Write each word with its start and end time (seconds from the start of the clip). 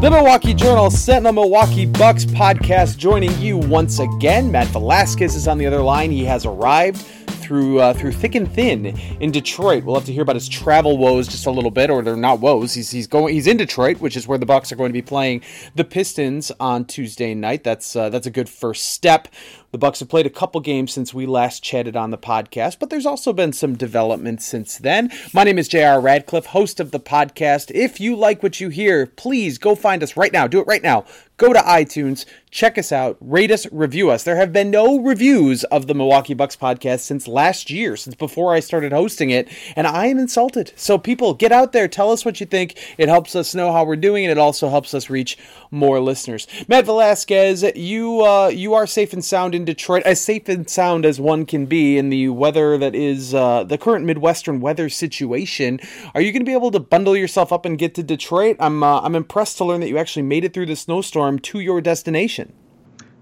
The 0.00 0.08
Milwaukee 0.12 0.54
Journal 0.54 0.92
Sentinel 0.92 1.32
Milwaukee 1.32 1.84
Bucks 1.84 2.24
podcast 2.24 2.98
joining 2.98 3.36
you 3.40 3.58
once 3.58 3.98
again. 3.98 4.48
Matt 4.48 4.68
Velazquez 4.68 5.34
is 5.34 5.48
on 5.48 5.58
the 5.58 5.66
other 5.66 5.82
line. 5.82 6.12
He 6.12 6.24
has 6.24 6.46
arrived 6.46 6.98
through 6.98 7.80
uh, 7.80 7.94
through 7.94 8.12
thick 8.12 8.36
and 8.36 8.48
thin 8.52 8.86
in 9.20 9.32
Detroit. 9.32 9.82
We'll 9.82 9.96
have 9.96 10.04
to 10.04 10.12
hear 10.12 10.22
about 10.22 10.36
his 10.36 10.48
travel 10.48 10.98
woes 10.98 11.26
just 11.26 11.46
a 11.46 11.50
little 11.50 11.72
bit, 11.72 11.90
or 11.90 12.02
they're 12.02 12.14
not 12.14 12.38
woes. 12.38 12.74
He's 12.74 12.92
he's 12.92 13.08
going 13.08 13.34
he's 13.34 13.48
in 13.48 13.56
Detroit, 13.56 14.00
which 14.00 14.16
is 14.16 14.28
where 14.28 14.38
the 14.38 14.46
Bucks 14.46 14.70
are 14.70 14.76
going 14.76 14.90
to 14.90 14.92
be 14.92 15.02
playing 15.02 15.42
the 15.74 15.84
Pistons 15.84 16.52
on 16.60 16.84
Tuesday 16.84 17.34
night. 17.34 17.64
That's 17.64 17.96
uh, 17.96 18.08
that's 18.08 18.28
a 18.28 18.30
good 18.30 18.48
first 18.48 18.92
step. 18.92 19.26
The 19.70 19.76
Bucks 19.76 20.00
have 20.00 20.08
played 20.08 20.24
a 20.24 20.30
couple 20.30 20.62
games 20.62 20.94
since 20.94 21.12
we 21.12 21.26
last 21.26 21.62
chatted 21.62 21.94
on 21.94 22.10
the 22.10 22.16
podcast, 22.16 22.78
but 22.78 22.88
there's 22.88 23.04
also 23.04 23.34
been 23.34 23.52
some 23.52 23.76
development 23.76 24.40
since 24.40 24.78
then. 24.78 25.12
My 25.34 25.44
name 25.44 25.58
is 25.58 25.68
J.R. 25.68 26.00
Radcliffe, 26.00 26.46
host 26.46 26.80
of 26.80 26.90
the 26.90 26.98
podcast. 26.98 27.70
If 27.74 28.00
you 28.00 28.16
like 28.16 28.42
what 28.42 28.60
you 28.60 28.70
hear, 28.70 29.04
please 29.04 29.58
go 29.58 29.74
find 29.74 30.02
us 30.02 30.16
right 30.16 30.32
now. 30.32 30.46
Do 30.46 30.60
it 30.60 30.66
right 30.66 30.82
now. 30.82 31.04
Go 31.36 31.52
to 31.52 31.60
iTunes, 31.60 32.24
check 32.50 32.78
us 32.78 32.90
out, 32.90 33.16
rate 33.20 33.52
us, 33.52 33.64
review 33.70 34.10
us. 34.10 34.24
There 34.24 34.34
have 34.34 34.52
been 34.52 34.72
no 34.72 34.98
reviews 34.98 35.62
of 35.64 35.86
the 35.86 35.94
Milwaukee 35.94 36.34
Bucks 36.34 36.56
podcast 36.56 37.00
since 37.00 37.28
last 37.28 37.70
year, 37.70 37.96
since 37.96 38.16
before 38.16 38.52
I 38.52 38.58
started 38.58 38.90
hosting 38.90 39.30
it, 39.30 39.48
and 39.76 39.86
I 39.86 40.06
am 40.06 40.18
insulted. 40.18 40.72
So 40.74 40.98
people, 40.98 41.34
get 41.34 41.52
out 41.52 41.72
there, 41.72 41.86
tell 41.86 42.10
us 42.10 42.24
what 42.24 42.40
you 42.40 42.46
think. 42.46 42.76
It 42.98 43.08
helps 43.08 43.36
us 43.36 43.54
know 43.54 43.70
how 43.70 43.84
we're 43.84 43.94
doing, 43.94 44.24
and 44.24 44.32
it 44.32 44.38
also 44.38 44.68
helps 44.68 44.94
us 44.94 45.10
reach 45.10 45.38
more 45.70 46.00
listeners. 46.00 46.48
Matt 46.66 46.86
Velazquez, 46.86 47.64
you 47.76 48.22
uh, 48.22 48.48
you 48.48 48.74
are 48.74 48.88
safe 48.88 49.12
and 49.12 49.24
sound 49.24 49.54
in 49.58 49.64
Detroit, 49.64 50.04
as 50.04 50.20
safe 50.20 50.48
and 50.48 50.70
sound 50.70 51.04
as 51.04 51.20
one 51.20 51.44
can 51.44 51.66
be 51.66 51.98
in 51.98 52.08
the 52.08 52.28
weather 52.28 52.78
that 52.78 52.94
is 52.94 53.34
uh, 53.34 53.64
the 53.64 53.76
current 53.76 54.06
Midwestern 54.06 54.60
weather 54.60 54.88
situation. 54.88 55.80
Are 56.14 56.20
you 56.20 56.32
going 56.32 56.40
to 56.40 56.46
be 56.46 56.54
able 56.54 56.70
to 56.70 56.80
bundle 56.80 57.16
yourself 57.16 57.52
up 57.52 57.66
and 57.66 57.76
get 57.76 57.94
to 57.96 58.02
Detroit? 58.02 58.56
I'm 58.60 58.82
uh, 58.82 59.00
I'm 59.00 59.14
impressed 59.14 59.58
to 59.58 59.64
learn 59.64 59.80
that 59.80 59.88
you 59.88 59.98
actually 59.98 60.22
made 60.22 60.44
it 60.44 60.54
through 60.54 60.66
the 60.66 60.76
snowstorm 60.76 61.38
to 61.40 61.60
your 61.60 61.80
destination. 61.80 62.52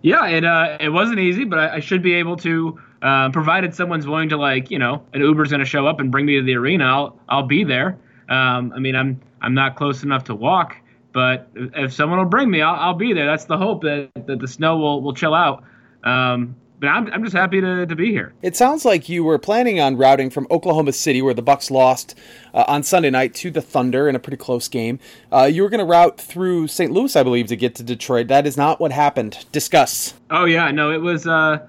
Yeah, 0.02 0.26
it 0.26 0.44
uh, 0.44 0.76
it 0.78 0.90
wasn't 0.90 1.18
easy, 1.18 1.44
but 1.44 1.58
I, 1.58 1.76
I 1.76 1.80
should 1.80 2.02
be 2.02 2.14
able 2.14 2.36
to. 2.38 2.78
Uh, 3.02 3.30
provided 3.30 3.74
someone's 3.74 4.06
willing 4.06 4.30
to 4.30 4.38
like, 4.38 4.70
you 4.70 4.78
know, 4.78 5.04
an 5.12 5.20
Uber's 5.20 5.50
going 5.50 5.60
to 5.60 5.66
show 5.66 5.86
up 5.86 6.00
and 6.00 6.10
bring 6.10 6.24
me 6.24 6.36
to 6.36 6.42
the 6.42 6.54
arena, 6.56 6.84
I'll 6.84 7.20
I'll 7.28 7.46
be 7.46 7.62
there. 7.62 7.98
Um, 8.28 8.72
I 8.74 8.78
mean, 8.78 8.96
I'm 8.96 9.20
I'm 9.42 9.54
not 9.54 9.76
close 9.76 10.02
enough 10.02 10.24
to 10.24 10.34
walk, 10.34 10.76
but 11.12 11.48
if 11.54 11.92
someone 11.92 12.18
will 12.18 12.24
bring 12.26 12.50
me, 12.50 12.62
I'll, 12.62 12.74
I'll 12.74 12.94
be 12.94 13.12
there. 13.12 13.26
That's 13.26 13.44
the 13.44 13.56
hope 13.56 13.82
that, 13.82 14.10
that 14.26 14.40
the 14.40 14.48
snow 14.48 14.78
will, 14.78 15.02
will 15.02 15.14
chill 15.14 15.34
out. 15.34 15.62
Um, 16.06 16.56
but 16.78 16.88
I'm, 16.88 17.10
I'm 17.12 17.24
just 17.24 17.34
happy 17.34 17.60
to, 17.60 17.86
to 17.86 17.96
be 17.96 18.10
here. 18.10 18.34
It 18.42 18.56
sounds 18.56 18.84
like 18.84 19.08
you 19.08 19.24
were 19.24 19.38
planning 19.38 19.80
on 19.80 19.96
routing 19.96 20.30
from 20.30 20.46
Oklahoma 20.50 20.92
City, 20.92 21.22
where 21.22 21.34
the 21.34 21.42
Bucks 21.42 21.70
lost 21.70 22.14
uh, 22.52 22.64
on 22.68 22.82
Sunday 22.82 23.10
night 23.10 23.34
to 23.36 23.50
the 23.50 23.62
Thunder 23.62 24.08
in 24.08 24.14
a 24.14 24.18
pretty 24.18 24.36
close 24.36 24.68
game. 24.68 24.98
Uh, 25.32 25.44
you 25.44 25.62
were 25.62 25.70
going 25.70 25.80
to 25.80 25.86
route 25.86 26.20
through 26.20 26.68
St. 26.68 26.92
Louis, 26.92 27.16
I 27.16 27.22
believe, 27.22 27.46
to 27.46 27.56
get 27.56 27.74
to 27.76 27.82
Detroit. 27.82 28.28
That 28.28 28.46
is 28.46 28.56
not 28.56 28.78
what 28.78 28.92
happened. 28.92 29.46
Discuss. 29.52 30.14
Oh 30.30 30.44
yeah, 30.44 30.70
no, 30.70 30.92
it 30.92 31.00
was. 31.00 31.26
Uh, 31.26 31.66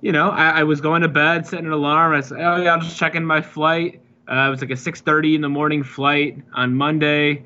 you 0.00 0.12
know, 0.12 0.30
I, 0.30 0.60
I, 0.60 0.62
was 0.62 0.80
going 0.80 1.02
to 1.02 1.08
bed, 1.08 1.46
setting 1.46 1.66
an 1.66 1.72
alarm. 1.72 2.14
I 2.14 2.20
said, 2.20 2.38
"Oh 2.40 2.56
yeah, 2.62 2.72
I'm 2.72 2.80
just 2.80 2.96
checking 2.96 3.24
my 3.24 3.40
flight." 3.40 4.00
Uh, 4.30 4.46
it 4.46 4.50
was 4.50 4.60
like 4.60 4.70
a 4.70 4.74
6:30 4.74 5.34
in 5.34 5.40
the 5.40 5.48
morning 5.48 5.82
flight 5.82 6.38
on 6.54 6.74
Monday, 6.74 7.44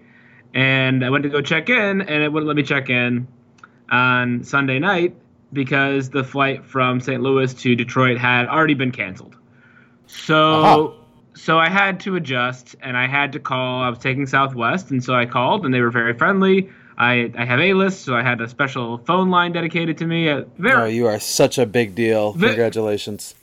and 0.52 1.04
I 1.04 1.10
went 1.10 1.22
to 1.22 1.30
go 1.30 1.40
check 1.40 1.70
in, 1.70 2.02
and 2.02 2.22
it 2.22 2.30
wouldn't 2.30 2.46
let 2.46 2.56
me 2.56 2.62
check 2.62 2.90
in 2.90 3.26
on 3.90 4.44
Sunday 4.44 4.78
night 4.78 5.14
because 5.52 6.10
the 6.10 6.24
flight 6.24 6.64
from 6.64 7.00
St. 7.00 7.20
Louis 7.20 7.52
to 7.54 7.74
Detroit 7.74 8.18
had 8.18 8.46
already 8.46 8.74
been 8.74 8.92
canceled. 8.92 9.36
So 10.06 10.64
uh-huh. 10.64 11.04
so 11.34 11.58
I 11.58 11.68
had 11.68 12.00
to 12.00 12.16
adjust 12.16 12.76
and 12.80 12.96
I 12.96 13.06
had 13.06 13.32
to 13.32 13.40
call. 13.40 13.82
I 13.82 13.88
was 13.88 13.98
taking 13.98 14.26
Southwest 14.26 14.90
and 14.90 15.02
so 15.02 15.14
I 15.14 15.26
called 15.26 15.64
and 15.64 15.72
they 15.72 15.80
were 15.80 15.90
very 15.90 16.14
friendly. 16.14 16.70
I, 16.98 17.32
I 17.34 17.46
have 17.46 17.60
A 17.60 17.72
list, 17.72 18.04
so 18.04 18.14
I 18.14 18.22
had 18.22 18.42
a 18.42 18.48
special 18.48 18.98
phone 18.98 19.30
line 19.30 19.52
dedicated 19.52 19.96
to 19.98 20.06
me. 20.06 20.28
Uh, 20.28 20.44
very, 20.58 20.82
oh, 20.82 20.84
you 20.84 21.06
are 21.06 21.18
such 21.18 21.56
a 21.56 21.64
big 21.64 21.94
deal. 21.94 22.34
Congratulations. 22.34 23.34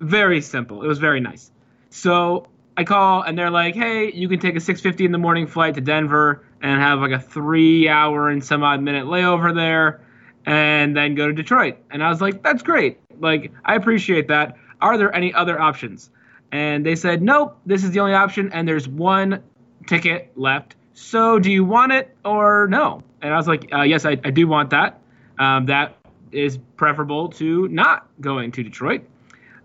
Very 0.00 0.40
simple. 0.40 0.82
It 0.82 0.88
was 0.88 0.98
very 0.98 1.20
nice. 1.20 1.52
So 1.90 2.48
I 2.76 2.82
call 2.82 3.22
and 3.22 3.38
they're 3.38 3.50
like, 3.50 3.76
"Hey, 3.76 4.10
you 4.12 4.28
can 4.28 4.40
take 4.40 4.56
a 4.56 4.60
6:50 4.60 5.04
in 5.04 5.12
the 5.12 5.18
morning 5.18 5.46
flight 5.46 5.74
to 5.74 5.80
Denver 5.80 6.44
and 6.62 6.80
have 6.80 7.00
like 7.00 7.12
a 7.12 7.20
three 7.20 7.88
hour 7.88 8.28
and 8.28 8.42
some 8.42 8.64
odd 8.64 8.82
minute 8.82 9.06
layover 9.06 9.54
there." 9.54 10.00
And 10.46 10.96
then 10.96 11.14
go 11.14 11.26
to 11.26 11.32
Detroit. 11.32 11.76
And 11.90 12.02
I 12.02 12.08
was 12.08 12.20
like, 12.20 12.42
that's 12.42 12.62
great. 12.62 12.98
Like, 13.18 13.52
I 13.64 13.74
appreciate 13.74 14.28
that. 14.28 14.56
Are 14.80 14.96
there 14.96 15.14
any 15.14 15.34
other 15.34 15.60
options? 15.60 16.10
And 16.52 16.84
they 16.84 16.96
said, 16.96 17.22
nope, 17.22 17.58
this 17.66 17.84
is 17.84 17.92
the 17.92 18.00
only 18.00 18.14
option, 18.14 18.50
and 18.52 18.66
there's 18.66 18.88
one 18.88 19.42
ticket 19.86 20.32
left. 20.36 20.74
So 20.94 21.38
do 21.38 21.50
you 21.50 21.64
want 21.64 21.92
it 21.92 22.16
or 22.24 22.66
no? 22.68 23.02
And 23.22 23.32
I 23.32 23.36
was 23.36 23.46
like, 23.46 23.72
uh, 23.72 23.82
yes, 23.82 24.04
I, 24.04 24.12
I, 24.24 24.30
do 24.30 24.46
want 24.46 24.70
that. 24.70 25.00
Um, 25.38 25.66
that 25.66 25.96
is 26.32 26.58
preferable 26.76 27.28
to 27.30 27.68
not 27.68 28.08
going 28.20 28.52
to 28.52 28.62
Detroit. 28.62 29.02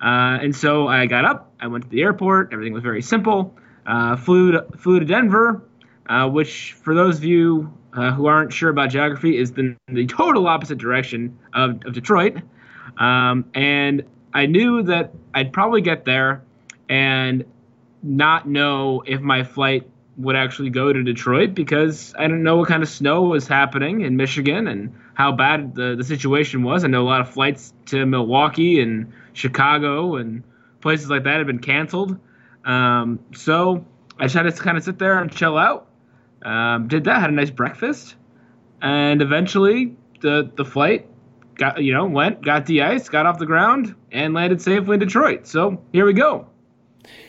Uh, 0.02 0.40
and 0.42 0.56
so 0.56 0.88
I 0.88 1.06
got 1.06 1.26
up, 1.26 1.54
I 1.60 1.68
went 1.68 1.86
to 1.86 1.90
the 1.90 2.02
airport. 2.02 2.54
Everything 2.54 2.74
was 2.74 2.84
very 2.84 3.02
simple. 3.02 3.56
Uh, 3.86 4.16
flew 4.16 4.52
to, 4.52 4.66
flew 4.78 5.00
to 5.00 5.06
Denver, 5.06 5.64
uh, 6.08 6.30
which 6.30 6.74
for 6.74 6.94
those 6.94 7.18
of 7.18 7.24
you 7.24 7.74
uh, 7.94 8.12
who 8.12 8.26
aren't 8.26 8.52
sure 8.52 8.70
about 8.70 8.90
geography, 8.90 9.38
is 9.38 9.54
the, 9.54 9.76
the 9.88 10.06
total 10.08 10.48
opposite 10.48 10.78
direction 10.78 11.38
of, 11.54 11.82
of 11.86 11.94
Detroit. 11.94 12.38
Um, 12.98 13.46
and 13.54 14.04
I 14.34 14.46
knew 14.46 14.84
that 14.84 15.14
I'd 15.34 15.54
probably 15.54 15.82
get 15.82 16.06
there 16.06 16.44
and 16.90 17.46
not 18.04 18.48
know 18.48 19.02
if 19.06 19.22
my 19.22 19.44
flight 19.44 19.90
would 20.18 20.36
actually 20.36 20.70
go 20.70 20.94
to 20.94 21.04
Detroit 21.04 21.54
because 21.54 22.14
I 22.18 22.24
didn't 22.24 22.44
know 22.44 22.58
what 22.58 22.70
kind 22.70 22.84
of 22.84 22.90
snow 22.90 23.24
was 23.24 23.48
happening 23.48 24.02
in 24.02 24.16
Michigan 24.16 24.68
and 24.68 24.94
how 25.14 25.32
bad 25.32 25.76
the, 25.76 25.96
the 25.98 26.04
situation 26.04 26.64
was. 26.64 26.84
I 26.84 26.88
know 26.88 27.02
a 27.02 27.08
lot 27.08 27.22
of 27.22 27.30
flights 27.30 27.74
to 27.88 28.06
Milwaukee 28.06 28.82
and 28.82 29.12
Chicago 29.34 30.16
and 30.16 30.44
places 30.82 31.10
like 31.10 31.24
that 31.24 31.38
have 31.38 31.48
been 31.48 31.60
canceled. 31.60 32.18
Um, 32.64 33.20
so 33.34 33.86
I 34.20 34.26
just 34.26 34.36
had 34.36 34.44
to 34.44 34.52
kind 34.52 34.78
of 34.78 34.84
sit 34.84 35.00
there 35.00 35.20
and 35.20 35.32
chill 35.32 35.58
out 35.58 35.88
um, 36.44 36.88
did 36.88 37.04
that, 37.06 37.22
had 37.22 37.30
a 37.30 37.34
nice 37.34 37.50
breakfast, 37.50 38.16
and 38.82 39.22
eventually 39.22 39.96
the 40.22 40.52
the 40.56 40.66
flight 40.66 41.08
got 41.56 41.82
you 41.82 41.94
know 41.94 42.06
went, 42.06 42.44
got 42.44 42.66
de-iced, 42.66 43.12
got 43.12 43.26
off 43.26 43.40
the 43.40 43.46
ground, 43.46 43.96
and 44.12 44.34
landed 44.34 44.62
safely 44.62 44.96
in 44.96 45.00
Detroit. 45.00 45.48
So 45.48 45.82
here 45.92 46.06
we 46.06 46.14
go. 46.14 46.48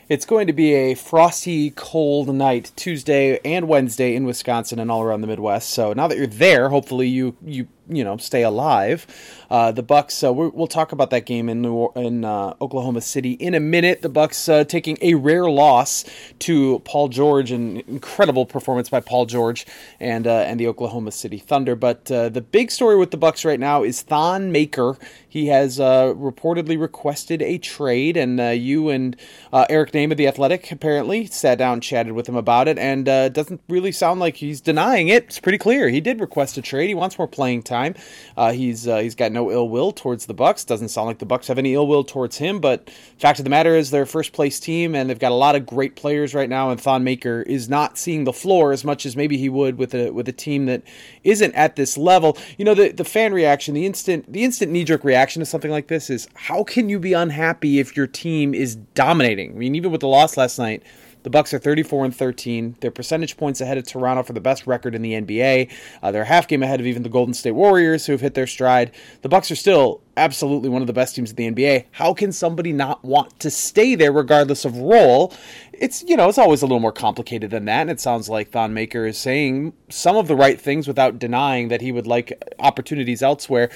It's 0.08 0.24
going 0.24 0.46
to 0.46 0.52
be 0.52 0.72
a 0.72 0.94
frosty, 0.94 1.70
cold 1.70 2.32
night 2.34 2.72
Tuesday 2.76 3.40
and 3.44 3.66
Wednesday 3.68 4.14
in 4.14 4.24
Wisconsin 4.24 4.78
and 4.78 4.90
all 4.90 5.02
around 5.02 5.20
the 5.20 5.26
Midwest. 5.26 5.70
So 5.70 5.92
now 5.92 6.06
that 6.06 6.16
you're 6.16 6.26
there, 6.26 6.68
hopefully 6.68 7.08
you 7.08 7.36
you 7.44 7.68
you 7.88 8.04
know 8.04 8.16
stay 8.16 8.42
alive. 8.42 9.06
Uh, 9.50 9.70
the 9.72 9.82
Bucks. 9.82 10.24
Uh, 10.24 10.32
we 10.32 10.48
will 10.48 10.66
talk 10.66 10.92
about 10.92 11.10
that 11.10 11.24
game 11.24 11.48
in 11.48 11.62
New, 11.62 11.88
in 11.94 12.24
uh, 12.24 12.54
Oklahoma 12.60 13.00
City 13.00 13.32
in 13.32 13.54
a 13.54 13.60
minute. 13.60 14.02
The 14.02 14.08
Bucks 14.08 14.48
uh, 14.48 14.64
taking 14.64 14.98
a 15.00 15.14
rare 15.14 15.48
loss 15.48 16.04
to 16.40 16.80
Paul 16.80 17.08
George, 17.08 17.52
an 17.52 17.78
incredible 17.86 18.46
performance 18.46 18.88
by 18.88 19.00
Paul 19.00 19.26
George 19.26 19.66
and 20.00 20.26
uh, 20.26 20.30
and 20.30 20.58
the 20.58 20.66
Oklahoma 20.66 21.12
City 21.12 21.38
Thunder. 21.38 21.76
But 21.76 22.10
uh, 22.10 22.28
the 22.28 22.40
big 22.40 22.70
story 22.70 22.96
with 22.96 23.10
the 23.10 23.16
Bucks 23.16 23.44
right 23.44 23.60
now 23.60 23.82
is 23.82 24.02
Thon 24.02 24.50
Maker. 24.50 24.96
He 25.28 25.48
has 25.48 25.78
reportedly 25.78 26.80
requested 26.80 27.42
a 27.42 27.58
trade, 27.58 28.16
and 28.16 28.40
you 28.58 28.88
and 28.88 29.14
Eric 29.52 29.92
Nehm 29.92 30.10
of 30.10 30.16
the 30.16 30.26
Athletic 30.26 30.72
apparently 30.72 31.26
sat 31.26 31.58
down, 31.58 31.82
chatted 31.82 32.14
with 32.14 32.26
him 32.26 32.36
about 32.36 32.68
it, 32.68 32.78
and 32.78 33.04
doesn't 33.04 33.60
really 33.68 33.92
sound 33.92 34.18
like 34.18 34.36
he's 34.36 34.62
denying 34.62 35.08
it. 35.08 35.24
It's 35.24 35.38
pretty 35.38 35.58
clear 35.58 35.90
he 35.90 36.00
did 36.00 36.20
request 36.20 36.56
a 36.56 36.62
trade. 36.62 36.88
He 36.88 36.94
wants 36.94 37.18
more 37.18 37.28
playing 37.28 37.64
time 37.64 37.75
time. 37.76 37.94
Uh, 38.36 38.52
he's 38.52 38.86
uh, 38.88 38.98
he's 38.98 39.14
got 39.14 39.32
no 39.32 39.50
ill 39.50 39.68
will 39.68 39.92
towards 39.92 40.26
the 40.26 40.34
Bucks. 40.34 40.64
Doesn't 40.64 40.88
sound 40.88 41.06
like 41.06 41.18
the 41.18 41.26
Bucks 41.26 41.48
have 41.48 41.58
any 41.58 41.74
ill 41.74 41.86
will 41.86 42.04
towards 42.04 42.38
him. 42.38 42.60
But 42.60 42.90
fact 43.18 43.38
of 43.38 43.44
the 43.44 43.50
matter 43.50 43.74
is, 43.74 43.90
they're 43.90 44.06
first 44.06 44.32
place 44.32 44.58
team, 44.58 44.94
and 44.94 45.08
they've 45.08 45.18
got 45.18 45.32
a 45.32 45.36
lot 45.46 45.56
of 45.56 45.66
great 45.66 45.96
players 45.96 46.34
right 46.34 46.48
now. 46.48 46.70
And 46.70 46.80
Thon 46.80 47.04
Maker 47.04 47.42
is 47.42 47.68
not 47.68 47.98
seeing 47.98 48.24
the 48.24 48.32
floor 48.32 48.72
as 48.72 48.84
much 48.84 49.06
as 49.06 49.16
maybe 49.16 49.36
he 49.36 49.48
would 49.48 49.78
with 49.78 49.94
a 49.94 50.10
with 50.10 50.28
a 50.28 50.32
team 50.32 50.66
that 50.66 50.82
isn't 51.24 51.54
at 51.54 51.76
this 51.76 51.96
level. 51.96 52.36
You 52.58 52.64
know, 52.64 52.74
the 52.74 52.92
the 52.92 53.04
fan 53.04 53.32
reaction, 53.32 53.74
the 53.74 53.86
instant 53.86 54.32
the 54.32 54.44
instant 54.44 54.72
knee 54.72 54.84
jerk 54.84 55.04
reaction 55.04 55.40
to 55.40 55.46
something 55.46 55.70
like 55.70 55.88
this 55.88 56.10
is 56.10 56.28
how 56.34 56.64
can 56.64 56.88
you 56.88 56.98
be 56.98 57.12
unhappy 57.12 57.78
if 57.78 57.96
your 57.96 58.06
team 58.06 58.54
is 58.54 58.76
dominating? 58.76 59.52
I 59.52 59.58
mean, 59.58 59.74
even 59.74 59.92
with 59.92 60.00
the 60.00 60.08
loss 60.08 60.36
last 60.36 60.58
night. 60.58 60.82
The 61.26 61.30
Bucks 61.30 61.52
are 61.52 61.58
34 61.58 62.04
and 62.04 62.14
13. 62.14 62.76
They're 62.78 62.92
percentage 62.92 63.36
points 63.36 63.60
ahead 63.60 63.78
of 63.78 63.84
Toronto 63.84 64.22
for 64.22 64.32
the 64.32 64.40
best 64.40 64.64
record 64.64 64.94
in 64.94 65.02
the 65.02 65.14
NBA. 65.14 65.72
Uh, 66.00 66.12
they're 66.12 66.22
a 66.22 66.24
half 66.24 66.46
game 66.46 66.62
ahead 66.62 66.78
of 66.78 66.86
even 66.86 67.02
the 67.02 67.08
Golden 67.08 67.34
State 67.34 67.50
Warriors, 67.50 68.06
who 68.06 68.12
have 68.12 68.20
hit 68.20 68.34
their 68.34 68.46
stride. 68.46 68.92
The 69.22 69.28
Bucks 69.28 69.50
are 69.50 69.56
still 69.56 70.02
absolutely 70.16 70.68
one 70.68 70.82
of 70.82 70.86
the 70.86 70.92
best 70.92 71.16
teams 71.16 71.32
in 71.32 71.36
the 71.36 71.50
NBA. 71.50 71.86
How 71.90 72.14
can 72.14 72.30
somebody 72.30 72.72
not 72.72 73.04
want 73.04 73.40
to 73.40 73.50
stay 73.50 73.96
there 73.96 74.12
regardless 74.12 74.64
of 74.64 74.76
role? 74.76 75.34
It's 75.78 76.02
you 76.02 76.16
know 76.16 76.28
it's 76.28 76.38
always 76.38 76.62
a 76.62 76.66
little 76.66 76.80
more 76.80 76.92
complicated 76.92 77.50
than 77.50 77.64
that, 77.66 77.82
and 77.82 77.90
it 77.90 78.00
sounds 78.00 78.28
like 78.28 78.50
Thon 78.50 78.72
Maker 78.74 79.06
is 79.06 79.18
saying 79.18 79.72
some 79.88 80.16
of 80.16 80.28
the 80.28 80.36
right 80.36 80.60
things 80.60 80.88
without 80.88 81.18
denying 81.18 81.68
that 81.68 81.80
he 81.80 81.92
would 81.92 82.06
like 82.06 82.32
opportunities 82.58 83.22
elsewhere. 83.22 83.70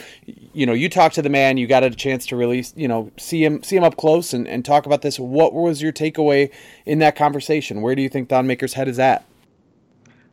You 0.52 0.66
know, 0.66 0.72
you 0.72 0.88
talk 0.88 1.12
to 1.12 1.22
the 1.22 1.28
man, 1.28 1.56
you 1.56 1.66
got 1.66 1.82
a 1.82 1.90
chance 1.90 2.26
to 2.26 2.36
really 2.36 2.64
you 2.74 2.88
know 2.88 3.10
see 3.18 3.44
him 3.44 3.62
see 3.62 3.76
him 3.76 3.84
up 3.84 3.96
close 3.96 4.32
and, 4.32 4.48
and 4.48 4.64
talk 4.64 4.86
about 4.86 5.02
this. 5.02 5.18
What 5.18 5.52
was 5.52 5.82
your 5.82 5.92
takeaway 5.92 6.50
in 6.86 6.98
that 7.00 7.16
conversation? 7.16 7.82
Where 7.82 7.94
do 7.94 8.02
you 8.02 8.08
think 8.08 8.28
Thon 8.28 8.46
Maker's 8.46 8.74
head 8.74 8.88
is 8.88 8.98
at? 8.98 9.24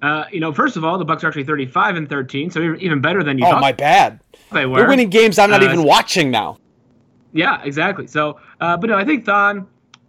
Uh, 0.02 0.26
you 0.32 0.40
know, 0.40 0.54
first 0.54 0.78
of 0.78 0.84
all, 0.84 0.98
the 0.98 1.06
Bucks 1.06 1.24
are 1.24 1.28
actually 1.28 1.44
35 1.44 1.96
and 1.96 2.08
13, 2.08 2.52
so 2.52 2.76
even 2.80 3.02
better 3.02 3.24
than 3.24 3.40
you. 3.40 3.46
Oh, 3.46 3.52
thought 3.52 3.62
my 3.62 3.72
bad. 3.72 4.20
They 4.52 4.66
were. 4.68 4.82
We're 4.82 4.90
winning 4.90 5.10
games 5.10 5.40
I'm 5.40 5.50
not 5.50 5.64
Uh, 5.64 5.66
even 5.66 5.84
watching 5.84 6.30
now. 6.30 6.60
Yeah, 7.34 7.62
exactly. 7.64 8.08
So, 8.08 8.40
uh, 8.62 8.78
but 8.78 8.90
no, 8.92 8.98
I 8.98 9.04
think 9.04 9.26
Thon, 9.26 9.68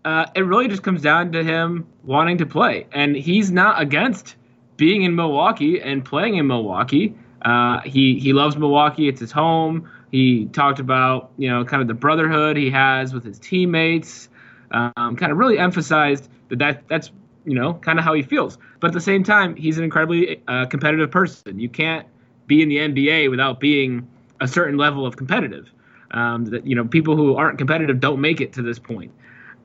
uh, 0.09 0.25
it 0.35 0.41
really 0.41 0.69
just 0.69 0.83
comes 0.83 1.03
down 1.03 1.33
to 1.33 1.45
him 1.45 1.87
wanting 2.03 2.39
to 2.39 2.47
play, 2.47 2.87
and 2.93 3.15
he's 3.15 3.51
not 3.51 3.79
against 3.79 4.37
being 4.79 5.03
in 5.03 5.15
Milwaukee 5.15 5.83
and 5.83 6.03
playing 6.03 6.37
in 6.37 6.47
Milwaukee. 6.47 7.15
Uh, 7.43 7.81
he 7.83 8.19
he 8.19 8.33
loves 8.33 8.57
Milwaukee; 8.57 9.07
it's 9.07 9.21
his 9.21 9.31
home. 9.31 9.87
He 10.11 10.47
talked 10.47 10.79
about 10.79 11.31
you 11.37 11.51
know 11.51 11.63
kind 11.63 11.83
of 11.83 11.89
the 11.89 11.95
brotherhood 11.95 12.57
he 12.57 12.71
has 12.71 13.13
with 13.13 13.23
his 13.23 13.39
teammates. 13.39 14.31
Um, 14.71 15.15
kind 15.17 15.31
of 15.31 15.37
really 15.37 15.59
emphasized 15.59 16.31
that, 16.49 16.59
that 16.59 16.89
that's 16.89 17.11
you 17.45 17.55
know 17.55 17.75
kind 17.75 17.99
of 17.99 18.05
how 18.07 18.15
he 18.15 18.23
feels. 18.23 18.57
But 18.81 18.87
at 18.89 18.95
the 18.95 19.03
same 19.03 19.23
time, 19.23 19.57
he's 19.57 19.77
an 19.77 19.85
incredibly 19.85 20.41
uh, 20.49 20.65
competitive 20.65 21.11
person. 21.11 21.61
You 21.61 21.69
can't 21.69 22.07
be 22.47 22.63
in 22.63 22.71
the 22.71 22.79
NBA 22.79 23.29
without 23.29 23.61
being 23.61 24.09
a 24.41 24.49
certain 24.49 24.79
level 24.79 25.05
of 25.05 25.19
competitive. 25.19 25.71
Um, 26.13 26.47
that 26.47 26.67
you 26.67 26.75
know 26.75 26.87
people 26.87 27.15
who 27.15 27.37
aren't 27.37 27.59
competitive 27.59 28.01
don't 28.01 28.23
make 28.23 28.41
it 28.41 28.55
to 28.55 28.63
this 28.63 28.79
point. 28.79 29.13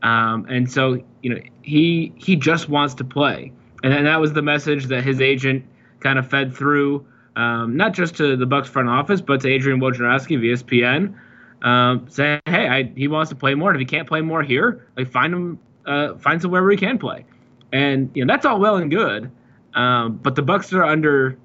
Um, 0.03 0.45
and 0.49 0.69
so 0.69 1.01
you 1.21 1.33
know 1.33 1.41
he 1.63 2.13
he 2.17 2.35
just 2.35 2.69
wants 2.69 2.93
to 2.95 3.03
play, 3.03 3.51
and, 3.83 3.93
and 3.93 4.05
that 4.05 4.19
was 4.19 4.33
the 4.33 4.41
message 4.41 4.85
that 4.87 5.03
his 5.03 5.21
agent 5.21 5.65
kind 6.01 6.19
of 6.19 6.29
fed 6.29 6.53
through, 6.53 7.05
um, 7.37 7.77
not 7.77 7.93
just 7.93 8.15
to 8.17 8.35
the 8.35 8.45
Bucks 8.45 8.67
front 8.67 8.89
office, 8.89 9.21
but 9.21 9.41
to 9.41 9.49
Adrian 9.49 9.79
Wojnarowski 9.79 10.35
of 10.35 10.41
ESPN, 10.41 11.15
um, 11.65 12.05
saying, 12.09 12.41
"Hey, 12.45 12.67
I, 12.67 12.83
he 12.95 13.07
wants 13.07 13.29
to 13.29 13.35
play 13.35 13.55
more. 13.55 13.71
And 13.71 13.77
if 13.77 13.79
he 13.79 13.85
can't 13.85 14.07
play 14.07 14.21
more 14.21 14.43
here, 14.43 14.85
like 14.97 15.09
find 15.09 15.33
him, 15.33 15.59
uh, 15.85 16.15
find 16.15 16.41
somewhere 16.41 16.61
where 16.61 16.71
he 16.71 16.77
can 16.77 16.99
play." 16.99 17.25
And 17.71 18.11
you 18.13 18.25
know 18.25 18.31
that's 18.31 18.45
all 18.45 18.59
well 18.59 18.75
and 18.75 18.91
good, 18.91 19.31
um, 19.73 20.17
but 20.17 20.35
the 20.35 20.41
Bucks 20.41 20.73
are 20.73 20.83
under 20.83 21.37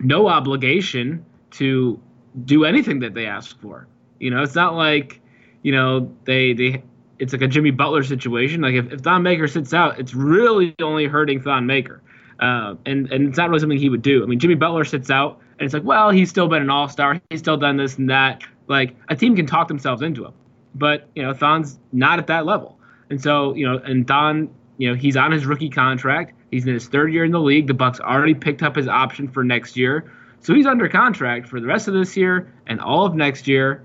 no 0.00 0.28
obligation 0.28 1.24
to 1.52 1.98
do 2.44 2.64
anything 2.64 3.00
that 3.00 3.14
they 3.14 3.26
ask 3.26 3.58
for. 3.60 3.86
You 4.20 4.30
know, 4.30 4.42
it's 4.42 4.54
not 4.54 4.74
like, 4.74 5.20
you 5.62 5.72
know, 5.72 6.14
they 6.24 6.52
they 6.52 6.82
it's 7.18 7.32
like 7.32 7.42
a 7.42 7.48
Jimmy 7.48 7.70
Butler 7.70 8.02
situation. 8.04 8.60
Like 8.60 8.74
if, 8.74 8.92
if 8.92 9.00
Thon 9.00 9.22
Maker 9.22 9.48
sits 9.48 9.74
out, 9.74 9.98
it's 9.98 10.14
really 10.14 10.74
only 10.80 11.06
hurting 11.06 11.40
Thon 11.40 11.66
Maker. 11.66 12.02
Uh, 12.40 12.76
and 12.86 13.10
and 13.10 13.28
it's 13.28 13.36
not 13.36 13.48
really 13.48 13.60
something 13.60 13.78
he 13.78 13.88
would 13.88 14.02
do. 14.02 14.22
I 14.22 14.26
mean, 14.26 14.38
Jimmy 14.38 14.54
Butler 14.54 14.84
sits 14.84 15.10
out, 15.10 15.40
and 15.58 15.66
it's 15.66 15.74
like, 15.74 15.82
well, 15.82 16.10
he's 16.10 16.30
still 16.30 16.46
been 16.46 16.62
an 16.62 16.70
All 16.70 16.88
Star. 16.88 17.20
He's 17.30 17.40
still 17.40 17.56
done 17.56 17.76
this 17.76 17.98
and 17.98 18.10
that. 18.10 18.42
Like 18.68 18.94
a 19.08 19.16
team 19.16 19.34
can 19.34 19.46
talk 19.46 19.66
themselves 19.66 20.02
into 20.02 20.24
him, 20.24 20.34
but 20.74 21.08
you 21.14 21.22
know, 21.22 21.32
Thon's 21.32 21.80
not 21.92 22.18
at 22.18 22.28
that 22.28 22.46
level. 22.46 22.78
And 23.10 23.20
so 23.20 23.54
you 23.54 23.66
know, 23.66 23.78
and 23.78 24.06
Thon, 24.06 24.54
you 24.76 24.88
know, 24.88 24.94
he's 24.94 25.16
on 25.16 25.32
his 25.32 25.46
rookie 25.46 25.70
contract. 25.70 26.34
He's 26.50 26.66
in 26.66 26.74
his 26.74 26.86
third 26.86 27.12
year 27.12 27.24
in 27.24 27.32
the 27.32 27.40
league. 27.40 27.66
The 27.66 27.74
Bucks 27.74 27.98
already 27.98 28.34
picked 28.34 28.62
up 28.62 28.76
his 28.76 28.86
option 28.86 29.26
for 29.26 29.42
next 29.42 29.76
year, 29.76 30.12
so 30.40 30.54
he's 30.54 30.66
under 30.66 30.88
contract 30.88 31.48
for 31.48 31.60
the 31.60 31.66
rest 31.66 31.88
of 31.88 31.94
this 31.94 32.16
year 32.16 32.52
and 32.68 32.80
all 32.80 33.04
of 33.04 33.16
next 33.16 33.48
year. 33.48 33.84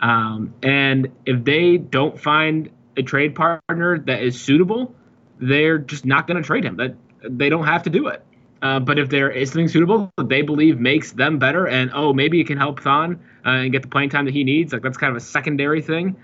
Um, 0.00 0.54
and 0.62 1.08
if 1.26 1.44
they 1.44 1.76
don't 1.76 2.18
find 2.18 2.70
a 2.96 3.02
trade 3.02 3.34
partner 3.34 3.98
that 3.98 4.22
is 4.22 4.40
suitable, 4.40 4.94
they're 5.38 5.78
just 5.78 6.04
not 6.04 6.26
going 6.26 6.36
to 6.36 6.46
trade 6.46 6.64
him. 6.64 6.76
That 6.76 6.94
they 7.22 7.48
don't 7.48 7.66
have 7.66 7.82
to 7.84 7.90
do 7.90 8.08
it. 8.08 8.24
Uh, 8.62 8.78
but 8.78 8.98
if 8.98 9.08
there 9.08 9.30
is 9.30 9.50
something 9.50 9.68
suitable 9.68 10.12
that 10.16 10.28
they 10.28 10.42
believe 10.42 10.78
makes 10.78 11.12
them 11.12 11.38
better, 11.38 11.66
and 11.66 11.90
oh, 11.94 12.12
maybe 12.12 12.40
it 12.40 12.46
can 12.46 12.58
help 12.58 12.80
Thon 12.80 13.20
uh, 13.44 13.50
and 13.50 13.72
get 13.72 13.82
the 13.82 13.88
playing 13.88 14.10
time 14.10 14.26
that 14.26 14.34
he 14.34 14.44
needs, 14.44 14.72
like 14.72 14.82
that's 14.82 14.98
kind 14.98 15.10
of 15.10 15.16
a 15.16 15.24
secondary 15.24 15.80
thing, 15.80 16.16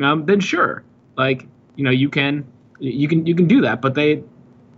um, 0.00 0.24
then 0.24 0.40
sure, 0.40 0.84
like 1.16 1.46
you 1.74 1.84
know, 1.84 1.90
you 1.90 2.08
can 2.08 2.46
you 2.78 3.08
can 3.08 3.26
you 3.26 3.34
can 3.34 3.48
do 3.48 3.62
that. 3.62 3.80
But 3.80 3.94
they 3.94 4.22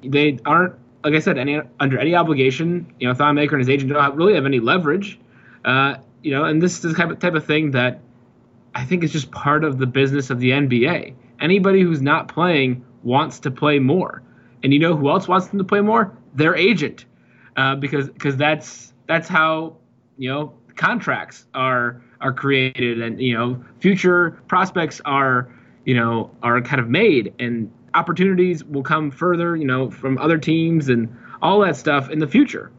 they 0.02 0.38
aren't 0.46 0.74
like 1.04 1.14
I 1.14 1.18
said, 1.18 1.38
any 1.38 1.60
under 1.80 1.98
any 1.98 2.14
obligation. 2.14 2.94
You 2.98 3.08
know, 3.08 3.14
Thon 3.14 3.34
Maker 3.34 3.56
and 3.56 3.60
his 3.60 3.68
agent 3.68 3.92
don't 3.92 4.02
have, 4.02 4.16
really 4.16 4.34
have 4.34 4.46
any 4.46 4.60
leverage. 4.60 5.18
Uh, 5.64 5.96
you 6.22 6.30
know, 6.30 6.44
and 6.44 6.62
this 6.62 6.76
is 6.76 6.80
the 6.82 6.94
type 6.94 7.10
of, 7.10 7.18
type 7.18 7.34
of 7.34 7.44
thing 7.44 7.72
that 7.72 8.00
I 8.74 8.84
think 8.84 9.04
it's 9.04 9.12
just 9.12 9.30
part 9.30 9.64
of 9.64 9.78
the 9.78 9.86
business 9.86 10.30
of 10.30 10.40
the 10.40 10.50
NBA. 10.50 11.14
Anybody 11.40 11.82
who's 11.82 12.02
not 12.02 12.28
playing 12.28 12.84
wants 13.02 13.40
to 13.40 13.50
play 13.50 13.78
more, 13.78 14.22
and 14.62 14.72
you 14.72 14.78
know 14.78 14.96
who 14.96 15.10
else 15.10 15.28
wants 15.28 15.48
them 15.48 15.58
to 15.58 15.64
play 15.64 15.80
more? 15.80 16.16
Their 16.34 16.54
agent, 16.56 17.04
uh, 17.56 17.76
because 17.76 18.08
because 18.08 18.36
that's 18.36 18.92
that's 19.06 19.28
how 19.28 19.76
you 20.16 20.30
know 20.30 20.54
contracts 20.76 21.46
are 21.54 22.02
are 22.20 22.32
created, 22.32 23.02
and 23.02 23.20
you 23.20 23.36
know 23.36 23.62
future 23.80 24.40
prospects 24.48 25.00
are 25.04 25.52
you 25.84 25.94
know 25.94 26.30
are 26.42 26.60
kind 26.62 26.80
of 26.80 26.88
made, 26.88 27.34
and 27.38 27.70
opportunities 27.94 28.64
will 28.64 28.82
come 28.82 29.10
further, 29.10 29.56
you 29.56 29.64
know, 29.64 29.90
from 29.90 30.18
other 30.18 30.38
teams 30.38 30.88
and 30.88 31.14
all 31.40 31.60
that 31.60 31.76
stuff 31.76 32.10
in 32.10 32.18
the 32.18 32.26
future. 32.26 32.70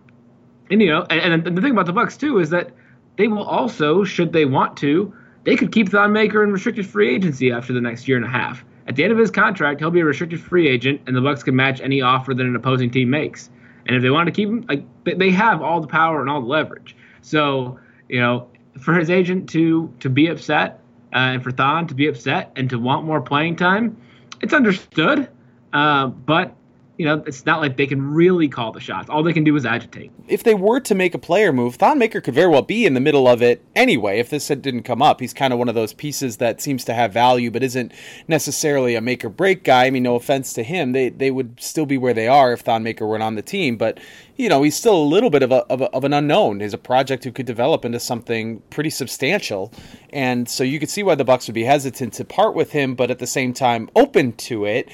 And 0.72 0.82
you 0.82 0.90
know, 0.90 1.06
and, 1.10 1.46
and 1.46 1.58
the 1.58 1.62
thing 1.62 1.72
about 1.72 1.86
the 1.86 1.94
Bucks 1.94 2.18
too 2.18 2.40
is 2.40 2.50
that 2.50 2.72
they 3.18 3.28
will 3.28 3.44
also, 3.44 4.04
should 4.04 4.34
they 4.34 4.46
want 4.46 4.78
to, 4.78 5.14
they 5.46 5.56
could 5.56 5.72
keep 5.72 5.90
Thon 5.90 6.12
Maker 6.12 6.44
in 6.44 6.52
restricted 6.52 6.86
free 6.86 7.14
agency 7.14 7.52
after 7.52 7.74
the 7.74 7.82
next 7.82 8.08
year 8.08 8.18
and 8.18 8.26
a 8.26 8.30
half. 8.30 8.64
At 8.88 8.96
the 8.96 9.04
end 9.04 9.14
of 9.14 9.18
his 9.18 9.32
contract, 9.32 9.80
he'll 9.80 9.92
be 9.92 10.02
a 10.02 10.06
restricted 10.06 10.42
free 10.42 10.68
agent, 10.68 11.02
and 11.08 11.16
the 11.16 11.22
Bucks 11.22 11.44
can 11.44 11.56
match 11.56 11.80
any 11.82 12.02
offer 12.02 12.34
that 12.34 12.46
an 12.46 12.56
opposing 12.56 12.90
team 12.90 13.10
makes. 13.10 13.50
And 13.86 13.96
if 13.96 14.02
they 14.02 14.10
wanted 14.10 14.34
to 14.34 14.36
keep 14.36 14.50
him, 14.50 14.66
like 14.68 14.86
they 15.04 15.32
have 15.32 15.62
all 15.62 15.82
the 15.82 15.88
power 15.88 16.22
and 16.22 16.30
all 16.30 16.42
the 16.42 16.48
leverage. 16.48 16.96
So 17.22 17.80
you 18.10 18.20
know, 18.20 18.48
for 18.80 18.94
his 18.94 19.10
agent 19.10 19.50
to 19.50 19.94
to 20.00 20.10
be 20.10 20.28
upset, 20.28 20.80
uh, 21.14 21.18
and 21.18 21.44
for 21.44 21.52
Thon 21.52 21.88
to 21.88 21.94
be 21.94 22.08
upset 22.08 22.52
and 22.56 22.70
to 22.70 22.80
want 22.80 23.06
more 23.06 23.22
playing 23.22 23.56
time, 23.56 23.98
it's 24.42 24.54
understood. 24.54 25.30
Uh, 25.72 26.08
but 26.08 26.56
you 26.98 27.06
know, 27.06 27.24
it's 27.26 27.44
not 27.46 27.60
like 27.60 27.76
they 27.76 27.88
can 27.88 28.14
really 28.14 28.48
call 28.48 28.72
the 28.72 28.80
shots. 28.80 29.10
All 29.10 29.24
they 29.24 29.34
can 29.34 29.44
do 29.44 29.56
is 29.56 29.66
agitate. 29.66 30.12
If 30.28 30.44
they 30.44 30.54
were 30.54 30.80
to 30.82 30.94
make 30.94 31.16
a 31.16 31.18
player 31.18 31.52
move, 31.52 31.76
Thon 31.76 31.98
Maker 31.98 32.22
could 32.22 32.36
very 32.36 32.48
well 32.48 32.62
be 32.62 32.86
in 32.86 32.94
the 32.94 33.00
middle 33.00 33.28
of 33.28 33.42
it 33.42 33.64
anyway. 33.76 34.20
If 34.20 34.30
this 34.30 34.48
didn't 34.48 34.84
come 34.84 35.02
up, 35.02 35.20
he's 35.20 35.34
kind 35.34 35.52
of 35.52 35.60
one 35.60 35.70
of 35.70 35.76
those 35.76 35.92
pieces 35.92 36.38
that 36.38 36.62
seems 36.62 36.86
to 36.86 36.94
have 36.94 37.12
value, 37.12 37.50
but 37.50 37.64
isn't 37.64 37.94
necessarily 38.28 38.94
a 38.94 39.02
make 39.02 39.26
or 39.26 39.30
break 39.30 39.64
guy. 39.64 39.86
I 39.86 39.90
mean, 39.90 40.04
no 40.04 40.16
offense 40.16 40.54
to 40.54 40.64
him, 40.64 40.92
they 40.92 41.10
they 41.10 41.32
would 41.32 41.60
still 41.60 41.88
be 41.88 41.98
where 41.98 42.14
they 42.14 42.28
are 42.28 42.54
if 42.54 42.62
Thon 42.62 42.84
Maker 42.84 43.08
weren't 43.08 43.24
on 43.24 43.36
the 43.36 43.42
team. 43.42 43.76
But 43.76 44.00
you 44.38 44.48
know, 44.48 44.62
he's 44.62 44.76
still 44.76 44.96
a 44.96 45.04
little 45.04 45.30
bit 45.30 45.44
of 45.44 45.52
a, 45.52 45.66
of, 45.72 45.82
a, 45.82 45.90
of 45.92 46.04
an 46.04 46.14
unknown. 46.14 46.60
He's 46.60 46.74
a 46.74 46.78
project 46.78 47.24
who 47.24 47.32
could 47.32 47.46
develop 47.46 47.86
into 47.86 48.00
something 48.00 48.62
pretty 48.70 48.92
substantial, 48.92 49.72
and 50.12 50.48
so 50.48 50.64
you 50.64 50.80
could 50.80 50.90
see 50.90 51.02
why 51.02 51.16
the 51.16 51.26
Bucks 51.26 51.48
would 51.48 51.56
be 51.56 51.64
hesitant 51.64 52.14
to 52.14 52.26
part 52.26 52.54
with 52.54 52.72
him, 52.72 52.94
but 52.94 53.10
at 53.10 53.18
the 53.18 53.28
same 53.28 53.52
time 53.52 53.90
open 53.96 54.34
to 54.34 54.66
it. 54.66 54.90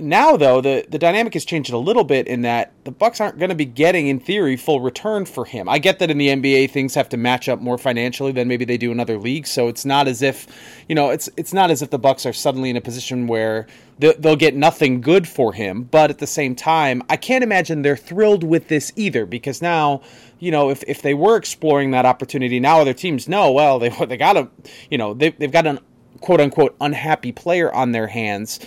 Now, 0.00 0.36
though, 0.36 0.60
the, 0.60 0.84
the 0.88 0.98
dynamic 0.98 1.34
has 1.34 1.44
changed 1.44 1.72
a 1.72 1.78
little 1.78 2.04
bit 2.04 2.26
in 2.26 2.42
that 2.42 2.72
the 2.84 2.90
Bucks 2.90 3.20
aren't 3.20 3.38
going 3.38 3.50
to 3.50 3.54
be 3.54 3.64
getting, 3.64 4.08
in 4.08 4.18
theory, 4.18 4.56
full 4.56 4.80
return 4.80 5.24
for 5.24 5.44
him. 5.44 5.68
I 5.68 5.78
get 5.78 5.98
that 6.00 6.10
in 6.10 6.18
the 6.18 6.28
NBA 6.28 6.70
things 6.70 6.94
have 6.94 7.08
to 7.10 7.16
match 7.16 7.48
up 7.48 7.60
more 7.60 7.78
financially 7.78 8.32
than 8.32 8.48
maybe 8.48 8.64
they 8.64 8.76
do 8.76 8.90
in 8.92 9.00
other 9.00 9.18
leagues, 9.18 9.50
so 9.50 9.68
it's 9.68 9.84
not 9.84 10.08
as 10.08 10.22
if, 10.22 10.46
you 10.88 10.94
know, 10.94 11.10
it's 11.10 11.28
it's 11.36 11.52
not 11.52 11.70
as 11.70 11.82
if 11.82 11.90
the 11.90 11.98
Bucks 11.98 12.26
are 12.26 12.32
suddenly 12.32 12.70
in 12.70 12.76
a 12.76 12.80
position 12.80 13.26
where 13.26 13.66
they'll 13.98 14.36
get 14.36 14.56
nothing 14.56 15.00
good 15.00 15.28
for 15.28 15.52
him. 15.52 15.84
But 15.84 16.10
at 16.10 16.18
the 16.18 16.26
same 16.26 16.56
time, 16.56 17.02
I 17.08 17.16
can't 17.16 17.44
imagine 17.44 17.82
they're 17.82 17.96
thrilled 17.96 18.42
with 18.42 18.68
this 18.68 18.92
either 18.96 19.24
because 19.26 19.62
now, 19.62 20.02
you 20.40 20.50
know, 20.50 20.70
if, 20.70 20.82
if 20.88 21.02
they 21.02 21.14
were 21.14 21.36
exploring 21.36 21.92
that 21.92 22.04
opportunity, 22.04 22.58
now 22.58 22.80
other 22.80 22.94
teams 22.94 23.28
know, 23.28 23.52
well, 23.52 23.78
they 23.78 23.88
they 24.06 24.16
got 24.16 24.36
a, 24.36 24.48
you 24.90 24.98
know, 24.98 25.14
they, 25.14 25.30
they've 25.30 25.52
got 25.52 25.66
an 25.66 25.78
quote 26.20 26.40
unquote 26.40 26.74
unhappy 26.80 27.32
player 27.32 27.72
on 27.72 27.92
their 27.92 28.06
hands. 28.06 28.60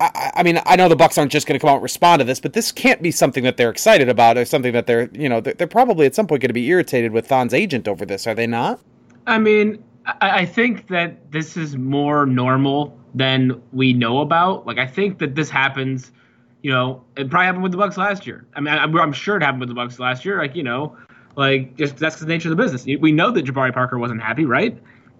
I, 0.00 0.32
I, 0.36 0.42
mean, 0.42 0.60
I 0.66 0.76
know 0.76 0.88
the 0.88 0.96
Bucks 0.96 1.16
aren't 1.16 1.32
just 1.32 1.46
going 1.46 1.58
to 1.58 1.60
come 1.60 1.70
out 1.70 1.76
and 1.76 1.82
respond 1.82 2.20
to 2.20 2.24
this, 2.24 2.40
but 2.40 2.52
this 2.52 2.70
can't 2.70 3.00
be 3.02 3.10
something 3.10 3.44
that 3.44 3.56
they're 3.56 3.70
excited 3.70 4.08
about, 4.08 4.36
or 4.36 4.44
something 4.44 4.72
that 4.72 4.86
they're, 4.86 5.08
you 5.12 5.28
know, 5.28 5.40
they're, 5.40 5.54
they're 5.54 5.66
probably 5.66 6.06
at 6.06 6.14
some 6.14 6.26
point 6.26 6.42
going 6.42 6.50
to 6.50 6.54
be 6.54 6.66
irritated 6.66 7.12
with 7.12 7.26
Thon's 7.26 7.54
agent 7.54 7.88
over 7.88 8.04
this, 8.04 8.26
are 8.26 8.34
they 8.34 8.46
not? 8.46 8.80
I 9.26 9.38
mean, 9.38 9.82
I, 10.06 10.40
I 10.40 10.46
think 10.46 10.88
that 10.88 11.32
this 11.32 11.56
is 11.56 11.76
more 11.76 12.26
normal 12.26 12.98
than 13.14 13.62
we 13.72 13.92
know 13.92 14.20
about. 14.20 14.66
Like, 14.66 14.78
I 14.78 14.86
think 14.86 15.18
that 15.18 15.34
this 15.34 15.50
happens. 15.50 16.12
You 16.62 16.72
know, 16.72 17.04
it 17.16 17.30
probably 17.30 17.46
happened 17.46 17.62
with 17.62 17.72
the 17.72 17.78
Bucks 17.78 17.96
last 17.96 18.26
year. 18.26 18.46
I 18.54 18.60
mean, 18.60 18.74
I'm, 18.74 18.94
I'm 18.98 19.12
sure 19.12 19.36
it 19.36 19.42
happened 19.42 19.60
with 19.60 19.68
the 19.68 19.74
Bucks 19.74 19.98
last 19.98 20.24
year. 20.24 20.38
Like, 20.38 20.56
you 20.56 20.62
know, 20.62 20.96
like 21.36 21.76
just 21.76 21.96
that's 21.96 22.18
the 22.18 22.26
nature 22.26 22.50
of 22.50 22.56
the 22.56 22.62
business. 22.62 22.84
We 22.84 23.12
know 23.12 23.30
that 23.30 23.44
Jabari 23.44 23.72
Parker 23.72 23.98
wasn't 23.98 24.22
happy, 24.22 24.44
right? 24.44 24.76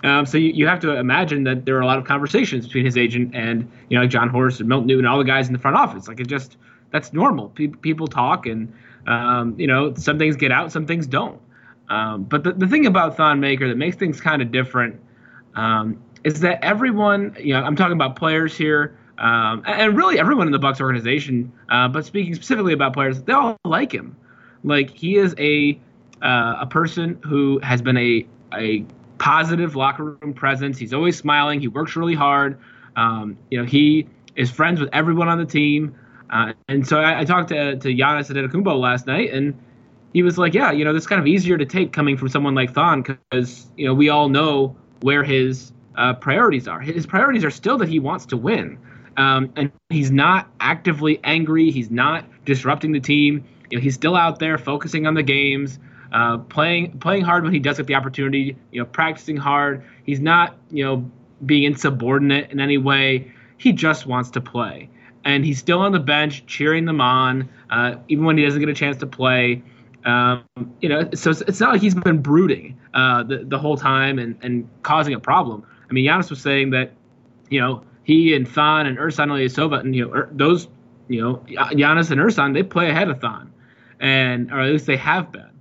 Um, 0.06 0.25
so 0.25 0.38
you, 0.38 0.52
you 0.52 0.66
have 0.68 0.78
to 0.80 0.96
imagine 0.96 1.42
that 1.44 1.66
there 1.66 1.76
are 1.76 1.80
a 1.80 1.86
lot 1.86 1.98
of 1.98 2.04
conversations 2.04 2.64
between 2.64 2.84
his 2.84 2.96
agent 2.96 3.34
and 3.34 3.68
you 3.88 3.96
know 3.96 4.02
like 4.02 4.10
Jon 4.10 4.28
Horst 4.28 4.60
and 4.60 4.68
Milton 4.68 4.86
Newton, 4.86 5.04
and 5.04 5.12
all 5.12 5.18
the 5.18 5.25
guys 5.25 5.48
in 5.48 5.52
the 5.52 5.58
front 5.58 5.76
office. 5.76 6.06
Like 6.06 6.20
it 6.20 6.28
just 6.28 6.56
that's 6.92 7.12
normal. 7.12 7.48
Pe- 7.48 7.66
people 7.66 8.06
talk, 8.06 8.46
and 8.46 8.72
um, 9.08 9.58
you 9.58 9.66
know 9.66 9.94
some 9.94 10.16
things 10.16 10.36
get 10.36 10.52
out, 10.52 10.70
some 10.70 10.86
things 10.86 11.08
don't. 11.08 11.40
Um, 11.88 12.22
but 12.22 12.44
the, 12.44 12.52
the 12.52 12.68
thing 12.68 12.86
about 12.86 13.16
Thon 13.16 13.40
Maker 13.40 13.66
that 13.68 13.76
makes 13.76 13.96
things 13.96 14.20
kind 14.20 14.40
of 14.40 14.52
different 14.52 15.00
um, 15.56 16.00
is 16.22 16.40
that 16.40 16.62
everyone, 16.62 17.36
you 17.38 17.52
know, 17.52 17.62
I'm 17.62 17.75
talking 17.75 17.92
about 17.92 18.14
players 18.14 18.56
here, 18.56 18.96
um, 19.18 19.62
and 19.66 19.96
really 19.96 20.20
everyone 20.20 20.46
in 20.46 20.52
the 20.52 20.58
Bucks 20.60 20.80
organization, 20.80 21.52
uh, 21.68 21.88
but 21.88 22.04
speaking 22.04 22.34
specifically 22.36 22.72
about 22.72 22.92
players, 22.92 23.22
they 23.22 23.32
all 23.32 23.56
like 23.64 23.92
him. 23.92 24.16
Like 24.62 24.90
he 24.90 25.16
is 25.16 25.34
a 25.38 25.80
uh, 26.22 26.58
a 26.60 26.66
person 26.66 27.18
who 27.25 27.58
has 27.64 27.82
been 27.82 27.96
a 27.96 28.25
a 28.54 28.84
positive 29.18 29.76
locker 29.76 30.16
room 30.20 30.35
presence. 30.35 30.78
He's 30.78 30.94
always 30.94 31.16
smiling. 31.16 31.61
He 31.61 31.68
works 31.68 31.96
really 31.96 32.14
hard. 32.14 32.58
Um, 32.96 33.38
you 33.50 33.58
know, 33.58 33.64
he 33.64 34.06
is 34.35 34.50
friends 34.50 34.80
with 34.80 34.90
everyone 34.92 35.28
on 35.28 35.38
the 35.38 35.46
team. 35.46 35.96
Uh, 36.30 36.52
and 36.68 36.87
so 36.87 36.99
I, 36.99 37.20
I, 37.20 37.25
talked 37.25 37.50
to 37.50 37.76
to 37.76 37.88
Giannis 37.88 38.30
Antetokounmpo 38.30 38.78
last 38.80 39.06
night, 39.06 39.32
and 39.32 39.56
he 40.12 40.23
was 40.23 40.38
like, 40.38 40.54
"Yeah, 40.54 40.73
you 40.73 40.85
know, 40.85 40.92
this 40.92 41.06
kind 41.06 41.20
of 41.20 41.26
easier 41.26 41.56
to 41.56 41.64
take 41.64 41.92
coming 41.92 42.16
from 42.16 42.28
someone 42.28 42.54
like 42.54 42.73
Thon 42.73 43.02
because 43.02 43.66
you 43.76 43.87
know 43.87 43.94
we 43.94 44.08
all 44.08 44.28
know 44.28 44.76
where 45.02 45.23
his 45.23 45.73
uh, 45.94 46.14
priorities 46.14 46.66
are. 46.66 46.80
His 46.80 47.06
priorities 47.06 47.44
are 47.44 47.50
still 47.50 47.78
that 47.78 47.88
he 47.88 48.00
wants 48.00 48.26
to 48.26 48.37
win, 48.37 48.76
um, 49.16 49.52
and 49.54 49.70
he's 49.88 50.11
not 50.11 50.50
actively 50.58 51.20
angry. 51.23 51.70
He's 51.70 51.90
not 51.90 52.25
disrupting 52.44 52.90
the 52.90 53.00
team. 53.00 53.44
You 53.70 53.78
know, 53.78 53.82
he's 53.82 53.94
still 53.94 54.16
out 54.16 54.40
there 54.40 54.58
focusing 54.58 55.06
on 55.06 55.14
the 55.14 55.23
games." 55.23 55.78
Uh, 56.16 56.38
playing 56.38 56.99
playing 56.99 57.23
hard 57.23 57.44
when 57.44 57.52
he 57.52 57.58
does 57.58 57.76
get 57.76 57.87
the 57.87 57.94
opportunity, 57.94 58.56
you 58.73 58.80
know, 58.80 58.87
practicing 58.87 59.37
hard. 59.37 59.85
He's 60.04 60.18
not, 60.18 60.56
you 60.70 60.82
know, 60.82 61.11
being 61.44 61.64
insubordinate 61.64 62.50
in 62.50 62.58
any 62.58 62.78
way. 62.78 63.30
He 63.58 63.75
just 63.75 64.06
wants 64.06 64.30
to 64.30 64.40
play, 64.40 64.88
and 65.26 65.44
he's 65.44 65.58
still 65.58 65.80
on 65.80 65.92
the 65.92 66.00
bench 66.00 66.46
cheering 66.46 66.87
them 66.87 67.02
on, 67.02 67.50
uh, 67.68 67.96
even 68.08 68.25
when 68.25 68.38
he 68.38 68.44
doesn't 68.44 68.61
get 68.61 68.70
a 68.70 68.75
chance 68.75 68.96
to 68.99 69.06
play. 69.06 69.62
Um, 70.06 70.42
you 70.80 70.88
know, 70.88 71.06
so 71.12 71.32
it's, 71.32 71.42
it's, 71.42 71.61
not 71.61 71.73
like 71.73 71.82
he's 71.82 71.94
been 71.94 72.23
brooding 72.23 72.78
uh, 72.94 73.23
the 73.23 73.44
the 73.44 73.58
whole 73.58 73.76
time 73.76 74.18
and 74.18 74.38
and 74.40 74.66
causing 74.85 75.12
a 75.12 75.20
problem. 75.20 75.66
I 75.90 75.92
mean, 75.92 76.06
Giannis 76.06 76.30
was 76.30 76.40
saying 76.40 76.70
that, 76.70 76.92
you 77.50 77.61
know, 77.61 77.85
he 78.04 78.32
and 78.35 78.49
Thon 78.49 78.87
and 78.87 78.96
Ersan 78.96 79.28
Ilyasova 79.28 79.80
and 79.80 79.94
you 79.94 80.08
know 80.08 80.26
those, 80.32 80.66
you 81.08 81.20
know, 81.20 81.44
Giannis 81.46 82.11
and 82.11 82.23
Ersan 82.23 82.54
they 82.54 82.62
play 82.62 82.88
ahead 82.88 83.11
of 83.11 83.20
Thon, 83.20 83.52
and 84.00 84.50
or 84.50 84.62
at 84.62 84.73
least 84.73 84.87
they 84.87 84.96
have 84.96 85.30
been 85.30 85.55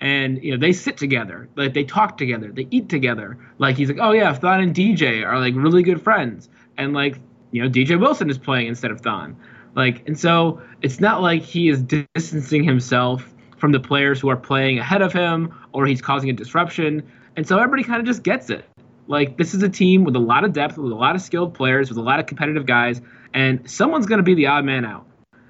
and 0.00 0.42
you 0.42 0.52
know 0.52 0.58
they 0.58 0.72
sit 0.72 0.96
together 0.96 1.48
like 1.56 1.74
they 1.74 1.84
talk 1.84 2.16
together 2.16 2.52
they 2.52 2.66
eat 2.70 2.88
together. 2.88 3.38
Like 3.58 3.76
he's 3.76 3.88
like 3.88 3.98
oh 4.00 4.12
yeah 4.12 4.32
thon 4.32 4.60
and 4.60 4.74
dj 4.74 5.24
are 5.24 5.38
like 5.38 5.54
really 5.56 5.82
good 5.82 6.02
friends. 6.02 6.48
And 6.76 6.92
like 6.92 7.18
you 7.50 7.62
know 7.62 7.68
dj 7.68 7.98
wilson 7.98 8.30
is 8.30 8.38
playing 8.38 8.68
instead 8.68 8.90
of 8.90 9.00
thon. 9.00 9.36
Like 9.74 10.06
and 10.06 10.18
so 10.18 10.62
it's 10.82 11.00
not 11.00 11.22
like 11.22 11.42
he 11.42 11.68
is 11.68 11.82
distancing 11.82 12.64
himself 12.64 13.34
from 13.56 13.72
the 13.72 13.80
players 13.80 14.20
who 14.20 14.28
are 14.28 14.36
playing 14.36 14.78
ahead 14.78 15.02
of 15.02 15.12
him 15.12 15.52
or 15.72 15.84
he's 15.84 16.00
causing 16.00 16.30
a 16.30 16.32
disruption. 16.32 17.02
And 17.36 17.46
so 17.46 17.58
everybody 17.58 17.82
kind 17.82 18.00
of 18.00 18.06
just 18.06 18.22
gets 18.22 18.50
it. 18.50 18.64
Like 19.08 19.36
this 19.36 19.54
is 19.54 19.62
a 19.62 19.68
team 19.68 20.04
with 20.04 20.14
a 20.14 20.20
lot 20.20 20.44
of 20.44 20.52
depth 20.52 20.78
with 20.78 20.92
a 20.92 20.96
lot 20.96 21.16
of 21.16 21.22
skilled 21.22 21.54
players 21.54 21.88
with 21.88 21.98
a 21.98 22.02
lot 22.02 22.20
of 22.20 22.26
competitive 22.26 22.66
guys 22.66 23.00
and 23.34 23.68
someone's 23.68 24.06
going 24.06 24.18
to 24.18 24.24
be 24.24 24.34
the 24.34 24.46
odd 24.46 24.64
man 24.64 24.84
out. 24.84 25.06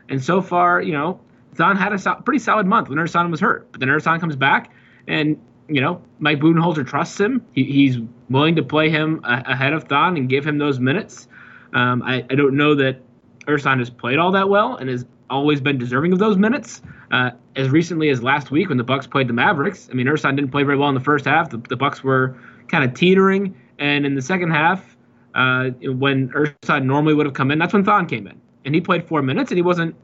And 0.09 0.25
so 0.25 0.41
far 0.41 0.81
you 0.81 0.93
know 0.93 1.21
Thon 1.59 1.77
had 1.77 1.93
a 1.93 1.99
so- 1.99 2.15
pretty 2.15 2.39
solid 2.39 2.67
month 2.67 2.89
when 2.89 2.99
Ersan 2.99 3.31
was 3.31 3.41
hurt, 3.41 3.71
but 3.73 3.81
then 3.81 3.89
Ersan 3.89 4.21
comes 4.21 4.37
back, 4.37 4.71
and 5.09 5.39
you 5.69 5.81
know 5.81 6.01
Mike 6.21 6.39
Budenholzer 6.39 6.87
trusts 6.87 7.19
him. 7.19 7.45
He, 7.53 7.65
he's 7.65 7.99
willing 8.31 8.57
to 8.57 8.63
play 8.63 8.89
him 8.91 9.21
a- 9.25 9.43
ahead 9.47 9.73
of 9.73 9.85
Thon 9.85 10.17
and 10.17 10.29
give 10.29 10.47
him 10.47 10.59
those 10.59 10.79
minutes. 10.79 11.29
Um, 11.75 12.03
I, 12.03 12.25
I, 12.31 12.35
don't 12.35 12.57
know 12.57 12.75
that 12.77 13.03
Ersan 13.47 13.79
has 13.81 13.91
played 13.91 14.19
all 14.19 14.33
that 14.33 14.49
well 14.49 14.77
and 14.77 14.89
has 14.89 15.05
always 15.29 15.61
been 15.61 15.77
deserving 15.77 16.15
of 16.15 16.19
those 16.19 16.39
minutes. 16.39 16.81
Uh, 17.11 17.33
as 17.57 17.69
recently 17.69 18.09
as 18.09 18.23
last 18.23 18.51
week 18.51 18.71
when 18.71 18.79
the 18.79 18.85
Bucks 18.85 19.07
played 19.07 19.29
the 19.29 19.35
Mavericks, 19.35 19.89
I 19.91 19.95
mean 19.95 20.07
Ersan 20.07 20.37
didn't 20.37 20.53
play 20.53 20.63
very 20.63 20.79
well 20.79 20.89
in 20.89 20.95
the 20.95 21.01
first 21.01 21.25
half. 21.25 21.51
The, 21.51 21.59
the 21.59 21.77
Bucks 21.77 22.03
were 22.05 22.39
kind 22.69 22.85
of 22.85 22.95
teetering, 22.95 23.55
and 23.79 24.07
in 24.07 24.15
the 24.15 24.23
second 24.23 24.53
half, 24.53 24.97
uh, 25.35 25.71
when 25.83 26.29
Ersan 26.31 26.85
normally 26.85 27.15
would 27.15 27.27
have 27.27 27.35
come 27.35 27.51
in, 27.51 27.59
that's 27.59 27.73
when 27.73 27.85
Thon 27.85 28.07
came 28.07 28.27
in, 28.29 28.41
and 28.65 28.75
he 28.75 28.81
played 28.81 29.07
four 29.07 29.23
minutes, 29.23 29.51
and 29.51 29.59
he 29.59 29.63
wasn't 29.63 29.95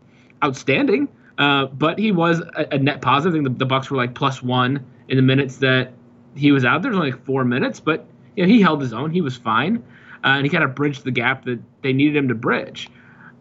outstanding. 0.43 1.09
Uh, 1.37 1.67
but 1.67 1.99
he 1.99 2.13
was 2.13 2.41
a, 2.41 2.75
a, 2.75 2.79
net 2.79 3.03
positive. 3.03 3.33
I 3.33 3.43
think 3.43 3.59
the, 3.59 3.65
the 3.65 3.67
Bucks 3.67 3.91
were 3.91 3.97
like 3.97 4.15
plus 4.15 4.43
one 4.43 4.87
in 5.09 5.17
the 5.17 5.23
minutes 5.23 5.57
that 5.59 5.93
he 6.37 6.53
was 6.53 6.65
out 6.65 6.83
there. 6.83 6.91
Was 6.91 6.99
only 6.99 7.11
like 7.11 7.25
four 7.25 7.45
minutes, 7.45 7.81
but 7.81 8.07
you 8.37 8.45
know, 8.45 8.53
he 8.53 8.61
held 8.61 8.81
his 8.81 8.93
own. 8.93 9.11
He 9.11 9.21
was 9.21 9.37
fine, 9.37 9.83
uh, 10.23 10.29
and 10.29 10.45
he 10.45 10.51
kind 10.51 10.63
of 10.63 10.75
bridged 10.75 11.05
the 11.05 11.11
gap 11.11 11.45
that 11.47 11.61
they 11.83 11.93
needed 11.93 12.17
him 12.17 12.29
to 12.29 12.35
bridge. 12.35 12.89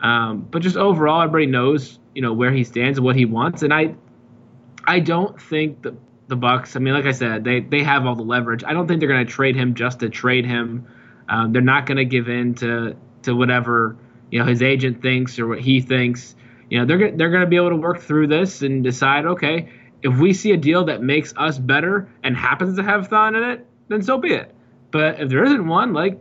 Um, 0.02 0.48
but 0.50 0.62
just 0.62 0.76
overall, 0.76 1.22
everybody 1.22 1.46
knows 1.46 2.00
you 2.16 2.22
know 2.22 2.34
where 2.34 2.52
he 2.52 2.64
stands 2.64 2.98
and 2.98 3.06
what 3.06 3.16
he 3.16 3.26
wants, 3.26 3.62
and 3.62 3.74
I, 3.74 3.96
I 4.86 5.00
don't 5.00 5.40
think 5.40 5.84
the 5.84 5.96
the 6.28 6.36
Bucks. 6.36 6.76
I 6.76 6.80
mean, 6.80 6.96
like 6.96 7.06
I 7.06 7.12
said, 7.12 7.44
they 7.44 7.60
they 7.60 7.84
have 7.84 8.08
all 8.08 8.16
the 8.16 8.24
leverage. 8.24 8.64
I 8.64 8.74
don't 8.74 8.88
think 8.88 9.02
they're 9.02 9.10
going 9.10 9.26
to 9.26 9.32
trade 9.32 9.56
him 9.56 9.76
just 9.76 10.00
to 10.00 10.10
trade 10.10 10.46
him. 10.46 10.88
Um, 11.30 11.54
they're 11.54 11.62
not 11.62 11.86
going 11.86 11.98
to 11.98 12.06
give 12.06 12.28
in 12.28 12.56
to 12.56 12.96
to 13.24 13.36
whatever 13.36 13.98
you 14.32 14.40
know 14.40 14.46
his 14.46 14.64
agent 14.64 15.02
thinks 15.02 15.38
or 15.38 15.48
what 15.48 15.60
he 15.60 15.80
thinks 15.80 16.36
you 16.74 16.80
know 16.80 16.86
they're 16.86 17.12
they're 17.12 17.30
going 17.30 17.44
to 17.44 17.48
be 17.48 17.56
able 17.56 17.70
to 17.70 17.76
work 17.76 18.02
through 18.02 18.26
this 18.26 18.64
and 18.64 18.84
decide 18.84 19.28
okay 19.28 19.70
if 20.02 20.18
we 20.18 20.34
see 20.34 20.52
a 20.54 20.58
deal 20.58 20.86
that 20.86 21.04
makes 21.04 21.32
us 21.38 21.60
better 21.60 22.10
and 22.24 22.36
happens 22.36 22.76
to 22.78 22.84
have 22.84 23.10
Thon 23.10 23.36
in 23.36 23.44
it 23.44 23.68
then 23.90 24.02
so 24.02 24.18
be 24.18 24.34
it 24.34 24.56
but 24.90 25.22
if 25.22 25.30
there 25.30 25.44
isn't 25.44 25.68
one 25.68 25.94
like 25.94 26.20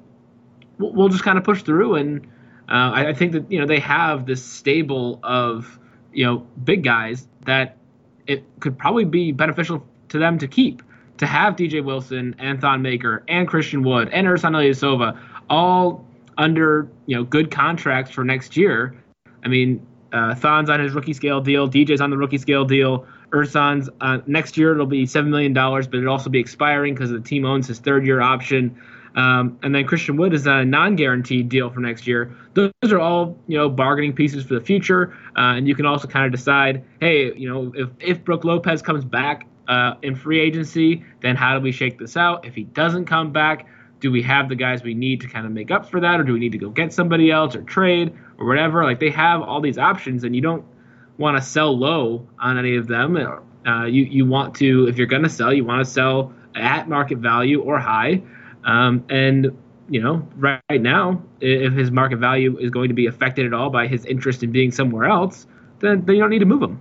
we'll, 0.78 1.09
just 1.09 1.25
kind 1.25 1.38
of 1.38 1.44
push 1.44 1.62
through 1.62 1.94
and 1.94 2.26
uh, 2.68 2.92
I, 2.92 3.09
I 3.09 3.14
think 3.14 3.32
that 3.32 3.50
you 3.50 3.61
know 3.61 3.66
they 3.66 3.80
have 3.80 4.26
this 4.26 4.44
stable 4.44 5.21
of 5.23 5.78
you 6.12 6.26
know 6.26 6.47
big 6.62 6.85
guys 6.85 7.26
that 7.47 7.78
it 8.26 8.44
could 8.61 8.78
probably 8.78 9.06
be 9.06 9.32
beneficial 9.32 9.87
to 10.11 10.18
them 10.18 10.37
to 10.37 10.47
keep 10.47 10.82
to 11.16 11.25
have 11.25 11.56
DJ 11.56 11.82
Wilson 11.82 12.37
and 12.38 12.61
Thon 12.61 12.82
Maker 12.82 13.25
and 13.26 13.49
Christian 13.49 13.82
Wood 13.82 14.11
and 14.12 14.26
Ersan 14.26 14.52
Ilyasova 14.52 15.18
all 15.49 16.06
under 16.37 16.90
you 17.06 17.16
know 17.16 17.25
good 17.25 17.50
contracts 17.50 18.11
for 18.11 18.23
next 18.23 18.54
year. 18.54 19.02
I 19.44 19.49
mean, 19.49 19.85
uh, 20.12 20.35
Thon's 20.35 20.71
on 20.71 20.81
his 20.81 20.92
rookie 20.92 21.12
scale 21.12 21.40
deal. 21.40 21.69
DJ's 21.69 22.00
on 22.00 22.11
the 22.11 22.16
rookie 22.16 22.38
scale 22.38 22.64
deal. 22.64 23.07
Ersan's 23.33 23.88
uh, 24.00 24.19
next 24.26 24.57
year 24.57 24.73
it'll 24.73 24.87
be 24.87 25.07
seven 25.07 25.31
million 25.31 25.52
dollars, 25.52 25.87
but 25.87 25.99
it'll 25.99 26.12
also 26.12 26.31
be 26.31 26.38
expiring 26.38 26.95
because 26.95 27.11
the 27.11 27.21
team 27.21 27.45
owns 27.45 27.66
his 27.66 27.78
third 27.78 28.07
year 28.07 28.21
option. 28.21 28.76
Um, 29.14 29.59
and 29.62 29.75
then 29.75 29.87
Christian 29.87 30.16
Wood 30.16 30.33
is 30.33 30.47
on 30.47 30.59
a 30.61 30.64
non-guaranteed 30.64 31.49
deal 31.49 31.71
for 31.71 31.81
next 31.81 32.07
year. 32.07 32.35
Those 32.54 32.73
are 32.85 33.00
all 33.00 33.37
you 33.47 33.59
know 33.59 33.69
bargaining 33.69 34.12
pieces 34.14 34.45
for 34.45 34.54
the 34.54 34.61
future, 34.61 35.16
uh, 35.37 35.57
and 35.57 35.66
you 35.66 35.75
can 35.75 35.87
also 35.87 36.09
kind 36.09 36.26
of 36.26 36.33
decide, 36.33 36.85
hey, 37.00 37.35
you 37.35 37.49
know, 37.49 37.73
if 37.75 37.88
if 38.00 38.25
Brook 38.25 38.45
Lopez 38.45 38.83
comes 38.83 39.04
back 39.04 39.47
uh, 39.69 39.95
in 40.02 40.14
free 40.14 40.40
agency, 40.40 41.04
then 41.21 41.37
how 41.37 41.57
do 41.57 41.62
we 41.62 41.73
shake 41.73 41.99
this 41.99 42.16
out? 42.16 42.45
If 42.47 42.54
he 42.54 42.64
doesn't 42.64 43.07
come 43.07 43.33
back, 43.33 43.66
do 44.02 44.11
we 44.11 44.21
have 44.21 44.49
the 44.49 44.56
guys 44.56 44.82
we 44.82 44.94
need 44.94 45.21
to 45.21 45.28
kind 45.28 45.47
of 45.47 45.52
make 45.52 45.71
up 45.71 45.88
for 45.88 46.00
that, 46.00 46.21
or 46.21 46.25
do 46.25 46.32
we 46.32 46.40
need 46.40 46.52
to 46.52 46.59
go 46.59 46.68
get 46.68 46.92
somebody 46.92 47.30
else 47.30 47.54
or 47.54 47.62
trade 47.62 48.12
or 48.37 48.47
whatever? 48.47 48.85
Like 48.85 48.99
they 48.99 49.11
have 49.11 49.40
all 49.40 49.61
these 49.61 49.78
options, 49.78 50.25
and 50.25 50.35
you 50.35 50.42
don't 50.42 50.64
want 51.18 51.38
to 51.38 51.42
sell 51.42 51.78
low 51.78 52.28
on 52.38 52.59
any 52.59 52.76
of 52.76 52.88
them. 52.88 53.16
Uh, 53.64 53.85
you 53.85 54.02
you 54.02 54.26
want 54.26 54.56
to, 54.56 54.88
if 54.88 54.99
you're 54.99 55.06
going 55.06 55.23
to 55.23 55.28
sell, 55.30 55.52
you 55.52 55.64
want 55.64 55.87
to 55.87 55.90
sell 55.90 56.35
at 56.56 56.88
market 56.88 57.18
value 57.18 57.62
or 57.62 57.78
high. 57.78 58.21
Um, 58.64 59.04
and 59.09 59.56
you 59.88 60.02
know, 60.02 60.28
right, 60.37 60.61
right 60.68 60.82
now, 60.82 61.23
if 61.40 61.73
his 61.73 61.92
market 61.92 62.18
value 62.18 62.59
is 62.59 62.71
going 62.71 62.88
to 62.88 62.94
be 62.94 63.06
affected 63.06 63.47
at 63.47 63.54
all 63.54 63.71
by 63.71 63.87
his 63.87 64.04
interest 64.04 64.42
in 64.42 64.50
being 64.50 64.73
somewhere 64.73 65.04
else, 65.04 65.47
then, 65.78 66.04
then 66.04 66.16
you 66.16 66.23
don't 66.23 66.30
need 66.30 66.40
to 66.40 66.44
move 66.44 66.62
him 66.62 66.80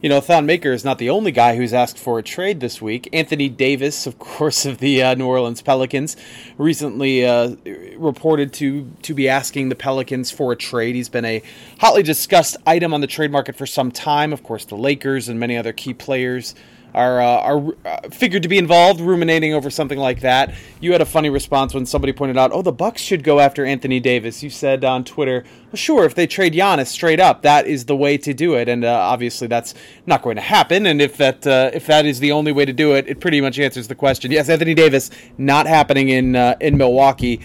you 0.00 0.08
know, 0.08 0.20
Thon 0.20 0.46
Maker 0.46 0.72
is 0.72 0.84
not 0.84 0.98
the 0.98 1.10
only 1.10 1.32
guy 1.32 1.56
who's 1.56 1.72
asked 1.72 1.98
for 1.98 2.18
a 2.18 2.22
trade 2.22 2.60
this 2.60 2.80
week. 2.80 3.08
Anthony 3.12 3.48
Davis, 3.48 4.06
of 4.06 4.18
course, 4.18 4.64
of 4.64 4.78
the 4.78 5.02
uh, 5.02 5.14
New 5.14 5.26
Orleans 5.26 5.60
Pelicans, 5.60 6.16
recently 6.56 7.26
uh, 7.26 7.56
reported 7.96 8.52
to 8.54 8.90
to 9.02 9.14
be 9.14 9.28
asking 9.28 9.68
the 9.70 9.74
Pelicans 9.74 10.30
for 10.30 10.52
a 10.52 10.56
trade. 10.56 10.94
He's 10.94 11.08
been 11.08 11.24
a 11.24 11.42
hotly 11.80 12.02
discussed 12.04 12.56
item 12.66 12.94
on 12.94 13.00
the 13.00 13.06
trade 13.06 13.32
market 13.32 13.56
for 13.56 13.66
some 13.66 13.90
time. 13.90 14.32
Of 14.32 14.42
course, 14.44 14.64
the 14.64 14.76
Lakers 14.76 15.28
and 15.28 15.40
many 15.40 15.56
other 15.56 15.72
key 15.72 15.94
players 15.94 16.54
are 16.94 17.20
uh, 17.20 17.24
are 17.24 17.74
uh, 17.84 18.08
figured 18.10 18.42
to 18.42 18.48
be 18.48 18.58
involved, 18.58 19.00
ruminating 19.00 19.54
over 19.54 19.70
something 19.70 19.98
like 19.98 20.20
that. 20.20 20.54
You 20.80 20.92
had 20.92 21.00
a 21.00 21.06
funny 21.06 21.30
response 21.30 21.74
when 21.74 21.86
somebody 21.86 22.12
pointed 22.12 22.36
out, 22.36 22.50
"Oh, 22.52 22.62
the 22.62 22.72
Bucks 22.72 23.02
should 23.02 23.22
go 23.22 23.40
after 23.40 23.64
Anthony 23.64 24.00
Davis." 24.00 24.42
You 24.42 24.50
said 24.50 24.84
on 24.84 25.04
Twitter, 25.04 25.44
well, 25.66 25.76
"Sure, 25.76 26.04
if 26.04 26.14
they 26.14 26.26
trade 26.26 26.54
Giannis 26.54 26.86
straight 26.86 27.20
up, 27.20 27.42
that 27.42 27.66
is 27.66 27.84
the 27.84 27.96
way 27.96 28.16
to 28.18 28.32
do 28.32 28.54
it." 28.54 28.68
And 28.68 28.84
uh, 28.84 28.92
obviously, 28.92 29.46
that's 29.46 29.74
not 30.06 30.22
going 30.22 30.36
to 30.36 30.42
happen. 30.42 30.86
And 30.86 31.00
if 31.00 31.16
that 31.18 31.46
uh, 31.46 31.70
if 31.72 31.86
that 31.86 32.06
is 32.06 32.20
the 32.20 32.32
only 32.32 32.52
way 32.52 32.64
to 32.64 32.72
do 32.72 32.94
it, 32.94 33.08
it 33.08 33.20
pretty 33.20 33.40
much 33.40 33.58
answers 33.58 33.88
the 33.88 33.94
question. 33.94 34.30
Yes, 34.30 34.48
Anthony 34.48 34.74
Davis 34.74 35.10
not 35.36 35.66
happening 35.66 36.08
in 36.08 36.36
uh, 36.36 36.56
in 36.60 36.76
Milwaukee. 36.76 37.40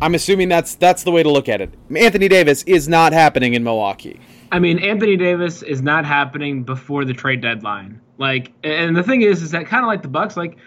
I'm 0.00 0.14
assuming 0.14 0.48
that's 0.48 0.74
that's 0.74 1.04
the 1.04 1.10
way 1.10 1.22
to 1.22 1.30
look 1.30 1.48
at 1.48 1.60
it. 1.60 1.72
Anthony 1.94 2.28
Davis 2.28 2.62
is 2.64 2.88
not 2.88 3.12
happening 3.12 3.54
in 3.54 3.64
Milwaukee. 3.64 4.20
I 4.54 4.60
mean, 4.60 4.78
Anthony 4.78 5.16
Davis 5.16 5.64
is 5.64 5.82
not 5.82 6.04
happening 6.04 6.62
before 6.62 7.04
the 7.04 7.12
trade 7.12 7.40
deadline. 7.40 8.00
Like, 8.18 8.52
and 8.62 8.96
the 8.96 9.02
thing 9.02 9.22
is, 9.22 9.42
is 9.42 9.50
that 9.50 9.66
kind 9.66 9.82
of 9.82 9.88
like 9.88 10.02
the 10.02 10.06
Bucks, 10.06 10.36
like 10.36 10.58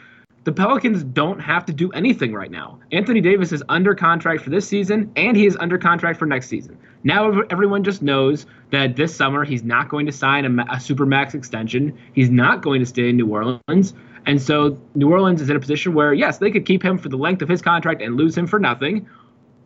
the 0.44 0.52
Pelicans 0.52 1.04
don't 1.04 1.40
have 1.40 1.66
to 1.68 1.72
do 1.72 1.90
anything 1.94 2.34
right 2.34 2.52
now. 2.52 2.80
Anthony 2.92 3.22
Davis 3.22 3.54
is 3.54 3.64
under 3.70 3.96
contract 3.96 4.44
for 4.44 4.50
this 4.50 4.68
season, 4.68 5.10
and 5.16 5.38
he 5.38 5.46
is 5.46 5.56
under 5.62 5.78
contract 5.78 6.20
for 6.20 6.26
next 6.26 6.50
season. 6.50 6.78
Now 7.06 7.40
everyone 7.50 7.86
just 7.86 8.02
knows 8.02 8.46
that 8.72 8.98
this 8.98 9.16
summer 9.16 9.46
he's 9.46 9.64
not 9.64 9.88
going 9.88 10.06
to 10.06 10.12
sign 10.12 10.60
a, 10.60 10.66
a 10.70 10.82
super 10.82 11.06
max 11.06 11.34
extension. 11.34 11.98
He's 12.12 12.30
not 12.30 12.62
going 12.62 12.82
to 12.82 12.86
stay 12.86 13.08
in 13.08 13.16
New 13.16 13.28
Orleans. 13.28 13.94
And 14.26 14.42
so 14.42 14.78
New 14.96 15.10
Orleans 15.10 15.42
is 15.42 15.50
in 15.50 15.56
a 15.56 15.62
position 15.62 15.94
where, 15.94 16.14
yes, 16.14 16.40
they 16.40 16.52
could 16.52 16.66
keep 16.66 16.84
him 16.84 16.98
for 16.98 17.08
the 17.08 17.16
length 17.16 17.42
of 17.42 17.48
his 17.48 17.62
contract 17.62 18.02
and 18.02 18.18
lose 18.18 18.38
him 18.38 18.48
for 18.48 18.60
nothing, 18.60 19.08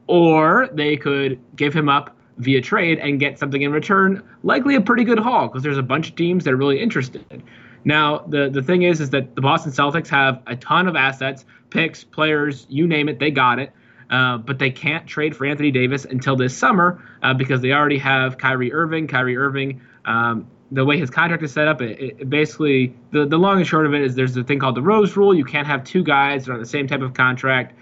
or 0.06 0.70
they 0.74 0.96
could 0.96 1.40
give 1.56 1.74
him 1.74 1.90
up 1.90 2.16
via 2.42 2.62
trade 2.62 3.00
and 3.00 3.20
get 3.20 3.40
something 3.40 3.62
in 3.62 3.72
return, 3.72 4.24
likely 4.44 4.76
a 4.76 4.82
pretty 4.82 5.04
good 5.04 5.20
haul 5.20 5.48
because 5.48 5.64
there's 5.64 5.78
a 5.78 5.84
bunch 5.84 6.10
of 6.10 6.16
teams 6.16 6.44
that 6.44 6.54
are 6.54 6.58
really 6.58 6.80
interested. 6.80 7.44
Now, 7.84 8.20
the 8.28 8.50
the 8.50 8.62
thing 8.62 8.84
is, 8.84 9.02
is 9.02 9.10
that 9.12 9.36
the 9.36 9.42
Boston 9.42 9.72
Celtics 9.72 10.08
have 10.10 10.42
a 10.48 10.56
ton 10.56 10.88
of 10.88 10.96
assets, 10.96 11.46
picks, 11.70 12.04
players, 12.04 12.68
you 12.70 12.88
name 12.88 13.10
it, 13.10 13.20
they 13.20 13.32
got 13.32 13.60
it. 13.60 13.72
Uh, 14.10 14.38
but 14.38 14.60
they 14.60 14.70
can't 14.70 15.08
trade 15.08 15.34
for 15.34 15.46
Anthony 15.46 15.72
Davis 15.72 16.04
until 16.04 16.36
this 16.36 16.56
summer 16.56 17.02
uh, 17.24 17.34
because 17.34 17.62
they 17.62 17.72
already 17.72 17.98
have 17.98 18.38
Kyrie 18.38 18.74
Irving. 18.74 19.08
Kyrie 19.08 19.38
Irving, 19.38 19.82
um, 20.04 20.48
the 20.70 20.84
way 20.84 20.98
his 20.98 21.10
contract 21.10 21.42
is 21.44 21.54
set 21.54 21.70
up, 21.70 21.82
it, 21.82 22.20
it, 22.20 22.30
basically 22.30 22.94
the 23.12 23.26
the 23.26 23.38
long 23.38 23.58
and 23.58 23.68
short 23.68 23.86
of 23.86 23.94
it 23.94 24.02
is 24.02 24.16
there's 24.16 24.36
a 24.36 24.44
thing 24.44 24.60
called 24.60 24.76
the 24.76 24.82
Rose 24.82 25.16
Rule. 25.16 25.34
You 25.34 25.46
can't 25.46 25.68
have 25.68 25.86
two 25.86 26.04
guys 26.04 26.46
that 26.46 26.52
are 26.52 26.56
on 26.56 26.60
the 26.60 26.66
same 26.66 26.88
type 26.88 27.02
of 27.02 27.14
contract, 27.14 27.74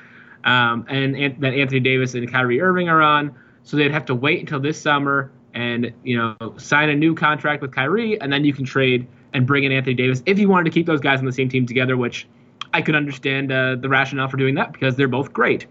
um, 0.44 0.86
and, 0.88 1.16
and 1.16 1.42
that 1.42 1.54
Anthony 1.56 1.80
Davis 1.80 2.14
and 2.14 2.32
Kyrie 2.32 2.62
Irving 2.62 2.90
are 2.90 3.02
on. 3.02 3.36
So 3.64 3.78
they'd 3.78 3.92
have 3.92 4.06
to 4.06 4.16
wait 4.16 4.40
until 4.40 4.60
this 4.60 4.82
summer 4.82 5.32
and 5.54 5.92
you 6.04 6.18
know 6.18 6.56
sign 6.58 6.90
a 6.90 6.96
new 6.96 7.16
contract 7.16 7.62
with 7.62 7.74
Kyrie, 7.74 8.20
and 8.22 8.32
then 8.32 8.46
you 8.46 8.54
can 8.54 8.66
trade 8.66 9.08
and 9.34 9.46
bring 9.46 9.64
in 9.64 9.72
Anthony 9.72 9.96
Davis 9.96 10.24
if 10.26 10.40
you 10.40 10.50
wanted 10.50 10.66
to 10.66 10.72
keep 10.72 10.86
those 10.86 11.02
guys 11.02 11.20
on 11.20 11.26
the 11.26 11.32
same 11.32 11.50
team 11.50 11.66
together, 11.66 11.98
which 11.98 12.28
I 12.74 12.82
could 12.82 12.96
understand 12.96 13.52
uh, 13.52 13.76
the 13.76 13.90
rationale 13.90 14.28
for 14.28 14.38
doing 14.38 14.56
that 14.56 14.74
because 14.74 14.96
they're 14.96 15.08
both 15.08 15.34
great. 15.34 15.66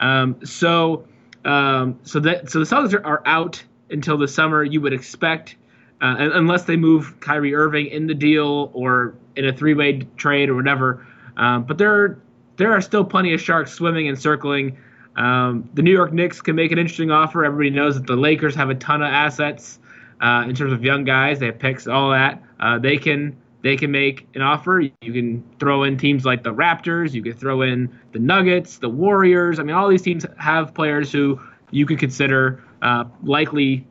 Um, 0.00 0.36
so, 0.44 1.06
um, 1.44 1.98
so 2.02 2.20
that 2.20 2.50
so 2.50 2.58
the 2.60 2.64
Celtics 2.64 2.94
are, 2.94 3.04
are, 3.04 3.22
out 3.26 3.62
until 3.90 4.18
the 4.18 4.28
summer. 4.28 4.64
You 4.64 4.80
would 4.80 4.92
expect, 4.92 5.56
uh, 6.00 6.16
unless 6.18 6.64
they 6.64 6.76
move 6.76 7.18
Kyrie 7.20 7.54
Irving 7.54 7.86
in 7.86 8.06
the 8.06 8.14
deal 8.14 8.70
or 8.74 9.14
in 9.36 9.46
a 9.46 9.52
three-way 9.52 10.06
trade 10.16 10.48
or 10.48 10.54
whatever. 10.54 11.06
Um, 11.36 11.64
but 11.64 11.78
there 11.78 12.18
there 12.56 12.72
are 12.72 12.80
still 12.80 13.04
plenty 13.04 13.32
of 13.34 13.40
sharks 13.40 13.72
swimming 13.72 14.08
and 14.08 14.18
circling. 14.20 14.76
Um, 15.18 15.68
the 15.74 15.82
New 15.82 15.92
York 15.92 16.12
Knicks 16.12 16.40
can 16.40 16.54
make 16.54 16.70
an 16.70 16.78
interesting 16.78 17.10
offer. 17.10 17.44
Everybody 17.44 17.70
knows 17.70 17.96
that 17.96 18.06
the 18.06 18.16
Lakers 18.16 18.54
have 18.54 18.70
a 18.70 18.74
ton 18.76 19.02
of 19.02 19.08
assets 19.08 19.80
uh, 20.20 20.44
in 20.48 20.54
terms 20.54 20.72
of 20.72 20.84
young 20.84 21.04
guys. 21.04 21.40
They 21.40 21.46
have 21.46 21.58
picks, 21.58 21.88
all 21.88 22.10
that. 22.10 22.42
Uh, 22.60 22.78
they 22.78 22.96
can 22.96 23.36
they 23.62 23.76
can 23.76 23.90
make 23.90 24.28
an 24.34 24.42
offer. 24.42 24.80
You 24.80 25.12
can 25.12 25.44
throw 25.58 25.82
in 25.82 25.98
teams 25.98 26.24
like 26.24 26.44
the 26.44 26.54
Raptors. 26.54 27.12
You 27.12 27.22
could 27.22 27.38
throw 27.38 27.62
in 27.62 27.98
the 28.12 28.20
Nuggets, 28.20 28.78
the 28.78 28.88
Warriors. 28.88 29.58
I 29.58 29.64
mean, 29.64 29.74
all 29.74 29.88
these 29.88 30.02
teams 30.02 30.24
have 30.38 30.72
players 30.72 31.10
who 31.10 31.40
you 31.72 31.84
could 31.84 31.98
consider 31.98 32.62
uh, 32.80 33.04
likely 33.24 33.84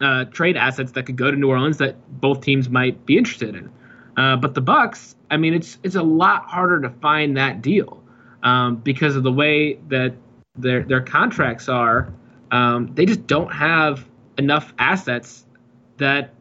uh, 0.00 0.24
trade 0.26 0.56
assets 0.56 0.92
that 0.92 1.04
could 1.04 1.16
go 1.16 1.30
to 1.30 1.36
New 1.36 1.50
Orleans 1.50 1.76
that 1.78 1.96
both 2.20 2.40
teams 2.40 2.70
might 2.70 3.04
be 3.04 3.18
interested 3.18 3.54
in. 3.54 3.70
Uh, 4.16 4.36
but 4.36 4.54
the 4.54 4.62
Bucks, 4.62 5.16
I 5.30 5.36
mean, 5.36 5.52
it's 5.52 5.78
it's 5.82 5.96
a 5.96 6.02
lot 6.02 6.46
harder 6.46 6.80
to 6.80 6.88
find 6.88 7.36
that 7.36 7.60
deal 7.60 8.02
um, 8.42 8.76
because 8.76 9.16
of 9.16 9.22
the 9.22 9.32
way 9.32 9.74
that 9.88 10.14
their 10.56 10.82
their 10.82 11.00
contracts 11.00 11.68
are. 11.68 12.12
Um, 12.50 12.94
they 12.94 13.06
just 13.06 13.26
don't 13.26 13.52
have 13.52 14.06
enough 14.38 14.72
assets 14.78 15.46
that 15.98 16.34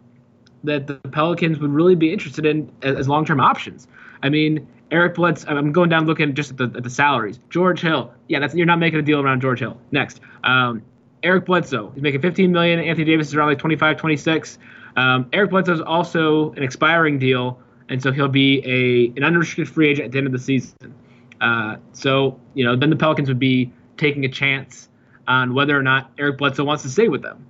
that 0.63 0.87
the 0.87 0.95
Pelicans 0.95 1.59
would 1.59 1.71
really 1.71 1.95
be 1.95 2.11
interested 2.11 2.45
in 2.45 2.71
as 2.81 3.07
long 3.07 3.25
term 3.25 3.39
options. 3.39 3.87
I 4.21 4.29
mean, 4.29 4.67
Eric 4.91 5.15
Bledsoe. 5.15 5.47
I'm 5.47 5.71
going 5.71 5.89
down 5.89 6.05
looking 6.05 6.35
just 6.35 6.51
at 6.51 6.57
the, 6.57 6.71
at 6.75 6.83
the 6.83 6.89
salaries. 6.89 7.39
George 7.49 7.81
Hill. 7.81 8.13
Yeah, 8.27 8.39
that's 8.39 8.53
you're 8.53 8.65
not 8.65 8.79
making 8.79 8.99
a 8.99 9.03
deal 9.03 9.21
around 9.21 9.41
George 9.41 9.59
Hill. 9.59 9.77
Next, 9.91 10.19
um, 10.43 10.81
Eric 11.23 11.45
Bledsoe. 11.45 11.91
He's 11.93 12.03
making 12.03 12.21
15 12.21 12.51
million. 12.51 12.79
Anthony 12.79 13.05
Davis 13.05 13.27
is 13.27 13.35
around 13.35 13.47
like 13.47 13.59
25, 13.59 13.97
26. 13.97 14.57
Um, 14.97 15.29
Eric 15.31 15.51
Bledsoe 15.51 15.73
is 15.73 15.81
also 15.81 16.51
an 16.51 16.63
expiring 16.63 17.17
deal, 17.17 17.59
and 17.89 18.03
so 18.03 18.11
he'll 18.11 18.27
be 18.27 18.61
a 18.65 19.17
an 19.17 19.23
unrestricted 19.23 19.73
free 19.73 19.89
agent 19.89 20.07
at 20.07 20.11
the 20.11 20.17
end 20.17 20.27
of 20.27 20.33
the 20.33 20.39
season. 20.39 20.93
Uh, 21.39 21.77
so 21.93 22.39
you 22.53 22.65
know, 22.65 22.75
then 22.75 22.89
the 22.89 22.95
Pelicans 22.95 23.29
would 23.29 23.39
be 23.39 23.71
taking 24.01 24.25
a 24.25 24.29
chance 24.29 24.89
on 25.27 25.53
whether 25.53 25.77
or 25.77 25.83
not 25.83 26.11
Eric 26.17 26.39
Bledsoe 26.39 26.63
wants 26.63 26.81
to 26.83 26.89
stay 26.89 27.07
with 27.07 27.21
them. 27.21 27.45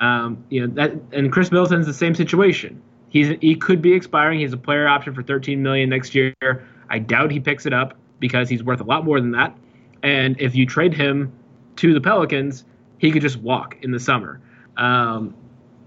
Um, 0.00 0.44
you 0.50 0.60
know 0.60 0.74
that, 0.74 0.92
and 1.12 1.32
Khris 1.32 1.50
Middleton's 1.50 1.86
the 1.86 1.94
same 1.94 2.14
situation. 2.14 2.80
He's 3.08 3.36
he 3.40 3.56
could 3.56 3.80
be 3.80 3.92
expiring. 3.92 4.40
He's 4.40 4.52
a 4.52 4.58
player 4.58 4.86
option 4.86 5.14
for 5.14 5.22
13 5.22 5.62
million 5.62 5.88
next 5.88 6.14
year. 6.14 6.34
I 6.90 6.98
doubt 6.98 7.30
he 7.30 7.40
picks 7.40 7.64
it 7.64 7.72
up 7.72 7.96
because 8.20 8.48
he's 8.48 8.62
worth 8.62 8.80
a 8.80 8.84
lot 8.84 9.04
more 9.04 9.20
than 9.20 9.30
that. 9.32 9.56
And 10.02 10.38
if 10.38 10.54
you 10.54 10.66
trade 10.66 10.92
him 10.92 11.32
to 11.76 11.94
the 11.94 12.00
Pelicans, 12.00 12.64
he 12.98 13.10
could 13.10 13.22
just 13.22 13.38
walk 13.38 13.76
in 13.82 13.90
the 13.90 14.00
summer. 14.00 14.40
Um, 14.76 15.34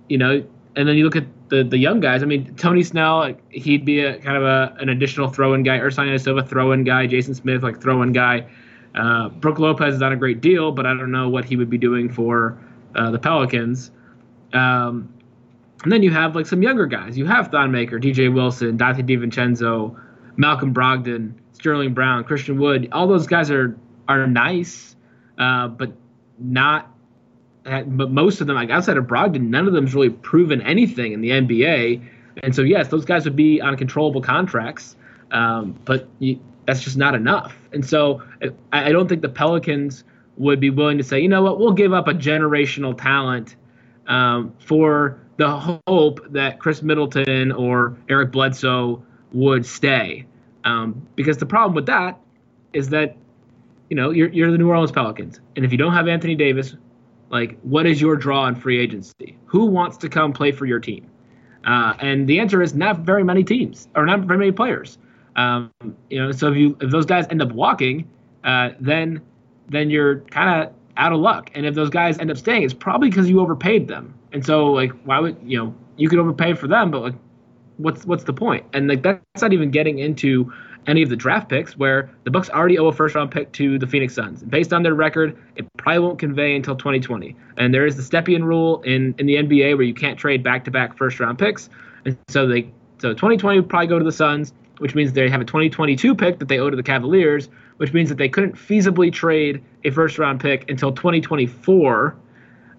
you 0.10 0.18
know, 0.18 0.44
and 0.76 0.88
then 0.88 0.96
you 0.96 1.04
look 1.04 1.16
at 1.16 1.28
the 1.50 1.64
the 1.64 1.78
young 1.78 2.00
guys. 2.00 2.24
I 2.24 2.26
mean, 2.26 2.56
Tony 2.56 2.82
Snell, 2.82 3.36
he'd 3.50 3.86
be 3.86 4.00
a 4.00 4.18
kind 4.20 4.38
of 4.38 4.44
a, 4.44 4.76
an 4.80 4.90
additional 4.90 5.28
throw-in 5.30 5.62
guy. 5.62 5.78
Ersan 5.78 6.08
Ilyasova, 6.08 6.48
throw-in 6.48 6.86
guy. 6.86 7.06
Jason 7.06 7.36
Smith, 7.36 7.62
like 7.62 7.80
throw-in 7.80 8.14
guy. 8.14 8.48
Uh, 8.96 9.30
Brook 9.30 9.60
Lopez 9.60 9.96
is 9.96 10.00
not 10.00 10.12
a 10.12 10.16
great 10.16 10.42
deal, 10.42 10.72
but 10.72 10.86
I 10.86 10.90
don't 10.90 11.12
know 11.12 11.30
what 11.30 11.46
he 11.46 11.56
would 11.56 11.70
be 11.70 11.78
doing 11.78 12.10
for 12.10 12.58
uh, 12.96 13.12
the 13.12 13.20
Pelicans. 13.20 13.92
Um, 14.54 15.14
and 15.84 15.92
then 15.92 16.04
you 16.04 16.12
have 16.12 16.36
like 16.36 16.46
some 16.46 16.64
younger 16.64 16.88
guys. 16.88 17.18
You 17.18 17.26
have 17.26 17.50
Thon 17.50 17.72
Maker, 17.72 18.00
DJ 18.00 18.34
Wilson, 18.34 18.78
Donte 18.78 19.08
DiVincenzo, 19.08 20.00
Malcolm 20.36 20.74
Brogdon, 20.74 21.34
Sterling 21.54 21.94
Brown, 21.94 22.24
Christian 22.24 22.60
Wood. 22.60 22.90
All 22.92 23.08
those 23.08 23.28
guys 23.28 23.52
are 23.52 23.78
are 24.08 24.26
nice, 24.28 24.96
uh, 25.38 25.68
but 25.68 25.94
not. 26.40 26.92
But 27.64 28.12
most 28.12 28.40
of 28.40 28.48
them, 28.48 28.56
like 28.56 28.70
outside 28.70 28.96
of 28.96 29.06
Brogdon, 29.06 29.50
none 29.50 29.68
of 29.68 29.74
them's 29.74 29.94
really 29.94 30.10
proven 30.10 30.62
anything 30.62 31.12
in 31.12 31.20
the 31.20 31.32
NBA. 31.32 32.02
And 32.44 32.56
so, 32.56 32.62
yes, 32.62 32.88
those 32.88 33.04
guys 33.04 33.26
would 33.26 33.36
be 33.36 33.60
on 33.60 33.76
controllable 33.76 34.22
contracts, 34.22 34.96
um, 35.32 35.78
but 35.84 36.08
you, 36.20 36.40
that's 36.68 36.82
just 36.84 36.98
not 36.98 37.16
enough. 37.16 37.56
And 37.72 37.84
so, 37.84 38.22
I, 38.72 38.90
I 38.90 38.92
don't 38.92 39.08
think 39.08 39.24
the 39.24 39.30
Pelicans 39.30 40.04
would 40.36 40.60
be 40.60 40.70
willing 40.70 41.00
to 41.00 41.04
say, 41.04 41.20
you 41.20 41.30
know 41.30 41.42
what, 41.42 41.58
we'll 41.60 41.74
give 41.74 41.94
up 41.94 42.08
a 42.08 42.14
generational 42.14 42.96
talent 42.96 43.56
um, 44.06 44.54
for 44.60 45.20
the 45.38 45.80
hope 45.88 46.20
that 46.32 46.60
Khris 46.60 46.84
Middleton 46.84 47.52
or 47.52 47.98
Eric 48.10 48.32
Bledsoe 48.32 49.04
would 49.34 49.66
stay. 49.66 50.26
Um, 50.64 51.08
because 51.16 51.38
the 51.38 51.46
problem 51.46 51.74
with 51.74 51.86
that 51.88 52.20
is 52.74 52.90
that, 52.90 53.16
you 53.90 53.96
know, 53.96 54.10
you're, 54.12 54.30
you're 54.30 54.52
the 54.52 54.58
New 54.58 54.70
Orleans 54.70 54.92
Pelicans. 54.92 55.40
And 55.56 55.64
if 55.64 55.72
you 55.72 55.78
don't 55.78 55.94
have 55.94 56.08
Anthony 56.08 56.36
Davis, 56.36 56.76
like, 57.30 57.60
what 57.62 57.86
is 57.86 58.02
your 58.02 58.16
draw 58.16 58.48
in 58.48 58.56
free 58.56 58.80
agency? 58.80 59.38
Who 59.46 59.66
wants 59.66 59.98
to 59.98 60.10
come 60.10 60.34
play 60.34 60.52
for 60.52 60.66
your 60.66 60.80
team? 60.80 61.10
Uh, 61.66 61.94
and 62.00 62.28
the 62.28 62.40
answer 62.40 62.62
is 62.62 62.74
not 62.74 63.00
very 63.00 63.24
many 63.24 63.44
teams 63.44 63.88
or 63.96 64.06
not 64.06 64.22
very 64.22 64.38
many 64.38 64.52
players. 64.52 64.98
Um, 65.38 65.72
you 66.10 66.22
know, 66.22 66.32
so 66.32 66.52
if 66.52 66.58
you 66.58 66.78
if 66.82 66.92
those 66.92 67.06
guys 67.06 67.28
end 67.30 67.42
up 67.42 67.52
walking, 67.52 68.10
uh, 68.44 68.72
then 68.80 69.22
then 69.70 69.90
you're 69.90 70.20
kind 70.22 70.64
of 70.64 70.74
out 70.98 71.14
of 71.14 71.20
luck. 71.20 71.52
And 71.54 71.66
if 71.66 71.76
those 71.76 71.90
guys 71.90 72.18
end 72.18 72.32
up 72.32 72.38
staying, 72.38 72.64
it's 72.64 72.74
probably 72.74 73.10
because 73.10 73.30
you 73.30 73.40
overpaid 73.40 73.88
them. 73.88 74.14
And 74.34 74.46
so 74.46 74.72
like 74.72 74.92
why 75.04 75.20
would 75.20 75.38
you 75.44 75.58
know 75.58 75.76
you 75.96 76.10
could 76.10 76.20
overpay 76.20 76.56
for 76.56 76.68
them, 76.68 76.92
but 76.92 77.02
like 77.02 77.16
what's 77.78 78.06
what's 78.06 78.24
the 78.24 78.34
point? 78.34 78.66
And 78.74 78.88
like 78.88 79.04
that's 79.04 79.42
not 79.42 79.54
even 79.54 79.72
getting 79.72 80.00
into 80.00 80.52
any 80.88 81.04
of 81.04 81.10
the 81.10 81.16
draft 81.16 81.50
picks 81.50 81.78
where 81.78 82.10
the 82.24 82.32
Bucks 82.32 82.50
already 82.50 82.80
owe 82.80 82.88
a 82.88 82.94
first 82.94 83.14
round 83.14 83.30
pick 83.30 83.52
to 83.54 83.78
the 83.78 83.86
Phoenix 83.86 84.16
Suns. 84.16 84.42
Based 84.44 84.74
on 84.74 84.84
their 84.84 84.96
record, 84.96 85.38
it 85.56 85.66
probably 85.78 86.00
won't 86.00 86.18
convey 86.18 86.56
until 86.56 86.76
2020. 86.76 87.36
And 87.58 87.74
there 87.74 87.86
is 87.86 87.98
the 87.98 88.02
Stepien 88.02 88.44
rule 88.44 88.82
in, 88.84 89.14
in 89.18 89.26
the 89.26 89.36
NBA 89.36 89.76
where 89.76 89.84
you 89.84 89.94
can't 89.94 90.18
trade 90.18 90.44
back 90.44 90.64
to 90.66 90.72
back 90.72 90.98
first 90.98 91.20
round 91.20 91.38
picks. 91.38 91.70
And 92.06 92.18
so 92.30 92.48
they 92.48 92.72
so 93.00 93.10
2020 93.10 93.60
would 93.60 93.70
probably 93.70 93.88
go 93.88 94.00
to 94.00 94.06
the 94.06 94.12
Suns, 94.12 94.54
which 94.80 94.96
means 94.96 95.14
they 95.14 95.30
have 95.30 95.42
a 95.42 95.46
2022 95.46 96.16
pick 96.16 96.40
that 96.40 96.48
they 96.48 96.60
owe 96.60 96.70
to 96.70 96.76
the 96.76 96.84
Cavaliers, 96.84 97.50
which 97.78 97.94
means 97.94 98.10
that 98.10 98.18
they 98.18 98.30
couldn't 98.30 98.54
feasibly 98.54 99.12
trade 99.12 99.64
a 99.84 99.90
first 99.90 100.18
round 100.18 100.40
pick 100.40 100.70
until 100.70 100.92
2024. 100.92 102.16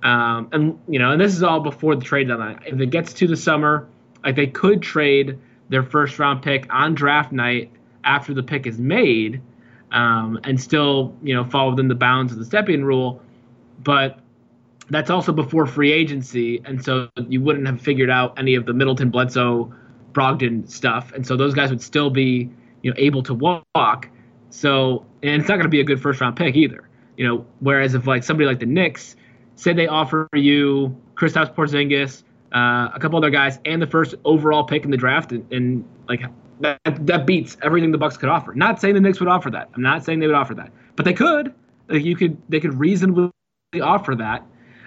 Um, 0.02 0.48
and 0.52 0.78
you 0.88 0.98
know, 0.98 1.12
and 1.12 1.20
this 1.20 1.34
is 1.34 1.42
all 1.42 1.61
before 1.61 1.96
the 1.96 2.04
trade 2.04 2.28
deadline. 2.28 2.61
If 2.66 2.80
it 2.80 2.90
gets 2.90 3.12
to 3.14 3.26
the 3.26 3.37
summer, 3.37 3.88
like 4.24 4.37
they 4.37 4.46
could 4.46 4.82
trade 4.82 5.38
their 5.68 5.82
first 5.82 6.18
round 6.18 6.42
pick 6.42 6.72
on 6.72 6.94
draft 6.94 7.32
night 7.32 7.72
after 8.04 8.32
the 8.32 8.42
pick 8.42 8.66
is 8.66 8.78
made, 8.78 9.42
um, 9.90 10.38
and 10.44 10.61
still 10.61 11.16
you 11.22 11.34
know 11.34 11.44
fall 11.44 11.70
within 11.70 11.88
the 11.88 11.96
bounds 11.96 12.32
of 12.32 12.38
the 12.38 12.44
Stepien 12.44 12.84
rule. 12.84 13.20
But 13.82 14.20
that's 14.90 15.11
also 15.11 15.32
before 15.32 15.66
free 15.66 15.92
agency, 15.92 16.62
and 16.64 16.82
so 16.82 17.08
you 17.28 17.40
wouldn't 17.40 17.66
have 17.66 17.80
figured 17.80 18.11
out 18.11 18.38
any 18.38 18.54
of 18.54 18.66
the 18.66 18.72
Middleton, 18.72 19.11
Bledsoe, 19.11 19.72
Brogdon 20.18 20.68
stuff, 20.68 21.12
and 21.12 21.24
so 21.26 21.37
those 21.37 21.54
guys 21.54 21.70
would 21.70 21.83
still 21.83 22.11
be 22.11 22.50
you 22.83 22.90
know 22.90 22.96
able 22.98 23.22
to 23.22 23.35
walk. 23.35 24.09
So, 24.50 25.04
and 25.22 25.40
it's 25.40 25.48
not 25.48 25.57
going 25.57 25.64
to 25.64 25.68
be 25.68 25.81
a 25.81 25.85
good 25.85 26.00
first 26.00 26.20
round 26.20 26.37
pick 26.37 26.57
either. 26.57 26.88
You 27.16 27.26
know, 27.26 27.46
whereas 27.61 27.94
if 27.94 28.07
like 28.07 28.24
somebody 28.24 28.46
like 28.46 28.59
the 28.59 28.66
Knicks, 28.66 29.16
say 29.54 29.72
they 29.72 29.87
offer 29.87 30.28
you 30.35 30.96
Kristaps 31.14 31.54
Porzingis, 31.54 32.22
uh, 32.52 32.90
a 32.94 32.98
couple 33.00 33.18
other 33.18 33.31
guys, 33.31 33.59
and 33.64 33.81
the 33.81 33.87
first 33.87 34.14
overall 34.24 34.64
pick 34.64 34.85
in 34.85 34.90
the 34.90 34.96
draft, 34.96 35.33
and, 35.33 35.52
and 35.52 35.85
like 36.09 36.22
that, 36.61 36.81
that 36.85 37.26
beats 37.26 37.57
everything 37.62 37.92
the 37.92 37.98
Bucks 37.98 38.16
could 38.16 38.28
offer. 38.28 38.54
Not 38.54 38.81
saying 38.81 38.94
the 38.94 39.00
Knicks 39.00 39.20
would 39.20 39.28
offer 39.28 39.50
that. 39.50 39.68
I'm 39.74 39.83
not 39.83 40.04
saying 40.04 40.20
they 40.20 40.26
would 40.26 40.37
offer 40.37 40.54
that, 40.54 40.72
but 40.96 41.04
they 41.04 41.12
could. 41.12 41.54
Like 41.88 42.04
you 42.04 42.16
could, 42.16 42.37
they 42.48 42.61
could 42.61 42.78
reasonably 42.78 43.31
offer 43.81 44.14
that, 44.14 44.44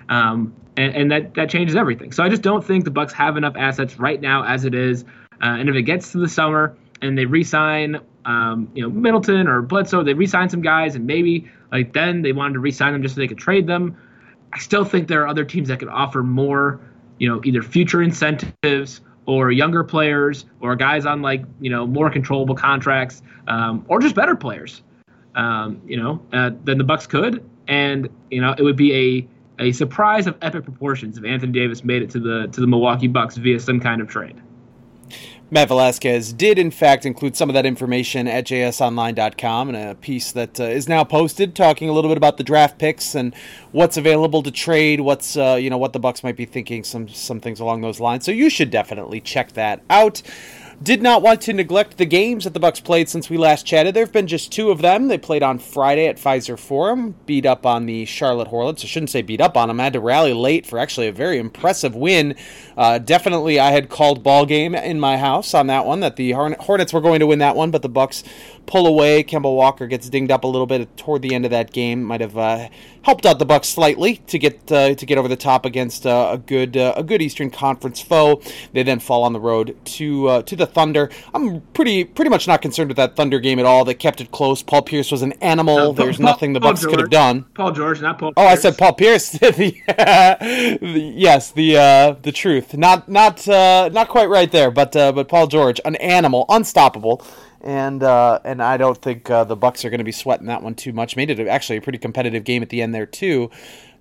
um, 0.10 0.54
and, 0.78 0.96
and 0.96 1.12
that 1.12 1.34
that 1.36 1.50
changes 1.50 1.76
everything. 1.76 2.12
So 2.12 2.24
I 2.24 2.30
just 2.30 2.42
don't 2.42 2.64
think 2.64 2.86
the 2.86 2.92
Bucks 2.92 3.14
have 3.14 3.38
enough 3.38 3.56
assets 3.58 4.00
right 4.00 4.20
now 4.20 4.44
as 4.44 4.66
it 4.66 4.74
is. 4.74 5.06
Uh, 5.42 5.58
and 5.60 5.70
if 5.70 5.76
it 5.76 5.84
gets 5.84 6.12
to 6.12 6.20
the 6.20 6.30
summer 6.30 6.76
and 7.02 7.18
they 7.18 7.26
re-sign 7.26 8.00
um, 8.26 8.70
you 8.74 8.84
know, 8.84 8.90
Middleton 8.90 9.48
or 9.48 9.62
Bledsoe, 9.62 10.04
they 10.04 10.14
re-signed 10.14 10.52
some 10.52 10.62
guys, 10.62 10.96
and 10.96 11.06
maybe 11.06 11.50
like 11.72 11.94
then 11.94 12.22
they 12.22 12.32
wanted 12.32 12.54
to 12.54 12.60
re-sign 12.60 12.94
them 12.94 13.02
just 13.02 13.16
so 13.16 13.22
they 13.22 13.28
could 13.28 13.38
trade 13.38 13.68
them. 13.68 13.98
I 14.54 14.60
still 14.60 14.86
think 14.86 15.08
there 15.08 15.24
are 15.24 15.28
other 15.28 15.46
teams 15.46 15.70
that 15.70 15.80
could 15.80 15.88
offer 15.88 16.22
more, 16.22 16.80
you 17.18 17.30
know, 17.30 17.42
either 17.44 17.62
future 17.62 18.02
incentives 18.02 19.02
or 19.26 19.52
younger 19.52 19.84
players 19.84 20.46
or 20.60 20.76
guys 20.76 21.06
on 21.06 21.22
like 21.22 21.44
you 21.60 21.70
know 21.70 21.88
more 21.88 22.10
controllable 22.10 22.56
contracts 22.56 23.22
um, 23.48 23.86
or 23.88 24.00
just 24.00 24.16
better 24.16 24.36
players. 24.36 24.84
Um, 25.34 25.82
you 25.86 25.96
know, 25.96 26.22
uh, 26.34 26.52
than 26.66 26.78
the 26.78 26.84
Bucks 26.84 27.08
could. 27.08 27.44
and 27.68 28.10
you 28.30 28.42
know 28.42 28.54
it 28.58 28.64
would 28.64 28.76
be 28.76 28.94
a 28.94 29.28
a 29.64 29.72
surprise 29.72 30.28
of 30.28 30.38
epic 30.42 30.66
proportions 30.66 31.18
if 31.18 31.24
Anthony 31.24 31.54
Davis 31.54 31.84
made 31.84 32.02
it 32.02 32.10
to 32.12 32.20
the 32.20 32.48
to 32.52 32.62
the 32.62 32.68
Milwaukee 32.68 33.08
Bucks 33.08 33.38
via 33.38 33.60
some 33.60 33.80
kind 33.80 34.02
of 34.02 34.10
trade. 34.10 34.42
Matt 35.54 35.68
Velazquez 35.68 36.32
did, 36.32 36.58
in 36.58 36.72
fact, 36.72 37.06
include 37.06 37.36
some 37.36 37.50
of 37.50 37.54
that 37.56 37.66
information 37.66 38.26
at 38.26 38.46
jsonline.com 38.46 39.68
in 39.68 39.76
a 39.76 39.96
piece 39.96 40.32
that 40.32 40.58
uh, 40.58 40.64
is 40.64 40.88
now 40.88 41.04
posted, 41.04 41.56
talking 41.56 41.90
a 41.90 41.92
little 41.92 42.10
bit 42.10 42.16
about 42.16 42.38
the 42.38 42.44
draft 42.44 42.80
picks 42.80 43.16
and 43.16 43.36
what's 43.74 43.98
available 43.98 44.42
to 44.44 44.52
trade, 44.52 45.02
what's 45.02 45.36
uh, 45.36 45.58
you 45.60 45.70
know 45.70 45.78
what 45.78 45.92
the 45.92 46.00
Bucks 46.00 46.24
might 46.24 46.38
be 46.38 46.46
thinking, 46.46 46.86
some 46.86 47.10
some 47.10 47.42
things 47.42 47.60
along 47.60 47.82
those 47.82 48.00
lines. 48.00 48.24
So 48.24 48.32
you 48.32 48.50
should 48.50 48.70
definitely 48.70 49.20
check 49.20 49.52
that 49.52 49.82
out. 49.90 50.22
Did 50.84 51.04
not 51.04 51.22
want 51.22 51.42
to 51.42 51.54
neglect 51.54 51.98
the 51.98 52.08
games 52.08 52.44
that 52.44 52.56
the 52.56 52.60
Bucks 52.60 52.80
played 52.80 53.08
since 53.08 53.30
we 53.30 53.38
last 53.38 53.68
chatted. 53.68 53.94
There 53.94 54.04
have 54.04 54.12
been 54.12 54.26
just 54.26 54.52
two 54.52 54.72
of 54.72 54.82
them. 54.82 55.10
They 55.10 55.20
played 55.20 55.44
on 55.44 55.60
Friday 55.60 56.08
at 56.08 56.18
Fiserv 56.18 56.58
Forum, 56.58 57.14
beat 57.28 57.46
up 57.46 57.68
on 57.68 57.86
the 57.86 58.06
Charlotte 58.06 58.48
Hornets. 58.48 58.84
I 58.84 58.88
shouldn't 58.88 59.12
say 59.12 59.22
beat 59.22 59.42
up 59.42 59.56
on 59.56 59.68
them. 59.68 59.80
I 59.80 59.84
had 59.84 59.94
to 59.94 60.00
rally 60.00 60.34
late 60.34 60.66
for 60.66 60.80
actually 60.80 61.08
a 61.08 61.12
very 61.12 61.38
impressive 61.38 61.96
win. 61.96 62.36
Uh, 62.76 62.98
definitely, 62.98 63.60
I 63.60 63.70
had 63.70 63.90
called 63.90 64.24
ball 64.24 64.48
game 64.48 64.74
in 64.74 65.00
my 65.00 65.18
house 65.18 65.54
on 65.54 65.68
that 65.68 65.86
one 65.86 66.00
that 66.00 66.16
the 66.16 66.32
Hornets 66.32 66.94
were 66.94 67.02
going 67.02 67.20
to 67.20 67.28
win 67.28 67.38
that 67.40 67.56
one, 67.56 67.70
but 67.70 67.84
the 67.84 67.90
Bucks 67.90 68.24
pull 68.66 68.88
away. 68.88 69.24
Kemba 69.24 69.56
Walker 69.56 69.86
gets 69.86 70.10
dinged 70.10 70.32
up 70.32 70.44
a 70.44 70.48
little 70.48 70.66
bit 70.66 70.98
toward 70.98 71.22
the 71.22 71.36
end 71.36 71.46
of 71.46 71.52
that 71.52 71.72
game. 71.72 72.02
Might 72.02 72.22
have 72.22 72.38
uh, 72.38 72.70
helped 73.04 73.28
out 73.28 73.38
the 73.38 73.46
Bucks 73.46 73.68
slightly 73.68 74.16
to 74.28 74.40
get 74.40 74.72
uh, 74.72 74.96
to 74.96 75.06
get 75.06 75.20
over 75.20 75.28
the 75.28 75.36
top 75.36 75.64
against 75.64 76.08
uh, 76.08 76.30
a 76.32 76.38
good 76.40 76.76
uh, 76.76 76.94
a 76.96 77.04
good 77.04 77.22
Eastern 77.22 77.52
Conference 77.52 78.02
foe. 78.02 78.42
They 78.74 78.82
then 78.82 79.00
fall 79.00 79.24
on 79.24 79.34
the 79.34 79.40
road 79.40 79.78
to 79.86 80.28
uh, 80.28 80.42
to 80.44 80.56
the 80.56 80.71
Thunder. 80.74 81.10
I'm 81.34 81.62
pretty 81.74 82.04
pretty 82.04 82.30
much 82.30 82.48
not 82.48 82.62
concerned 82.62 82.90
with 82.90 82.98
that 82.98 83.16
Thunder 83.16 83.40
game 83.40 83.60
at 83.60 83.66
all. 83.66 83.86
They 83.86 83.94
kept 83.94 84.22
it 84.22 84.32
close. 84.32 84.62
Paul 84.64 84.82
Pierce 84.82 85.12
was 85.12 85.22
an 85.22 85.34
animal. 85.34 85.78
Paul, 85.78 85.94
There's 85.94 86.18
Paul, 86.18 86.26
nothing 86.26 86.54
the 86.54 86.60
Bucks 86.60 86.86
could 86.86 87.00
have 87.00 87.10
done. 87.10 87.44
Paul 87.54 87.72
George, 87.72 88.02
not 88.02 88.20
Paul. 88.20 88.34
Oh, 88.38 88.46
I 88.46 88.56
said 88.56 88.78
Paul 88.78 88.94
Pierce. 88.94 89.32
the, 89.32 89.50
the, 89.88 91.14
yes, 91.16 91.52
the 91.52 91.78
uh, 91.78 92.16
the 92.22 92.32
truth. 92.32 92.76
Not 92.76 93.10
not 93.10 93.48
uh, 93.48 93.90
not 93.92 94.10
quite 94.10 94.30
right 94.30 94.52
there, 94.52 94.72
but 94.72 94.92
but 94.94 95.28
Paul 95.28 95.48
George, 95.48 95.80
an 95.86 95.96
animal, 95.98 96.46
unstoppable 96.50 97.24
and 97.64 98.04
uh, 98.04 98.40
and 98.44 98.62
I 98.62 98.78
don't 98.78 98.98
think 98.98 99.30
uh, 99.30 99.44
the 99.44 99.56
Bucks 99.56 99.86
are 99.86 99.90
going 99.90 100.00
to 100.00 100.06
be 100.06 100.12
sweating 100.12 100.48
that 100.48 100.64
one 100.64 100.76
too 100.76 100.94
much. 100.94 101.16
Made 101.16 101.30
it 101.30 101.48
actually 101.48 101.78
a 101.78 101.82
pretty 101.82 102.00
competitive 102.00 102.44
game 102.44 102.62
at 102.62 102.70
the 102.70 102.82
end 102.82 102.94
there 102.94 103.06
too. 103.06 103.52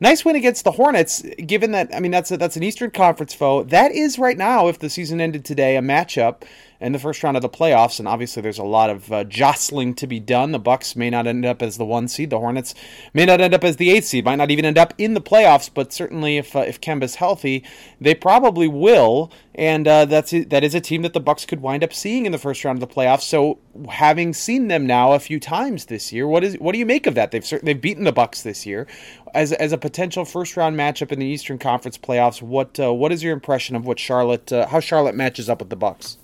Nice 0.02 0.24
win 0.24 0.34
against 0.34 0.64
the 0.64 0.72
Hornets, 0.72 1.22
given 1.46 1.72
that 1.72 1.94
I 1.94 2.00
mean 2.00 2.10
that's 2.10 2.30
a, 2.30 2.38
that's 2.38 2.56
an 2.56 2.62
Eastern 2.62 2.90
Conference 2.90 3.34
foe. 3.34 3.64
That 3.64 3.92
is 3.92 4.18
right 4.18 4.38
now, 4.38 4.68
if 4.68 4.78
the 4.78 4.88
season 4.88 5.20
ended 5.20 5.44
today, 5.44 5.76
a 5.76 5.82
matchup 5.82 6.42
in 6.80 6.92
the 6.92 6.98
first 6.98 7.22
round 7.22 7.36
of 7.36 7.42
the 7.42 7.48
playoffs. 7.48 7.98
And 7.98 8.08
obviously, 8.08 8.42
there's 8.42 8.58
a 8.58 8.64
lot 8.64 8.90
of 8.90 9.12
uh, 9.12 9.24
jostling 9.24 9.94
to 9.94 10.06
be 10.06 10.18
done. 10.18 10.52
The 10.52 10.58
Bucks 10.58 10.96
may 10.96 11.10
not 11.10 11.26
end 11.26 11.44
up 11.44 11.62
as 11.62 11.76
the 11.76 11.84
one 11.84 12.08
seed. 12.08 12.30
The 12.30 12.38
Hornets 12.38 12.74
may 13.12 13.26
not 13.26 13.40
end 13.40 13.54
up 13.54 13.64
as 13.64 13.76
the 13.76 13.90
eighth 13.90 14.06
seed. 14.06 14.24
Might 14.24 14.36
not 14.36 14.50
even 14.50 14.64
end 14.64 14.78
up 14.78 14.94
in 14.98 15.14
the 15.14 15.20
playoffs. 15.20 15.70
But 15.72 15.92
certainly, 15.92 16.38
if 16.38 16.56
uh, 16.56 16.60
if 16.60 16.80
Kemba's 16.80 17.16
healthy, 17.16 17.64
they 18.00 18.14
probably 18.14 18.68
will. 18.68 19.30
And 19.54 19.86
uh, 19.86 20.04
that's 20.06 20.30
that 20.30 20.64
is 20.64 20.74
a 20.74 20.80
team 20.80 21.02
that 21.02 21.12
the 21.12 21.20
Bucks 21.20 21.44
could 21.44 21.60
wind 21.60 21.84
up 21.84 21.92
seeing 21.92 22.24
in 22.24 22.32
the 22.32 22.38
first 22.38 22.64
round 22.64 22.82
of 22.82 22.88
the 22.88 22.94
playoffs. 22.94 23.22
So, 23.22 23.58
having 23.88 24.32
seen 24.32 24.68
them 24.68 24.86
now 24.86 25.12
a 25.12 25.18
few 25.18 25.38
times 25.38 25.86
this 25.86 26.12
year, 26.12 26.26
what 26.26 26.44
is 26.44 26.54
what 26.56 26.72
do 26.72 26.78
you 26.78 26.86
make 26.86 27.06
of 27.06 27.14
that? 27.14 27.30
They've 27.30 27.46
they've 27.62 27.80
beaten 27.80 28.04
the 28.04 28.12
Bucks 28.12 28.42
this 28.42 28.64
year 28.64 28.86
as 29.34 29.52
as 29.52 29.72
a 29.72 29.78
potential 29.78 30.24
first 30.24 30.56
round 30.56 30.76
matchup 30.76 31.12
in 31.12 31.18
the 31.18 31.26
Eastern 31.26 31.58
Conference 31.58 31.98
playoffs. 31.98 32.40
What 32.40 32.78
uh, 32.80 32.92
what 32.92 33.12
is 33.12 33.22
your 33.22 33.32
impression 33.32 33.76
of 33.76 33.86
what 33.86 33.98
Charlotte 33.98 34.52
uh, 34.52 34.66
how 34.68 34.80
Charlotte 34.80 35.14
matches 35.14 35.48
up 35.48 35.60
with 35.60 35.70
the 35.70 35.76
Bucks? 35.76 36.18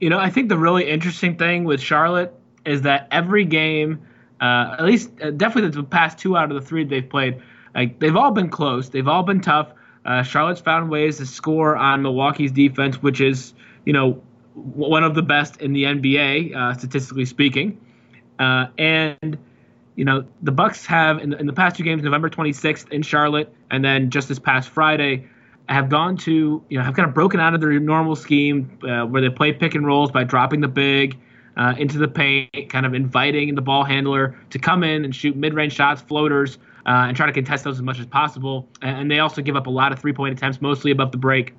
You 0.00 0.10
know, 0.10 0.18
I 0.18 0.30
think 0.30 0.48
the 0.48 0.58
really 0.58 0.88
interesting 0.88 1.36
thing 1.36 1.64
with 1.64 1.80
Charlotte 1.80 2.34
is 2.64 2.82
that 2.82 3.08
every 3.10 3.44
game, 3.44 4.00
uh, 4.40 4.76
at 4.78 4.84
least 4.84 5.10
uh, 5.22 5.30
definitely 5.30 5.70
the 5.70 5.82
past 5.82 6.18
two 6.18 6.36
out 6.36 6.50
of 6.50 6.60
the 6.60 6.66
three 6.66 6.84
they've 6.84 7.08
played, 7.08 7.40
like 7.74 7.98
they've 7.98 8.16
all 8.16 8.30
been 8.30 8.50
close. 8.50 8.90
They've 8.90 9.08
all 9.08 9.22
been 9.22 9.40
tough. 9.40 9.72
Uh, 10.04 10.22
Charlotte's 10.22 10.60
found 10.60 10.90
ways 10.90 11.18
to 11.18 11.26
score 11.26 11.76
on 11.76 12.02
Milwaukee's 12.02 12.52
defense, 12.52 13.02
which 13.02 13.20
is 13.20 13.54
you 13.84 13.92
know 13.92 14.22
one 14.54 15.04
of 15.04 15.14
the 15.14 15.22
best 15.22 15.60
in 15.60 15.72
the 15.72 15.84
NBA 15.84 16.54
uh, 16.54 16.74
statistically 16.74 17.24
speaking. 17.24 17.80
Uh, 18.38 18.66
and 18.78 19.38
you 19.96 20.04
know 20.04 20.24
the 20.42 20.52
Bucks 20.52 20.86
have 20.86 21.18
in 21.18 21.30
the, 21.30 21.38
in 21.38 21.46
the 21.46 21.52
past 21.52 21.76
two 21.76 21.84
games, 21.84 22.02
November 22.02 22.30
26th 22.30 22.90
in 22.90 23.02
Charlotte, 23.02 23.52
and 23.70 23.84
then 23.84 24.10
just 24.10 24.28
this 24.28 24.38
past 24.38 24.68
Friday 24.68 25.26
have 25.68 25.88
gone 25.88 26.16
to, 26.16 26.62
you 26.68 26.78
know, 26.78 26.84
have 26.84 26.94
kind 26.94 27.06
of 27.06 27.14
broken 27.14 27.40
out 27.40 27.54
of 27.54 27.60
their 27.60 27.78
normal 27.78 28.16
scheme 28.16 28.78
uh, 28.82 29.04
where 29.04 29.20
they 29.20 29.28
play 29.28 29.52
pick 29.52 29.74
and 29.74 29.86
rolls 29.86 30.10
by 30.10 30.24
dropping 30.24 30.60
the 30.60 30.68
big 30.68 31.18
uh, 31.56 31.74
into 31.76 31.98
the 31.98 32.08
paint, 32.08 32.50
kind 32.70 32.86
of 32.86 32.94
inviting 32.94 33.54
the 33.54 33.60
ball 33.60 33.84
handler 33.84 34.38
to 34.50 34.58
come 34.58 34.82
in 34.82 35.04
and 35.04 35.14
shoot 35.14 35.36
mid 35.36 35.54
range 35.54 35.74
shots, 35.74 36.00
floaters, 36.00 36.58
uh, 36.86 37.06
and 37.06 37.16
try 37.16 37.26
to 37.26 37.32
contest 37.32 37.64
those 37.64 37.76
as 37.76 37.82
much 37.82 37.98
as 37.98 38.06
possible. 38.06 38.68
And 38.80 39.10
they 39.10 39.18
also 39.18 39.42
give 39.42 39.56
up 39.56 39.66
a 39.66 39.70
lot 39.70 39.92
of 39.92 39.98
three 39.98 40.12
point 40.12 40.36
attempts, 40.36 40.62
mostly 40.62 40.90
above 40.90 41.12
the 41.12 41.18
break. 41.18 41.54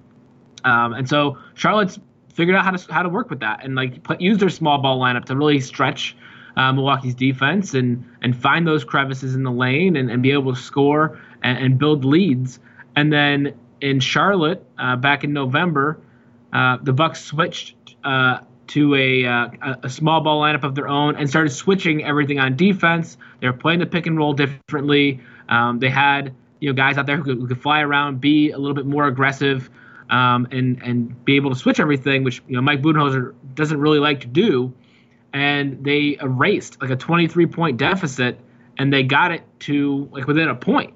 Um, 0.64 0.94
and 0.94 1.08
so 1.08 1.38
Charlotte's 1.54 2.00
figured 2.34 2.56
out 2.56 2.64
how 2.64 2.72
to 2.72 2.94
how 2.94 3.04
to 3.04 3.10
work 3.10 3.30
with 3.30 3.42
that 3.42 3.64
and 3.64 3.76
like 3.76 4.02
put, 4.04 4.22
use 4.22 4.38
their 4.38 4.50
small 4.50 4.78
ball 4.78 5.00
lineup 5.00 5.26
to 5.26 5.36
really 5.36 5.60
stretch 5.60 6.16
uh, 6.56 6.72
Milwaukee's 6.72 7.16
defense 7.16 7.74
and 7.74 8.04
and 8.22 8.36
find 8.36 8.66
those 8.66 8.84
crevices 8.84 9.36
in 9.36 9.44
the 9.44 9.52
lane 9.52 9.96
and, 9.96 10.10
and 10.10 10.24
be 10.24 10.32
able 10.32 10.54
to 10.54 10.60
score 10.60 11.20
and, 11.44 11.58
and 11.58 11.78
build 11.78 12.06
leads. 12.06 12.60
And 12.96 13.14
then 13.14 13.54
in 13.82 14.00
Charlotte 14.00 14.66
uh, 14.78 14.96
back 14.96 15.24
in 15.24 15.34
November, 15.34 16.00
uh, 16.54 16.78
the 16.82 16.94
Bucks 16.94 17.24
switched 17.24 17.76
uh, 18.04 18.40
to 18.68 18.96
a, 18.96 19.26
uh, 19.26 19.48
a 19.84 19.90
small 19.90 20.22
ball 20.22 20.42
lineup 20.42 20.64
of 20.64 20.76
their 20.76 20.88
own 20.88 21.16
and 21.16 21.30
started 21.30 21.50
switching 21.50 22.04
everything 22.04 22.40
on 22.40 22.56
defense. 22.56 23.18
They 23.40 23.48
were 23.48 23.54
playing 23.54 23.80
the 23.80 23.86
pick 23.86 24.06
and 24.06 24.18
roll 24.18 24.34
differently. 24.34 25.22
Um, 25.48 25.80
they 25.80 25.90
had 25.90 26.36
you 26.60 26.70
know 26.70 26.76
guys 26.76 26.98
out 26.98 27.06
there 27.06 27.18
who 27.18 27.24
could, 27.24 27.38
who 27.38 27.48
could, 27.48 27.62
fly 27.62 27.82
around, 27.82 28.22
be 28.22 28.52
a 28.52 28.58
little 28.58 28.76
bit 28.76 28.86
more 28.86 29.08
aggressive, 29.08 29.70
um, 30.10 30.48
and 30.52 30.82
and 30.84 31.26
be 31.26 31.36
able 31.36 31.50
to 31.50 31.56
switch 31.56 31.80
everything, 31.80 32.24
which 32.24 32.42
you 32.48 32.56
know 32.56 32.62
Mike 32.62 32.82
Budenholzer 32.82 33.34
doesn't 33.56 33.80
really 33.80 34.00
like 34.00 34.22
to 34.22 34.28
do. 34.28 34.74
And 35.32 35.84
they 35.84 36.18
erased 36.20 36.82
like 36.82 36.90
a 36.90 36.96
23 36.96 37.46
point 37.48 37.78
deficit, 37.78 38.40
and 38.78 38.92
they 38.92 39.04
got 39.04 39.32
it 39.32 39.44
to 39.62 40.10
like 40.12 40.28
within 40.28 40.50
a 40.50 40.56
point, 40.56 40.94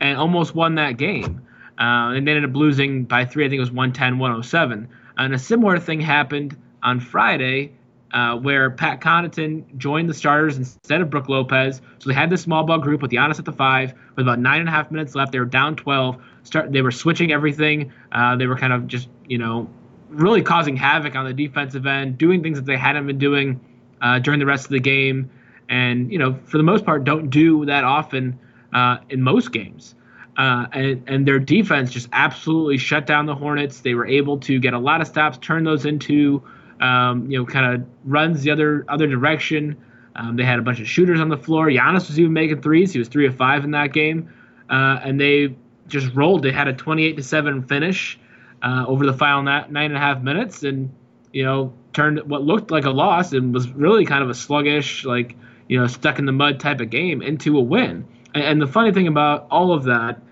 and 0.00 0.18
almost 0.18 0.54
won 0.54 0.76
that 0.76 0.96
game. 0.96 1.42
Uh, 1.80 2.12
and 2.12 2.26
they 2.26 2.32
ended 2.32 2.48
up 2.48 2.54
losing 2.54 3.04
by 3.04 3.24
three. 3.24 3.46
I 3.46 3.48
think 3.48 3.56
it 3.56 3.60
was 3.60 3.70
110, 3.70 4.18
107. 4.18 4.88
And 5.16 5.34
a 5.34 5.38
similar 5.38 5.78
thing 5.78 6.00
happened 6.00 6.56
on 6.82 7.00
Friday 7.00 7.72
uh, 8.12 8.36
where 8.36 8.70
Pat 8.70 9.00
Connaughton 9.00 9.76
joined 9.78 10.08
the 10.08 10.14
starters 10.14 10.56
instead 10.56 11.00
of 11.00 11.10
Brook 11.10 11.28
Lopez. 11.28 11.80
So 11.98 12.08
they 12.08 12.14
had 12.14 12.30
this 12.30 12.42
small 12.42 12.64
ball 12.64 12.78
group 12.78 13.02
with 13.02 13.10
Giannis 13.10 13.38
at 13.38 13.44
the 13.44 13.52
five. 13.52 13.94
With 14.16 14.26
about 14.26 14.38
nine 14.38 14.60
and 14.60 14.68
a 14.68 14.72
half 14.72 14.90
minutes 14.90 15.14
left, 15.14 15.32
they 15.32 15.38
were 15.38 15.44
down 15.44 15.76
12. 15.76 16.16
Start. 16.42 16.72
They 16.72 16.82
were 16.82 16.90
switching 16.90 17.32
everything. 17.32 17.92
Uh, 18.12 18.36
they 18.36 18.46
were 18.46 18.56
kind 18.56 18.72
of 18.72 18.86
just, 18.86 19.08
you 19.26 19.38
know, 19.38 19.68
really 20.08 20.42
causing 20.42 20.76
havoc 20.76 21.14
on 21.14 21.24
the 21.24 21.32
defensive 21.32 21.86
end, 21.86 22.18
doing 22.18 22.42
things 22.42 22.58
that 22.58 22.66
they 22.66 22.76
hadn't 22.76 23.06
been 23.06 23.18
doing 23.18 23.60
uh, 24.00 24.18
during 24.18 24.40
the 24.40 24.46
rest 24.46 24.64
of 24.64 24.72
the 24.72 24.80
game. 24.80 25.30
And, 25.68 26.10
you 26.10 26.18
know, 26.18 26.38
for 26.44 26.56
the 26.56 26.64
most 26.64 26.84
part, 26.84 27.04
don't 27.04 27.30
do 27.30 27.64
that 27.66 27.84
often 27.84 28.38
uh, 28.72 28.98
in 29.08 29.22
most 29.22 29.52
games. 29.52 29.94
Uh, 30.40 30.66
and, 30.72 31.04
and 31.06 31.28
their 31.28 31.38
defense 31.38 31.92
just 31.92 32.08
absolutely 32.14 32.78
shut 32.78 33.04
down 33.04 33.26
the 33.26 33.34
Hornets. 33.34 33.80
They 33.80 33.92
were 33.92 34.06
able 34.06 34.38
to 34.38 34.58
get 34.58 34.72
a 34.72 34.78
lot 34.78 35.02
of 35.02 35.06
stops, 35.06 35.36
turn 35.36 35.64
those 35.64 35.84
into, 35.84 36.42
um, 36.80 37.30
you 37.30 37.38
know, 37.38 37.44
kind 37.44 37.74
of 37.74 37.86
runs 38.06 38.40
the 38.40 38.50
other 38.50 38.86
other 38.88 39.06
direction. 39.06 39.76
Um, 40.16 40.36
they 40.36 40.44
had 40.44 40.58
a 40.58 40.62
bunch 40.62 40.80
of 40.80 40.88
shooters 40.88 41.20
on 41.20 41.28
the 41.28 41.36
floor. 41.36 41.66
Giannis 41.66 42.08
was 42.08 42.18
even 42.18 42.32
making 42.32 42.62
threes. 42.62 42.90
He 42.90 42.98
was 42.98 43.08
three 43.08 43.26
of 43.26 43.36
five 43.36 43.64
in 43.64 43.72
that 43.72 43.92
game, 43.92 44.32
uh, 44.70 45.00
and 45.02 45.20
they 45.20 45.56
just 45.88 46.10
rolled. 46.14 46.42
They 46.42 46.52
had 46.52 46.68
a 46.68 46.72
28 46.72 47.18
to 47.18 47.22
seven 47.22 47.62
finish 47.62 48.18
uh, 48.62 48.86
over 48.88 49.04
the 49.04 49.12
final 49.12 49.42
nine 49.42 49.76
and 49.76 49.96
a 49.96 50.00
half 50.00 50.22
minutes, 50.22 50.62
and 50.62 50.90
you 51.34 51.44
know, 51.44 51.74
turned 51.92 52.18
what 52.20 52.44
looked 52.44 52.70
like 52.70 52.86
a 52.86 52.90
loss 52.90 53.34
and 53.34 53.52
was 53.52 53.70
really 53.72 54.06
kind 54.06 54.24
of 54.24 54.30
a 54.30 54.34
sluggish, 54.34 55.04
like 55.04 55.36
you 55.68 55.78
know, 55.78 55.86
stuck 55.86 56.18
in 56.18 56.24
the 56.24 56.32
mud 56.32 56.60
type 56.60 56.80
of 56.80 56.88
game 56.88 57.20
into 57.20 57.58
a 57.58 57.60
win. 57.60 58.06
And, 58.34 58.42
and 58.42 58.62
the 58.62 58.66
funny 58.66 58.90
thing 58.90 59.06
about 59.06 59.46
all 59.50 59.74
of 59.74 59.84
that 59.84 60.22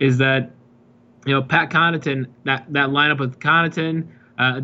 is 0.00 0.18
that 0.18 0.50
you 1.26 1.34
know 1.34 1.42
Pat 1.42 1.70
Connaughton 1.70 2.26
that 2.44 2.66
that 2.72 2.90
lineup 2.90 3.18
with 3.20 3.38
Connaughton, 3.38 4.06
uh, 4.38 4.60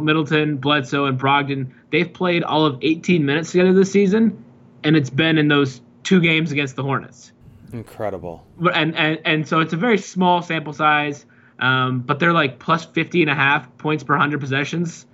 Middleton, 0.00 0.56
Bledsoe, 0.56 1.06
and 1.06 1.18
Brogdon 1.18 1.72
they've 1.90 2.12
played 2.12 2.42
all 2.42 2.66
of 2.66 2.78
18 2.82 3.24
minutes 3.24 3.52
together 3.52 3.72
this 3.72 3.90
season, 3.90 4.44
and 4.84 4.96
it's 4.96 5.10
been 5.10 5.38
in 5.38 5.48
those 5.48 5.80
two 6.02 6.20
games 6.20 6.52
against 6.52 6.76
the 6.76 6.82
Hornets. 6.82 7.32
Incredible. 7.72 8.44
And 8.72 8.96
and 8.96 9.18
and 9.24 9.48
so 9.48 9.60
it's 9.60 9.72
a 9.72 9.76
very 9.76 9.98
small 9.98 10.42
sample 10.42 10.72
size, 10.72 11.26
um, 11.58 12.00
but 12.00 12.18
they're 12.18 12.32
like 12.32 12.58
plus 12.58 12.84
50 12.84 13.22
and 13.22 13.30
a 13.30 13.34
half 13.34 13.76
points 13.78 14.04
per 14.04 14.14
100 14.14 14.40
possessions, 14.40 15.06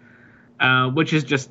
uh, 0.61 0.89
which 0.91 1.13
is 1.13 1.25
just 1.25 1.51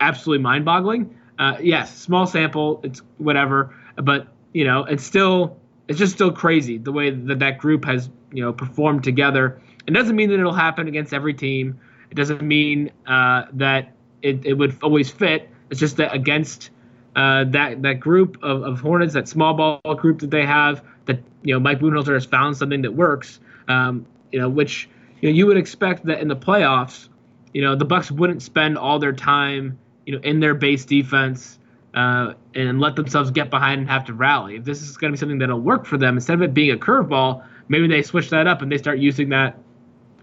absolutely 0.00 0.42
mind-boggling. 0.42 1.18
Uh, 1.38 1.56
yes, 1.60 1.96
small 1.96 2.26
sample, 2.26 2.80
it's 2.84 3.02
whatever, 3.18 3.74
but 3.96 4.28
you 4.52 4.64
know 4.64 4.84
it's 4.84 5.04
still 5.04 5.58
it's 5.88 5.98
just 5.98 6.14
still 6.14 6.32
crazy 6.32 6.78
the 6.78 6.92
way 6.92 7.10
that 7.10 7.38
that 7.38 7.58
group 7.58 7.84
has 7.84 8.08
you 8.32 8.42
know 8.42 8.52
performed 8.52 9.04
together. 9.04 9.60
It 9.86 9.92
doesn't 9.92 10.16
mean 10.16 10.30
that 10.30 10.38
it'll 10.40 10.52
happen 10.52 10.88
against 10.88 11.12
every 11.12 11.34
team. 11.34 11.78
It 12.10 12.14
doesn't 12.14 12.42
mean 12.42 12.90
uh, 13.06 13.46
that 13.54 13.92
it, 14.22 14.46
it 14.46 14.54
would 14.54 14.76
always 14.82 15.10
fit. 15.10 15.50
It's 15.70 15.80
just 15.80 15.96
that 15.98 16.14
against 16.14 16.70
uh, 17.16 17.44
that 17.48 17.82
that 17.82 18.00
group 18.00 18.38
of, 18.42 18.62
of 18.62 18.80
Hornets, 18.80 19.14
that 19.14 19.28
small 19.28 19.54
ball 19.54 19.94
group 19.94 20.20
that 20.20 20.30
they 20.30 20.46
have, 20.46 20.82
that 21.06 21.20
you 21.42 21.54
know 21.54 21.60
Mike 21.60 21.80
Budenholzer 21.80 22.14
has 22.14 22.24
found 22.24 22.56
something 22.56 22.82
that 22.82 22.94
works. 22.94 23.40
Um, 23.68 24.06
you 24.32 24.40
know, 24.40 24.48
which 24.48 24.88
you 25.20 25.28
know 25.28 25.34
you 25.34 25.46
would 25.46 25.56
expect 25.56 26.06
that 26.06 26.20
in 26.20 26.28
the 26.28 26.36
playoffs, 26.36 27.08
you 27.52 27.62
know, 27.62 27.76
the 27.76 27.84
Bucks 27.84 28.10
wouldn't 28.10 28.42
spend 28.42 28.78
all 28.78 28.98
their 28.98 29.12
time, 29.12 29.78
you 30.06 30.14
know, 30.14 30.20
in 30.22 30.40
their 30.40 30.54
base 30.54 30.84
defense 30.84 31.58
uh, 31.94 32.34
and 32.54 32.80
let 32.80 32.96
themselves 32.96 33.30
get 33.30 33.50
behind 33.50 33.80
and 33.80 33.88
have 33.88 34.04
to 34.04 34.14
rally. 34.14 34.56
If 34.56 34.64
this 34.64 34.82
is 34.82 34.96
going 34.96 35.12
to 35.12 35.16
be 35.16 35.20
something 35.20 35.38
that'll 35.38 35.60
work 35.60 35.86
for 35.86 35.96
them, 35.96 36.16
instead 36.16 36.34
of 36.34 36.42
it 36.42 36.52
being 36.52 36.72
a 36.72 36.76
curveball, 36.76 37.44
maybe 37.68 37.86
they 37.86 38.02
switch 38.02 38.30
that 38.30 38.46
up 38.46 38.62
and 38.62 38.70
they 38.70 38.78
start 38.78 38.98
using 38.98 39.28
that 39.30 39.58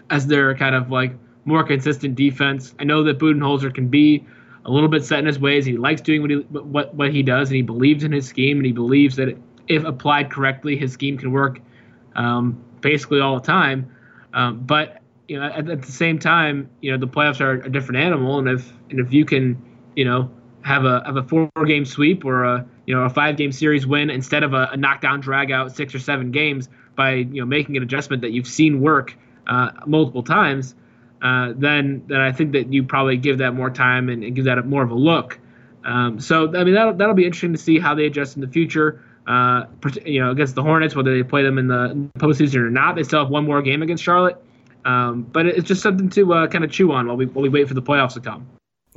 as 0.10 0.28
their 0.28 0.54
kind 0.56 0.76
of 0.76 0.92
like 0.92 1.14
more 1.46 1.64
consistent 1.64 2.16
defense. 2.16 2.76
I 2.80 2.84
know 2.84 3.04
that 3.04 3.20
Budenholzer 3.20 3.74
can 3.74 3.88
be 3.88 4.26
a 4.66 4.72
little 4.72 4.90
bit 4.90 5.06
set 5.06 5.20
in 5.20 5.26
his 5.26 5.40
ways. 5.40 5.66
He 5.66 5.78
likes 5.78 6.02
doing 6.02 6.22
what 6.22 6.30
he 6.30 6.38
what 6.38 6.94
what 6.94 7.12
he 7.12 7.24
does, 7.24 7.50
and 7.50 7.56
he 7.56 7.62
believes 7.62 8.04
in 8.04 8.12
his 8.12 8.28
scheme, 8.28 8.58
and 8.58 8.66
he 8.66 8.72
believes 8.72 9.16
that 9.16 9.36
if 9.68 9.84
applied 9.86 10.30
correctly, 10.30 10.76
his 10.76 10.92
scheme 10.92 11.18
can 11.18 11.32
work 11.32 11.60
um, 12.16 12.62
basically 12.82 13.22
all 13.22 13.40
the 13.40 13.46
time. 13.46 13.90
Um, 14.34 14.60
but 14.60 15.02
you 15.28 15.40
know, 15.40 15.46
at, 15.46 15.70
at, 15.70 15.82
the 15.82 15.92
same 15.92 16.20
time, 16.20 16.70
you 16.82 16.92
know, 16.92 16.98
the 16.98 17.08
playoffs 17.08 17.40
are 17.40 17.54
a 17.54 17.70
different 17.70 18.02
animal, 18.02 18.40
and 18.40 18.50
if 18.50 18.72
and 18.90 19.00
if 19.00 19.14
you 19.14 19.26
can, 19.26 19.62
you 19.96 20.06
know, 20.06 20.30
have 20.64 20.86
a 20.86 21.04
have 21.06 21.18
a 21.18 21.24
four 21.24 21.50
game 21.66 21.86
sweep 21.86 22.26
or 22.26 22.44
a 22.44 22.66
you 22.86 22.96
know 22.96 23.04
a 23.04 23.10
five 23.10 23.38
game 23.38 23.52
series 23.52 23.86
win 23.86 24.10
instead 24.10 24.44
of 24.44 24.54
a, 24.54 24.70
a 24.72 24.78
knockdown 24.78 25.20
drag 25.20 25.52
out 25.52 25.76
six 25.76 25.96
or 25.96 26.00
seven 26.00 26.32
games 26.32 26.70
by 26.96 27.14
you 27.14 27.42
know 27.42 27.46
making 27.46 27.78
an 27.78 27.84
adjustment 27.84 28.22
that 28.22 28.32
you've 28.32 28.48
seen 28.48 28.82
work 28.82 29.16
uh, 29.48 29.72
multiple 29.86 30.24
times, 30.24 30.76
uh, 31.22 31.54
then 31.56 32.04
then 32.08 32.20
I 32.20 32.32
think 32.32 32.52
that 32.54 32.72
you 32.72 32.84
probably 32.84 33.18
give 33.18 33.40
that 33.40 33.54
more 33.54 33.70
time 33.70 34.10
and, 34.10 34.24
and 34.24 34.36
give 34.36 34.46
that 34.46 34.66
more 34.66 34.84
of 34.84 34.92
a 34.92 34.96
look. 34.96 35.40
Um, 35.84 36.20
so 36.20 36.56
I 36.56 36.64
mean 36.64 36.76
that'll 36.76 36.94
that'll 36.94 37.16
be 37.16 37.26
interesting 37.26 37.54
to 37.54 37.60
see 37.60 37.80
how 37.80 37.96
they 37.96 38.06
adjust 38.06 38.36
in 38.36 38.42
the 38.42 38.48
future. 38.48 39.04
Uh, 39.28 39.66
you 40.06 40.20
know 40.20 40.32
against 40.32 40.56
the 40.56 40.64
Hornets, 40.64 40.96
whether 40.96 41.16
they 41.16 41.24
play 41.24 41.44
them 41.44 41.58
in 41.58 41.68
the 41.68 42.10
postseason 42.18 42.56
or 42.56 42.70
not, 42.70 42.96
they 42.96 43.04
still 43.04 43.20
have 43.20 43.30
one 43.30 43.46
more 43.46 43.62
game 43.62 43.82
against 43.82 44.04
Charlotte. 44.04 44.38
Um, 44.84 45.22
but 45.24 45.46
it's 45.46 45.68
just 45.68 45.84
something 45.84 46.10
to 46.12 46.34
uh, 46.34 46.48
kind 46.48 46.64
of 46.64 46.72
chew 46.72 46.92
on 46.92 47.08
while 47.08 47.18
we 47.18 47.26
while 47.26 47.44
we 47.44 47.50
wait 47.50 47.68
for 47.68 47.76
the 47.76 47.84
playoffs 47.84 48.14
to 48.14 48.20
come 48.20 48.48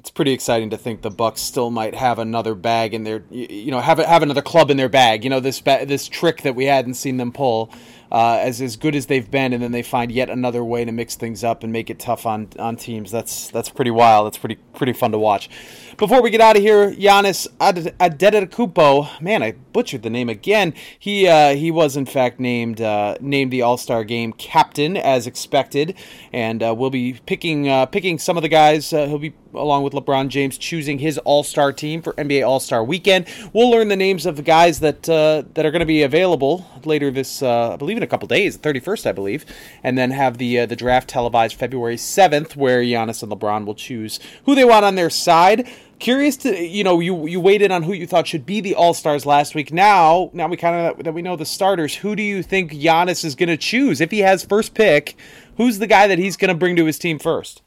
it's 0.04 0.10
pretty 0.10 0.32
exciting 0.32 0.68
to 0.68 0.76
think 0.76 1.00
the 1.00 1.10
Bucks 1.10 1.40
still 1.40 1.70
might 1.70 1.94
have 1.94 2.18
another 2.18 2.54
bag 2.54 2.92
in 2.92 3.04
their, 3.04 3.22
you 3.30 3.70
know, 3.70 3.80
have 3.80 3.96
have 3.96 4.22
another 4.22 4.42
club 4.42 4.70
in 4.70 4.76
their 4.76 4.90
bag. 4.90 5.24
You 5.24 5.30
know, 5.30 5.40
this 5.40 5.62
ba- 5.62 5.86
this 5.86 6.08
trick 6.08 6.42
that 6.42 6.54
we 6.54 6.66
hadn't 6.66 6.92
seen 6.92 7.16
them 7.16 7.32
pull, 7.32 7.70
uh, 8.14 8.38
as 8.40 8.60
as 8.60 8.76
good 8.76 8.94
as 8.94 9.06
they've 9.06 9.28
been, 9.28 9.52
and 9.52 9.60
then 9.60 9.72
they 9.72 9.82
find 9.82 10.12
yet 10.12 10.30
another 10.30 10.62
way 10.62 10.84
to 10.84 10.92
mix 10.92 11.16
things 11.16 11.42
up 11.42 11.64
and 11.64 11.72
make 11.72 11.90
it 11.90 11.98
tough 11.98 12.26
on 12.26 12.48
on 12.60 12.76
teams. 12.76 13.10
That's 13.10 13.48
that's 13.48 13.68
pretty 13.68 13.90
wild. 13.90 14.26
That's 14.26 14.38
pretty 14.38 14.54
pretty 14.72 14.92
fun 14.92 15.10
to 15.10 15.18
watch. 15.18 15.50
Before 15.96 16.22
we 16.22 16.30
get 16.30 16.40
out 16.40 16.56
of 16.56 16.62
here, 16.62 16.92
Giannis 16.92 17.48
Antetokounmpo, 17.58 19.20
man, 19.20 19.42
I 19.42 19.52
butchered 19.72 20.02
the 20.02 20.10
name 20.10 20.28
again. 20.28 20.74
He 20.98 21.26
uh, 21.26 21.54
he 21.56 21.72
was 21.72 21.96
in 21.96 22.06
fact 22.06 22.38
named 22.38 22.80
uh, 22.80 23.16
named 23.20 23.52
the 23.52 23.62
All 23.62 23.76
Star 23.76 24.04
Game 24.04 24.32
captain 24.32 24.96
as 24.96 25.26
expected, 25.26 25.96
and 26.32 26.62
uh, 26.62 26.74
we'll 26.76 26.90
be 26.90 27.18
picking 27.26 27.68
uh, 27.68 27.86
picking 27.86 28.18
some 28.18 28.36
of 28.36 28.42
the 28.42 28.48
guys. 28.48 28.92
Uh, 28.92 29.06
he'll 29.06 29.18
be 29.18 29.34
along 29.54 29.84
with 29.84 29.92
LeBron 29.92 30.28
James 30.28 30.58
choosing 30.58 30.98
his 30.98 31.18
All 31.18 31.42
Star 31.42 31.72
team 31.72 32.00
for 32.00 32.12
NBA 32.14 32.46
All 32.46 32.60
Star 32.60 32.84
Weekend. 32.84 33.26
We'll 33.52 33.70
learn 33.70 33.88
the 33.88 33.96
names 33.96 34.24
of 34.24 34.36
the 34.36 34.42
guys 34.42 34.80
that 34.80 35.02
that 35.02 35.58
are 35.58 35.70
going 35.70 35.80
to 35.80 35.86
be 35.86 36.02
available 36.02 36.66
later 36.84 37.10
this, 37.10 37.42
I 37.42 37.76
believe, 37.76 38.03
a 38.04 38.06
couple 38.06 38.28
days, 38.28 38.56
the 38.56 38.62
thirty 38.62 38.80
first, 38.80 39.06
I 39.06 39.12
believe, 39.12 39.44
and 39.82 39.98
then 39.98 40.12
have 40.12 40.38
the 40.38 40.66
the 40.66 40.76
draft 40.76 41.08
televised 41.08 41.56
February 41.56 41.96
seventh, 41.96 42.56
where 42.56 42.82
Giannis 42.82 43.22
and 43.22 43.32
LeBron 43.32 43.66
will 43.66 43.74
choose 43.74 44.20
who 44.44 44.54
they 44.54 44.64
want 44.64 44.84
on 44.84 44.94
their 44.94 45.10
side. 45.10 45.68
Curious 45.98 46.36
to 46.38 46.56
you 46.56 46.84
know 46.84 47.00
you 47.00 47.26
you 47.26 47.40
waited 47.40 47.70
on 47.70 47.82
who 47.82 47.92
you 47.92 48.06
thought 48.06 48.26
should 48.26 48.44
be 48.44 48.60
the 48.60 48.74
All 48.74 48.94
Stars 48.94 49.24
last 49.24 49.54
week. 49.54 49.72
Now 49.72 50.30
now 50.32 50.48
we 50.48 50.56
kind 50.56 50.88
of 50.88 51.04
that 51.04 51.14
we 51.14 51.22
know 51.22 51.36
the 51.36 51.44
starters. 51.44 51.94
Who 51.94 52.14
do 52.16 52.22
you 52.22 52.42
think 52.42 52.72
Giannis 52.72 53.24
is 53.24 53.34
going 53.34 53.48
to 53.48 53.56
choose 53.56 54.00
if 54.00 54.10
he 54.10 54.18
has 54.20 54.44
first 54.44 54.74
pick? 54.74 55.16
Who's 55.56 55.78
the 55.78 55.86
guy 55.86 56.06
that 56.08 56.18
he's 56.18 56.36
going 56.36 56.48
to 56.48 56.54
bring 56.54 56.76
to 56.76 56.84
his 56.84 56.98
team 56.98 57.18
first? 57.18 57.62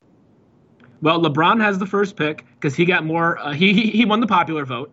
Well, 1.02 1.22
LeBron 1.22 1.62
has 1.62 1.78
the 1.78 1.86
first 1.86 2.16
pick 2.16 2.46
because 2.56 2.76
he 2.76 2.86
got 2.86 3.06
more. 3.06 3.40
Uh, 3.40 3.54
he, 3.54 3.74
he 3.74 3.90
he 3.92 4.06
won 4.06 4.20
the 4.20 4.28
popular 4.28 4.66
vote, 4.66 4.92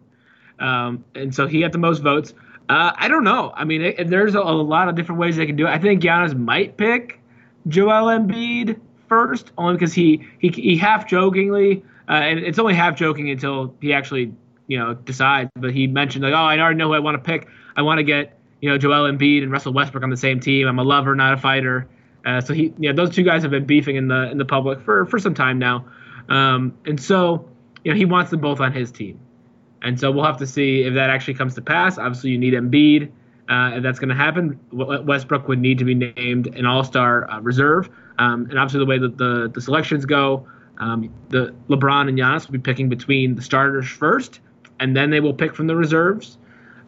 um, 0.59 1.05
and 1.15 1.35
so 1.35 1.47
he 1.47 1.61
got 1.61 1.73
the 1.73 1.79
most 1.79 2.03
votes. 2.03 2.35
Uh, 2.69 2.93
I 2.97 3.09
don't 3.09 3.25
know. 3.25 3.53
I 3.55 3.65
mean, 3.65 3.83
it, 3.83 4.09
there's 4.09 4.35
a, 4.35 4.41
a, 4.41 4.41
lot 4.41 4.89
of 4.89 4.95
different 4.95 5.21
ways 5.21 5.37
they 5.37 5.47
can 5.47 5.57
do 5.57 5.67
it. 5.67 5.71
I 5.71 5.79
think 5.79 6.03
Giannis 6.03 6.37
might 6.37 6.79
pick 6.79 7.21
Joel 7.69 8.07
Embiid 8.07 8.81
first, 9.09 9.53
only 9.59 9.75
because 9.75 9.93
he 9.93 10.27
he, 10.39 10.49
he 10.49 10.77
half 10.77 11.07
jokingly 11.07 11.85
uh, 12.09 12.13
and 12.13 12.39
it's 12.41 12.59
only 12.59 12.75
half 12.75 12.97
joking 12.97 13.31
until 13.31 13.75
he 13.81 13.93
actually, 13.93 14.33
you 14.67 14.79
know, 14.79 14.95
decides. 14.95 15.51
But 15.55 15.73
he 15.73 15.87
mentioned 15.87 16.25
like, 16.25 16.35
oh, 16.35 16.37
I 16.37 16.59
already 16.59 16.77
know 16.77 16.89
who 16.89 16.95
I 16.95 16.99
want 16.99 17.17
to 17.17 17.23
pick. 17.23 17.49
I 17.77 17.83
want 17.83 17.99
to 17.99 18.05
get, 18.05 18.39
you 18.61 18.71
know, 18.71 18.79
Joel 18.79 19.11
Embiid 19.11 19.43
and 19.43 19.51
Russell 19.51 19.73
Westbrook 19.73 20.05
on 20.05 20.11
the 20.11 20.17
same 20.17 20.41
team. 20.41 20.67
I'm 20.67 20.79
a 20.79 20.85
lover, 20.85 21.15
not 21.15 21.35
a 21.35 21.37
fighter. 21.39 21.89
Uh, 22.25 22.41
so 22.41 22.55
he, 22.55 22.73
yeah, 22.79 22.93
those 22.93 23.15
two 23.15 23.23
guys 23.23 23.43
have 23.43 23.51
been 23.51 23.67
beefing 23.67 23.97
in 23.97 24.09
the 24.09 24.31
in 24.31 24.39
the 24.39 24.45
public 24.45 24.81
for 24.81 25.05
for 25.07 25.19
some 25.19 25.35
time 25.35 25.59
now, 25.59 25.85
um, 26.31 26.75
and 26.87 26.99
so 26.99 27.47
you 27.85 27.93
know 27.93 27.97
he 27.99 28.07
wants 28.07 28.31
them 28.31 28.41
both 28.41 28.61
on 28.61 28.73
his 28.73 28.91
team, 28.91 29.21
and 29.85 30.01
so 30.01 30.11
we'll 30.11 30.25
have 30.25 30.39
to 30.39 30.47
see 30.47 30.83
if 30.83 30.95
that 30.95 31.11
actually 31.11 31.35
comes 31.35 31.55
to 31.55 31.63
pass. 31.63 31.99
Obviously, 31.99 32.31
you 32.31 32.39
need 32.39 32.55
Embiid. 32.55 33.11
Uh, 33.49 33.77
if 33.77 33.83
that's 33.83 33.99
going 33.99 34.09
to 34.09 34.15
happen, 34.15 34.59
Westbrook 34.73 35.47
would 35.49 35.61
need 35.61 35.79
to 35.79 35.85
be 35.85 35.95
named 35.95 36.47
an 36.47 36.65
All 36.65 36.83
Star 36.83 37.31
uh, 37.31 37.41
reserve, 37.41 37.91
um, 38.19 38.47
and 38.49 38.59
obviously 38.59 38.81
the 38.81 38.87
way 38.87 38.99
that 38.99 39.19
the 39.19 39.51
the 39.53 39.61
selections 39.61 40.07
go, 40.07 40.47
um, 40.79 41.13
the 41.29 41.55
LeBron 41.69 42.09
and 42.09 42.19
Giannis 42.19 42.47
will 42.47 42.55
be 42.55 42.59
picking 42.59 42.89
between 42.89 43.35
the 43.35 43.43
starters 43.43 43.87
first, 43.87 44.41
and 44.81 44.97
then 44.97 45.11
they 45.11 45.21
will 45.21 45.35
pick 45.35 45.55
from 45.55 45.67
the 45.67 45.77
reserves. 45.77 46.39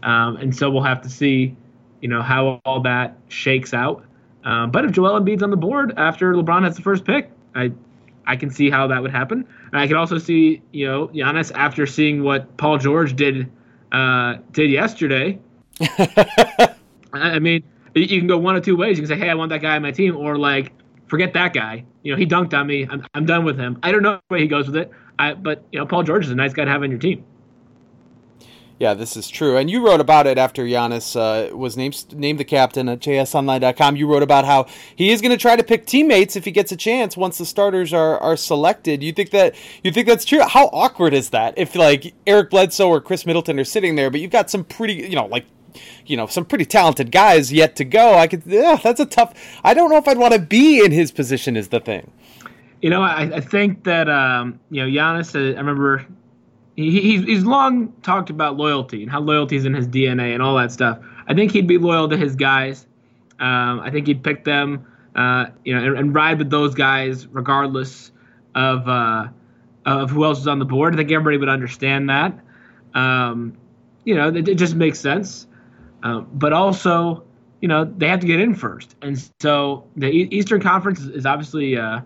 Um, 0.02 0.36
and 0.36 0.56
so 0.56 0.70
we'll 0.70 0.82
have 0.82 1.02
to 1.02 1.10
see, 1.10 1.56
you 2.00 2.08
know, 2.08 2.22
how 2.22 2.60
all 2.64 2.80
that 2.82 3.18
shakes 3.28 3.74
out. 3.74 4.04
Um, 4.44 4.70
but 4.70 4.84
if 4.84 4.92
Joel 4.92 5.20
Embiid's 5.20 5.42
on 5.42 5.50
the 5.50 5.56
board 5.56 5.92
after 5.96 6.32
LeBron 6.32 6.64
has 6.64 6.76
the 6.76 6.82
first 6.82 7.04
pick, 7.04 7.30
I, 7.54 7.72
I 8.26 8.36
can 8.36 8.50
see 8.50 8.70
how 8.70 8.86
that 8.88 9.02
would 9.02 9.12
happen. 9.12 9.46
And 9.72 9.80
I 9.80 9.86
can 9.86 9.96
also 9.96 10.18
see, 10.18 10.62
you 10.72 10.86
know, 10.86 11.08
Giannis 11.08 11.52
after 11.54 11.86
seeing 11.86 12.22
what 12.22 12.56
Paul 12.56 12.78
George 12.78 13.14
did, 13.14 13.50
uh, 13.92 14.36
did 14.52 14.70
yesterday. 14.70 15.38
I 17.12 17.38
mean, 17.38 17.62
you 17.94 18.18
can 18.18 18.26
go 18.26 18.38
one 18.38 18.56
of 18.56 18.64
two 18.64 18.76
ways. 18.76 18.98
You 18.98 19.06
can 19.06 19.16
say, 19.16 19.18
"Hey, 19.18 19.30
I 19.30 19.34
want 19.34 19.50
that 19.50 19.62
guy 19.62 19.76
on 19.76 19.82
my 19.82 19.90
team," 19.90 20.16
or 20.16 20.36
like, 20.36 20.72
forget 21.06 21.32
that 21.34 21.52
guy. 21.54 21.84
You 22.02 22.12
know, 22.12 22.18
he 22.18 22.26
dunked 22.26 22.52
on 22.54 22.66
me. 22.66 22.86
I'm, 22.88 23.06
I'm 23.14 23.26
done 23.26 23.44
with 23.44 23.58
him. 23.58 23.78
I 23.82 23.92
don't 23.92 24.02
know 24.02 24.20
where 24.28 24.40
he 24.40 24.46
goes 24.46 24.66
with 24.66 24.76
it. 24.76 24.90
I, 25.18 25.34
but 25.34 25.64
you 25.72 25.78
know, 25.78 25.86
Paul 25.86 26.02
George 26.02 26.26
is 26.26 26.30
a 26.30 26.34
nice 26.34 26.52
guy 26.52 26.64
to 26.64 26.70
have 26.70 26.82
on 26.82 26.90
your 26.90 27.00
team. 27.00 27.24
Yeah, 28.78 28.92
this 28.92 29.16
is 29.16 29.30
true. 29.30 29.56
And 29.56 29.70
you 29.70 29.84
wrote 29.86 30.00
about 30.00 30.26
it 30.26 30.36
after 30.36 30.64
Giannis 30.64 31.16
uh, 31.16 31.56
was 31.56 31.78
named 31.78 32.12
named 32.12 32.38
the 32.38 32.44
captain 32.44 32.90
at 32.90 33.00
jsonline.com. 33.00 33.96
You 33.96 34.06
wrote 34.06 34.22
about 34.22 34.44
how 34.44 34.66
he 34.94 35.10
is 35.10 35.22
going 35.22 35.30
to 35.30 35.38
try 35.38 35.56
to 35.56 35.64
pick 35.64 35.86
teammates 35.86 36.36
if 36.36 36.44
he 36.44 36.50
gets 36.50 36.72
a 36.72 36.76
chance 36.76 37.16
once 37.16 37.38
the 37.38 37.46
starters 37.46 37.94
are, 37.94 38.18
are 38.18 38.36
selected. 38.36 39.02
You 39.02 39.12
think 39.12 39.30
that 39.30 39.54
you 39.82 39.90
think 39.92 40.06
that's 40.06 40.26
true? 40.26 40.42
How 40.42 40.66
awkward 40.74 41.14
is 41.14 41.30
that 41.30 41.54
if 41.56 41.74
like 41.74 42.12
Eric 42.26 42.50
Bledsoe 42.50 42.88
or 42.88 43.00
Khris 43.00 43.24
Middleton 43.24 43.58
are 43.58 43.64
sitting 43.64 43.96
there, 43.96 44.10
but 44.10 44.20
you've 44.20 44.30
got 44.30 44.50
some 44.50 44.62
pretty, 44.62 44.94
you 44.94 45.16
know, 45.16 45.26
like 45.26 45.46
you 46.04 46.16
know 46.16 46.26
some 46.26 46.44
pretty 46.44 46.66
talented 46.66 47.10
guys 47.10 47.50
yet 47.50 47.76
to 47.76 47.84
go. 47.84 48.14
I 48.14 48.26
could 48.26 48.42
yeah, 48.44 48.76
that's 48.82 49.00
a 49.00 49.06
tough. 49.06 49.32
I 49.64 49.72
don't 49.72 49.90
know 49.90 49.96
if 49.96 50.06
I'd 50.06 50.18
want 50.18 50.34
to 50.34 50.38
be 50.38 50.84
in 50.84 50.92
his 50.92 51.10
position. 51.12 51.56
Is 51.56 51.68
the 51.68 51.80
thing. 51.80 52.10
You 52.82 52.90
know, 52.90 53.00
I, 53.00 53.36
I 53.36 53.40
think 53.40 53.84
that 53.84 54.10
um, 54.10 54.60
you 54.70 54.82
know 54.82 54.88
Giannis. 54.88 55.34
Uh, 55.34 55.54
I 55.54 55.58
remember 55.58 56.04
he, 56.76 57.22
he's 57.22 57.44
long 57.44 57.92
talked 58.02 58.28
about 58.28 58.56
loyalty 58.56 59.02
and 59.02 59.10
how 59.10 59.20
loyalty 59.20 59.56
is 59.56 59.64
in 59.64 59.74
his 59.74 59.88
DNA 59.88 60.34
and 60.34 60.42
all 60.42 60.56
that 60.56 60.70
stuff. 60.70 60.98
I 61.26 61.34
think 61.34 61.50
he'd 61.50 61.66
be 61.66 61.78
loyal 61.78 62.08
to 62.08 62.16
his 62.16 62.36
guys. 62.36 62.86
Um, 63.40 63.80
I 63.80 63.90
think 63.90 64.06
he'd 64.06 64.22
pick 64.22 64.44
them, 64.44 64.86
uh, 65.14 65.46
you 65.64 65.74
know, 65.74 65.84
and, 65.84 65.98
and, 65.98 66.14
ride 66.14 66.38
with 66.38 66.50
those 66.50 66.74
guys 66.74 67.26
regardless 67.26 68.12
of 68.54 68.88
uh, 68.88 69.28
of 69.84 70.10
who 70.10 70.24
else 70.24 70.38
is 70.38 70.46
on 70.46 70.58
the 70.58 70.64
board. 70.64 70.94
I 70.94 70.96
think 70.96 71.10
everybody 71.10 71.38
would 71.38 71.48
understand 71.48 72.08
that. 72.10 72.38
Um, 72.94 73.56
you 74.04 74.14
know, 74.14 74.28
it, 74.28 74.48
it, 74.48 74.54
just 74.54 74.74
makes 74.74 74.98
sense. 74.98 75.46
Um, 76.02 76.28
but 76.32 76.52
also, 76.52 77.24
you 77.60 77.68
know, 77.68 77.84
they 77.84 78.08
have 78.08 78.20
to 78.20 78.26
get 78.26 78.40
in 78.40 78.54
first, 78.54 78.96
and 79.02 79.30
so 79.40 79.86
the 79.96 80.08
Eastern 80.08 80.60
Conference 80.60 81.00
is, 81.00 81.08
is 81.08 81.26
obviously 81.26 81.76
uh, 81.76 82.00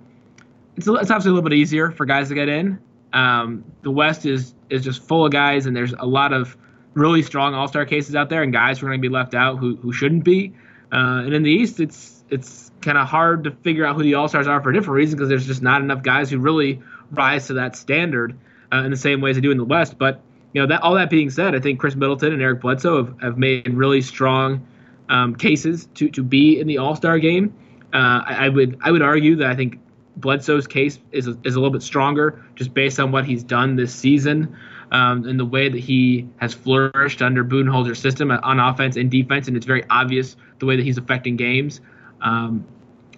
it's 0.76 0.88
it's 0.88 1.11
obviously 1.11 1.30
a 1.30 1.35
little 1.35 1.48
bit 1.48 1.56
easier 1.56 1.90
for 1.90 2.06
guys 2.06 2.28
to 2.28 2.35
get 2.35 2.48
in. 2.48 2.80
Um, 3.12 3.64
the 3.83 3.90
West 3.90 4.27
is 4.27 4.55
is 4.68 4.85
just 4.85 5.03
full 5.03 5.27
of 5.27 5.33
guys, 5.33 5.66
and 5.66 5.77
there's 5.77 5.92
a 5.92 6.07
lot 6.07 6.33
of 6.33 6.57
really 6.94 7.23
strong 7.23 7.55
All 7.55 7.68
Star 7.68 7.85
cases 7.85 8.14
out 8.14 8.29
there, 8.29 8.42
and 8.42 8.53
guys 8.53 8.79
who 8.79 8.87
are 8.87 8.90
going 8.90 9.01
to 9.01 9.09
be 9.09 9.12
left 9.12 9.35
out 9.35 9.59
who 9.59 9.77
who 9.77 9.92
shouldn't 9.92 10.25
be. 10.25 10.55
Uh, 10.92 11.23
and 11.25 11.35
in 11.35 11.42
the 11.42 11.51
East, 11.51 11.81
it's 11.81 12.25
it's 12.31 12.70
kind 12.81 12.99
of 12.99 13.09
hard 13.09 13.44
to 13.44 13.51
figure 13.51 13.85
out 13.85 13.96
who 13.96 14.03
the 14.03 14.14
All 14.14 14.29
Stars 14.29 14.46
are 14.46 14.62
for 14.62 14.73
different 14.73 14.96
reason 14.96 15.16
because 15.16 15.29
there's 15.29 15.46
just 15.46 15.62
not 15.62 15.83
enough 15.83 16.03
guys 16.03 16.31
who 16.31 16.38
really 16.38 16.81
rise 17.11 17.49
to 17.49 17.55
that 17.55 17.77
standard 17.77 18.38
uh, 18.73 18.83
in 18.85 18.90
the 18.90 18.96
same 18.96 19.20
way 19.20 19.31
as 19.31 19.37
they 19.37 19.42
do 19.42 19.51
in 19.51 19.59
the 19.59 19.64
West. 19.64 19.99
But 19.99 20.20
you 20.53 20.61
know 20.61 20.66
that 20.68 20.83
all 20.83 20.94
that 20.94 21.11
being 21.11 21.31
said, 21.31 21.55
I 21.55 21.61
think 21.61 21.81
Khris 21.81 21.96
Middleton 21.96 22.33
and 22.33 22.42
Eric 22.42 22.61
Bledsoe 22.61 23.05
have, 23.05 23.20
have 23.20 23.38
made 23.38 23.68
really 23.75 24.03
strong 24.03 24.66
um, 25.09 25.35
cases 25.35 25.88
to, 25.94 26.09
to 26.11 26.23
be 26.23 26.59
in 26.59 26.66
the 26.66 26.79
All 26.79 26.96
Star 26.96 27.18
game. 27.18 27.55
Uh, 27.92 28.23
I, 28.25 28.46
I, 28.46 28.49
would 28.49 28.79
I 28.83 28.90
would 28.90 29.03
argue 29.03 29.37
that 29.37 29.51
I 29.51 29.57
think 29.57 29.81
Bledsoe's 30.16 30.66
case 30.66 30.99
is 31.12 31.27
a, 31.27 31.37
is 31.44 31.55
a 31.55 31.61
little 31.61 31.70
bit 31.70 31.83
stronger 31.83 32.44
just 32.55 32.75
based 32.75 32.99
on 33.01 33.12
what 33.12 33.25
he's 33.25 33.42
done 33.42 33.77
this 33.77 33.94
season. 33.94 34.57
um, 34.92 35.27
in 35.29 35.37
the 35.37 35.44
way 35.44 35.68
that 35.68 35.79
he 35.79 36.29
has 36.38 36.53
flourished 36.53 37.23
under 37.23 37.44
Budenholzer's 37.44 37.99
system 37.99 38.31
on 38.31 38.59
offense 38.61 38.96
and 38.96 39.11
defense, 39.11 39.49
and 39.49 39.57
it's 39.57 39.66
very 39.66 39.85
obvious 39.88 40.37
the 40.59 40.66
way 40.66 40.77
that 40.77 40.83
he's 40.83 40.99
affecting 40.99 41.37
games 41.37 41.81
um, 42.20 42.64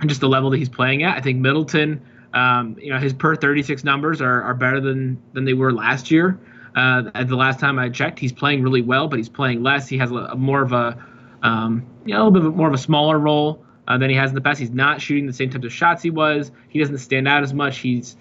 and 0.00 0.08
just 0.08 0.20
the 0.20 0.28
level 0.28 0.50
that 0.50 0.58
he's 0.58 0.68
playing 0.68 1.02
at. 1.02 1.16
I 1.16 1.20
think 1.20 1.38
Middleton, 1.38 2.00
um, 2.34 2.76
you 2.80 2.90
know, 2.90 2.98
his 2.98 3.12
per 3.12 3.36
36 3.36 3.84
numbers 3.84 4.20
are, 4.20 4.42
are 4.42 4.54
better 4.54 4.80
than 4.80 5.20
than 5.32 5.44
they 5.44 5.54
were 5.54 5.72
last 5.72 6.10
year. 6.10 6.38
Uh, 6.74 7.10
at 7.14 7.28
the 7.28 7.36
last 7.36 7.60
time 7.60 7.78
I 7.78 7.90
checked, 7.90 8.18
he's 8.18 8.32
playing 8.32 8.62
really 8.62 8.80
well, 8.80 9.08
but 9.08 9.18
he's 9.18 9.28
playing 9.28 9.62
less. 9.62 9.88
He 9.88 9.98
has 9.98 10.10
a, 10.10 10.34
more 10.34 10.62
of 10.62 10.72
a, 10.72 10.96
um, 11.42 11.86
you 12.06 12.14
know, 12.14 12.22
a 12.22 12.28
little 12.28 12.50
bit 12.50 12.56
more 12.56 12.68
of 12.68 12.74
a 12.74 12.78
smaller 12.78 13.18
role 13.18 13.62
uh, 13.92 13.98
than 13.98 14.08
he 14.08 14.16
has 14.16 14.30
in 14.30 14.34
the 14.34 14.40
past. 14.40 14.58
He's 14.58 14.70
not 14.70 15.02
shooting 15.02 15.26
the 15.26 15.32
same 15.32 15.50
types 15.50 15.64
of 15.64 15.72
shots 15.72 16.02
he 16.02 16.10
was. 16.10 16.50
He 16.68 16.78
doesn't 16.78 16.98
stand 16.98 17.28
out 17.28 17.42
as 17.42 17.52
much. 17.52 17.78
He's, 17.78 18.16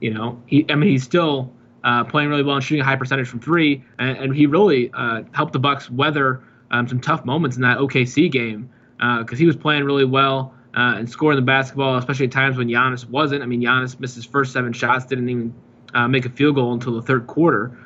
you 0.00 0.12
know, 0.12 0.42
he. 0.46 0.66
I 0.68 0.74
mean, 0.74 0.90
he's 0.90 1.02
still 1.02 1.50
uh, 1.82 2.04
playing 2.04 2.28
really 2.28 2.42
well 2.42 2.56
and 2.56 2.64
shooting 2.64 2.82
a 2.82 2.84
high 2.84 2.96
percentage 2.96 3.28
from 3.28 3.40
three, 3.40 3.82
and, 3.98 4.18
and 4.18 4.36
he 4.36 4.46
really 4.46 4.90
uh, 4.92 5.22
helped 5.32 5.54
the 5.54 5.58
Bucks 5.58 5.90
weather 5.90 6.42
um, 6.70 6.86
some 6.88 7.00
tough 7.00 7.24
moments 7.24 7.56
in 7.56 7.62
that 7.62 7.78
OKC 7.78 8.30
game 8.30 8.68
because 8.98 9.32
uh, 9.32 9.36
he 9.36 9.46
was 9.46 9.56
playing 9.56 9.84
really 9.84 10.04
well. 10.04 10.54
Uh, 10.76 10.96
and 10.96 11.08
scoring 11.08 11.36
the 11.36 11.42
basketball, 11.42 11.96
especially 11.98 12.26
at 12.26 12.32
times 12.32 12.56
when 12.56 12.66
Giannis 12.66 13.08
wasn't. 13.08 13.44
I 13.44 13.46
mean, 13.46 13.62
Giannis 13.62 14.00
missed 14.00 14.16
his 14.16 14.24
first 14.24 14.52
seven 14.52 14.72
shots, 14.72 15.04
didn't 15.04 15.28
even 15.28 15.54
uh, 15.94 16.08
make 16.08 16.26
a 16.26 16.30
field 16.30 16.56
goal 16.56 16.72
until 16.72 16.94
the 16.94 17.02
third 17.02 17.28
quarter. 17.28 17.78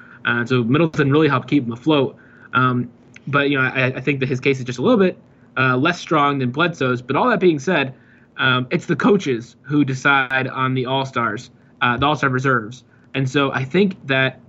So 0.47 0.65
Middleton 0.65 1.11
really 1.11 1.29
helped 1.29 1.51
keep 1.51 1.65
him 1.65 1.73
afloat. 1.73 2.17
Um, 2.55 2.91
but 3.27 3.51
you 3.51 3.59
know, 3.59 3.65
I, 3.65 3.89
I, 3.89 4.01
think 4.01 4.21
that 4.21 4.29
his 4.31 4.41
case 4.41 4.59
is 4.59 4.65
just 4.65 4.79
a 4.79 4.83
little 4.83 4.99
bit 4.99 5.19
uh, 5.59 5.77
less 5.77 5.99
strong 6.01 6.39
than 6.39 6.51
Bledsoe's. 6.51 7.03
But 7.03 7.17
all 7.17 7.29
that 7.31 7.41
being 7.41 7.59
said, 7.59 7.95
um, 8.37 8.67
it's 8.71 8.87
the 8.87 8.97
coaches 8.97 9.57
who 9.63 9.85
decide 9.85 10.47
on 10.47 10.75
the 10.75 10.87
All 10.87 11.05
Stars, 11.05 11.51
uh, 11.81 11.97
the 11.97 12.07
All 12.07 12.17
Star 12.17 12.31
reserves, 12.31 12.85
and 13.15 13.29
so 13.29 13.53
I 13.53 13.65
think 13.65 14.07
that 14.07 14.41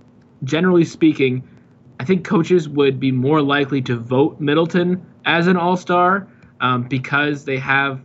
generally 0.44 0.84
speaking, 0.84 1.42
I 1.98 2.04
think 2.04 2.24
coaches 2.24 2.68
would 2.68 3.00
be 3.00 3.10
more 3.10 3.42
likely 3.42 3.82
to 3.82 3.96
vote 3.96 4.40
Middleton 4.40 5.04
as 5.24 5.46
an 5.48 5.56
All 5.56 5.76
Star 5.76 6.28
um, 6.60 6.84
because 6.84 7.44
they 7.44 7.58
have 7.58 8.00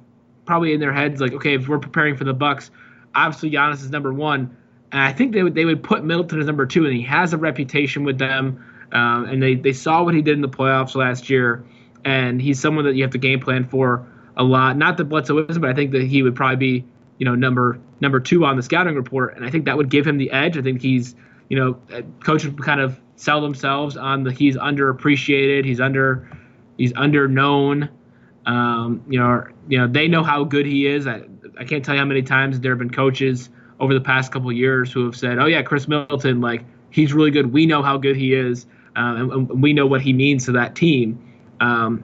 probably 0.46 0.74
in 0.74 0.80
their 0.80 0.94
heads 0.94 1.22
like, 1.22 1.34
okay, 1.34 1.56
if 1.56 1.68
we're 1.68 1.80
preparing 1.80 2.18
for 2.18 2.24
the 2.24 2.34
Bucks, 2.34 2.72
obviously 3.14 3.52
Giannis 3.52 3.84
is 3.84 3.90
number 3.90 4.14
one 4.14 4.56
and 4.96 5.04
I 5.04 5.12
think 5.12 5.34
they 5.34 5.44
would 5.44 5.56
they 5.56 5.66
would 5.66 5.84
put 5.84 6.06
Middleton 6.06 6.40
as 6.40 6.46
number 6.46 6.66
two, 6.66 6.86
and 6.86 6.96
he 6.96 7.02
has 7.02 7.34
a 7.34 7.38
reputation 7.38 8.06
with 8.06 8.18
them. 8.18 8.64
Um, 8.94 9.26
and 9.26 9.44
they, 9.44 9.56
they 9.56 9.74
saw 9.74 10.04
what 10.04 10.14
he 10.14 10.22
did 10.22 10.36
in 10.36 10.42
the 10.42 10.48
playoffs 10.48 10.96
last 10.96 11.30
year, 11.30 11.66
and 12.06 12.42
he's 12.42 12.60
someone 12.60 12.86
that 12.86 12.96
you 12.96 13.04
have 13.04 13.12
to 13.12 13.18
game 13.18 13.40
plan 13.40 13.68
for 13.68 14.08
a 14.38 14.44
lot. 14.44 14.78
Not 14.78 14.98
that 14.98 15.06
Bledsoe 15.06 15.46
is, 15.50 15.58
but 15.58 15.70
I 15.70 15.74
think 15.74 15.92
that 15.92 16.04
he 16.04 16.24
would 16.24 16.36
probably 16.36 16.56
be 16.56 16.86
you 17.18 17.26
know 17.26 17.36
number 17.36 17.80
number 18.00 18.20
two 18.20 18.46
on 18.46 18.56
the 18.56 18.64
scouting 18.64 18.96
report, 18.96 19.36
and 19.36 19.46
I 19.46 19.50
think 19.50 19.66
that 19.66 19.76
would 19.76 19.90
give 19.90 20.08
him 20.08 20.18
the 20.18 20.32
edge. 20.32 20.58
I 20.58 20.62
think 20.62 20.82
he's 20.82 21.16
you 21.50 21.58
know 21.58 21.78
uh, 21.94 22.02
coaches 22.24 22.54
kind 22.62 22.80
of 22.80 23.00
sell 23.16 23.42
themselves 23.42 23.98
on 23.98 24.24
the 24.24 24.32
he's 24.32 24.56
underappreciated, 24.56 25.66
he's 25.66 25.82
under 25.82 26.30
he's 26.78 26.94
under 26.96 27.28
known. 27.28 27.90
Um, 28.46 29.04
you 29.10 29.20
know, 29.20 29.46
you 29.68 29.80
know 29.80 29.88
they 29.88 30.08
know 30.08 30.24
how 30.24 30.44
good 30.44 30.66
he 30.66 30.86
is. 30.86 31.08
I, 31.08 31.24
I 31.60 31.64
can't 31.64 31.84
tell 31.84 31.96
you 31.96 32.00
how 32.00 32.06
many 32.06 32.22
times 32.22 32.60
there 32.60 32.72
have 32.72 32.80
been 32.80 32.92
coaches 32.92 33.50
over 33.80 33.94
the 33.94 34.02
past 34.02 34.32
couple 34.32 34.52
years 34.52 34.92
who 34.92 35.06
have 35.06 35.16
said, 35.16 35.40
"Oh 35.40 35.46
yeah, 35.46 35.64
Khris 35.64 35.88
Middleton, 35.88 36.42
like 36.42 36.64
he's 36.92 37.14
really 37.14 37.32
good. 37.32 37.52
We 37.52 37.66
know 37.66 37.82
how 37.82 37.98
good 37.98 38.16
he 38.16 38.34
is, 38.34 38.68
uh, 38.96 39.16
and, 39.18 39.32
and, 39.32 39.64
we 39.64 39.74
know 39.74 39.88
what 39.88 40.02
he 40.02 40.14
means 40.14 40.46
to 40.46 40.52
that 40.52 40.76
team." 40.76 41.25
Um, 41.60 42.04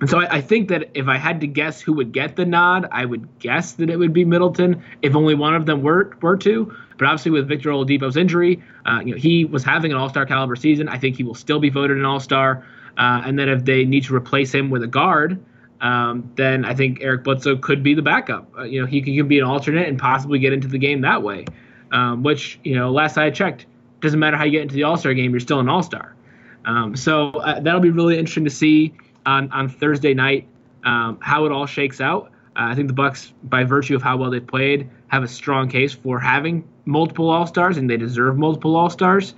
and 0.00 0.10
so 0.10 0.20
I, 0.20 0.36
I, 0.36 0.40
think 0.40 0.68
that 0.68 0.90
if 0.94 1.08
I 1.08 1.16
had 1.16 1.40
to 1.40 1.46
guess 1.46 1.80
who 1.80 1.92
would 1.94 2.12
get 2.12 2.36
the 2.36 2.44
nod, 2.44 2.88
I 2.90 3.04
would 3.04 3.38
guess 3.38 3.72
that 3.72 3.90
it 3.90 3.96
would 3.96 4.12
be 4.12 4.24
Middleton 4.24 4.82
if 5.02 5.14
only 5.14 5.34
one 5.34 5.54
of 5.54 5.66
them 5.66 5.82
were 5.82 6.16
were 6.20 6.36
to. 6.38 6.76
But 6.98 7.06
obviously, 7.06 7.30
with 7.30 7.48
Victor 7.48 7.70
Oladipo's 7.70 8.16
injury, 8.16 8.62
uh, 8.86 9.00
you 9.04 9.14
know 9.14 9.20
he 9.20 9.44
was 9.44 9.64
having 9.64 9.92
an 9.92 9.98
All 9.98 10.08
Star 10.08 10.26
caliber 10.26 10.56
season. 10.56 10.88
I 10.88 10.98
think 10.98 11.16
he 11.16 11.24
will 11.24 11.34
still 11.34 11.58
be 11.58 11.70
voted 11.70 11.96
an 11.96 12.04
All 12.04 12.20
Star. 12.20 12.66
Uh, 12.96 13.22
and 13.24 13.38
then 13.38 13.48
if 13.48 13.64
they 13.64 13.84
need 13.84 14.04
to 14.04 14.14
replace 14.14 14.54
him 14.54 14.70
with 14.70 14.82
a 14.82 14.86
guard, 14.86 15.42
um, 15.80 16.30
then 16.36 16.64
I 16.64 16.74
think 16.74 16.98
Eric 17.00 17.24
Bledsoe 17.24 17.56
could 17.56 17.82
be 17.82 17.94
the 17.94 18.02
backup. 18.02 18.52
Uh, 18.56 18.62
you 18.62 18.80
know, 18.80 18.86
he 18.86 19.00
could 19.00 19.28
be 19.28 19.38
an 19.38 19.44
alternate 19.44 19.88
and 19.88 19.98
possibly 19.98 20.38
get 20.38 20.52
into 20.52 20.68
the 20.68 20.78
game 20.78 21.00
that 21.00 21.22
way. 21.22 21.44
Um, 21.92 22.22
which 22.22 22.58
you 22.64 22.74
know, 22.74 22.90
last 22.90 23.16
I 23.16 23.30
checked, 23.30 23.66
doesn't 24.00 24.18
matter 24.18 24.36
how 24.36 24.44
you 24.44 24.50
get 24.50 24.62
into 24.62 24.74
the 24.74 24.84
All 24.84 24.96
Star 24.96 25.14
game, 25.14 25.30
you're 25.30 25.40
still 25.40 25.60
an 25.60 25.68
All 25.68 25.82
Star. 25.82 26.14
Um, 26.64 26.96
so 26.96 27.30
uh, 27.30 27.60
that'll 27.60 27.80
be 27.80 27.90
really 27.90 28.18
interesting 28.18 28.44
to 28.44 28.50
see 28.50 28.94
on 29.26 29.50
on 29.52 29.68
Thursday 29.68 30.14
night 30.14 30.46
um, 30.84 31.18
how 31.20 31.44
it 31.46 31.52
all 31.52 31.66
shakes 31.66 32.00
out. 32.00 32.30
Uh, 32.56 32.70
I 32.70 32.74
think 32.74 32.88
the 32.88 32.94
Bucks, 32.94 33.32
by 33.44 33.64
virtue 33.64 33.96
of 33.96 34.02
how 34.02 34.16
well 34.16 34.30
they've 34.30 34.46
played, 34.46 34.88
have 35.08 35.22
a 35.22 35.28
strong 35.28 35.68
case 35.68 35.92
for 35.92 36.20
having 36.20 36.66
multiple 36.84 37.30
All 37.30 37.46
Stars, 37.46 37.78
and 37.78 37.90
they 37.90 37.96
deserve 37.96 38.38
multiple 38.38 38.76
All 38.76 38.90
Stars. 38.90 39.34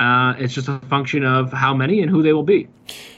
Uh, 0.00 0.34
it's 0.38 0.54
just 0.54 0.68
a 0.68 0.78
function 0.88 1.24
of 1.24 1.52
how 1.52 1.74
many 1.74 2.00
and 2.00 2.10
who 2.10 2.22
they 2.22 2.32
will 2.32 2.42
be. 2.42 2.66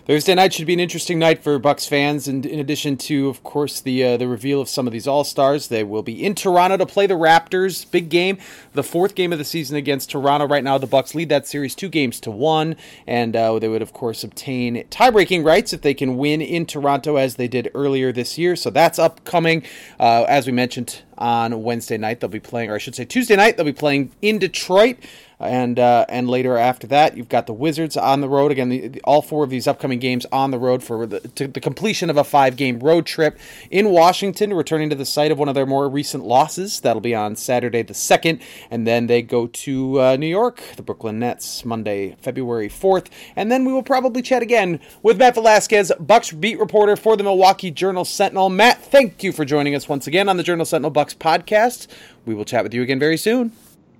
Thursday 0.04 0.34
night 0.34 0.52
should 0.52 0.66
be 0.66 0.72
an 0.72 0.80
interesting 0.80 1.20
night 1.20 1.44
for 1.44 1.56
Bucks 1.60 1.86
fans, 1.86 2.26
and 2.26 2.44
in 2.44 2.58
addition 2.58 2.96
to, 2.96 3.28
of 3.28 3.44
course, 3.44 3.80
the 3.80 4.02
uh, 4.02 4.16
the 4.16 4.26
reveal 4.26 4.60
of 4.60 4.68
some 4.68 4.88
of 4.88 4.92
these 4.92 5.06
All 5.06 5.22
Stars, 5.22 5.68
they 5.68 5.84
will 5.84 6.02
be 6.02 6.24
in 6.24 6.34
Toronto 6.34 6.76
to 6.76 6.84
play 6.84 7.06
the 7.06 7.14
Raptors. 7.14 7.88
Big 7.88 8.08
game, 8.08 8.36
the 8.72 8.82
fourth 8.82 9.14
game 9.14 9.32
of 9.32 9.38
the 9.38 9.44
season 9.44 9.76
against 9.76 10.10
Toronto. 10.10 10.48
Right 10.48 10.64
now, 10.64 10.76
the 10.76 10.88
Bucks 10.88 11.14
lead 11.14 11.28
that 11.28 11.46
series 11.46 11.76
two 11.76 11.88
games 11.88 12.18
to 12.20 12.32
one, 12.32 12.74
and 13.06 13.36
uh, 13.36 13.60
they 13.60 13.68
would, 13.68 13.80
of 13.80 13.92
course, 13.92 14.24
obtain 14.24 14.84
tie-breaking 14.90 15.44
rights 15.44 15.72
if 15.72 15.82
they 15.82 15.94
can 15.94 16.16
win 16.16 16.42
in 16.42 16.66
Toronto 16.66 17.14
as 17.14 17.36
they 17.36 17.46
did 17.46 17.70
earlier 17.72 18.10
this 18.10 18.36
year. 18.36 18.56
So 18.56 18.70
that's 18.70 18.98
upcoming. 18.98 19.62
Uh, 20.00 20.24
as 20.28 20.46
we 20.46 20.52
mentioned 20.52 21.02
on 21.16 21.62
Wednesday 21.62 21.96
night, 21.96 22.18
they'll 22.18 22.28
be 22.28 22.40
playing, 22.40 22.70
or 22.70 22.74
I 22.74 22.78
should 22.78 22.96
say 22.96 23.04
Tuesday 23.04 23.36
night, 23.36 23.56
they'll 23.56 23.64
be 23.64 23.72
playing 23.72 24.10
in 24.20 24.40
Detroit 24.40 24.98
and 25.42 25.78
uh, 25.78 26.06
and 26.08 26.28
later 26.28 26.56
after 26.56 26.86
that, 26.88 27.16
you've 27.16 27.28
got 27.28 27.46
the 27.46 27.52
Wizards 27.52 27.96
on 27.96 28.20
the 28.20 28.28
road 28.28 28.50
again. 28.50 28.68
The, 28.68 28.88
the, 28.88 29.00
all 29.02 29.22
four 29.22 29.44
of 29.44 29.50
these 29.50 29.66
upcoming 29.66 29.98
games 29.98 30.26
on 30.32 30.50
the 30.50 30.58
road 30.58 30.82
for 30.82 31.06
the, 31.06 31.20
the 31.36 31.60
completion 31.60 32.10
of 32.10 32.16
a 32.16 32.24
five-game 32.24 32.78
road 32.80 33.06
trip 33.06 33.38
in 33.70 33.90
Washington, 33.90 34.54
returning 34.54 34.90
to 34.90 34.96
the 34.96 35.04
site 35.04 35.30
of 35.30 35.38
one 35.38 35.48
of 35.48 35.54
their 35.54 35.66
more 35.66 35.88
recent 35.88 36.24
losses. 36.24 36.80
That'll 36.80 37.00
be 37.00 37.14
on 37.14 37.36
Saturday 37.36 37.82
the 37.82 37.94
second, 37.94 38.40
and 38.70 38.86
then 38.86 39.06
they 39.06 39.22
go 39.22 39.46
to 39.46 40.00
uh, 40.00 40.16
New 40.16 40.26
York, 40.26 40.62
the 40.76 40.82
Brooklyn 40.82 41.18
Nets, 41.18 41.64
Monday, 41.64 42.16
February 42.20 42.68
fourth, 42.68 43.10
and 43.36 43.50
then 43.50 43.64
we 43.64 43.72
will 43.72 43.82
probably 43.82 44.22
chat 44.22 44.42
again 44.42 44.80
with 45.02 45.18
Matt 45.18 45.34
Velazquez, 45.34 45.92
Bucks 45.98 46.32
beat 46.32 46.58
reporter 46.58 46.96
for 46.96 47.16
the 47.16 47.24
Milwaukee 47.24 47.70
Journal 47.70 48.04
Sentinel. 48.04 48.48
Matt, 48.48 48.82
thank 48.82 49.22
you 49.22 49.32
for 49.32 49.44
joining 49.44 49.74
us 49.74 49.88
once 49.88 50.06
again 50.06 50.28
on 50.28 50.36
the 50.36 50.42
Journal 50.42 50.64
Sentinel 50.64 50.90
Bucks 50.90 51.14
podcast. 51.14 51.88
We 52.24 52.34
will 52.34 52.44
chat 52.44 52.62
with 52.62 52.74
you 52.74 52.82
again 52.82 52.98
very 52.98 53.16
soon. 53.16 53.52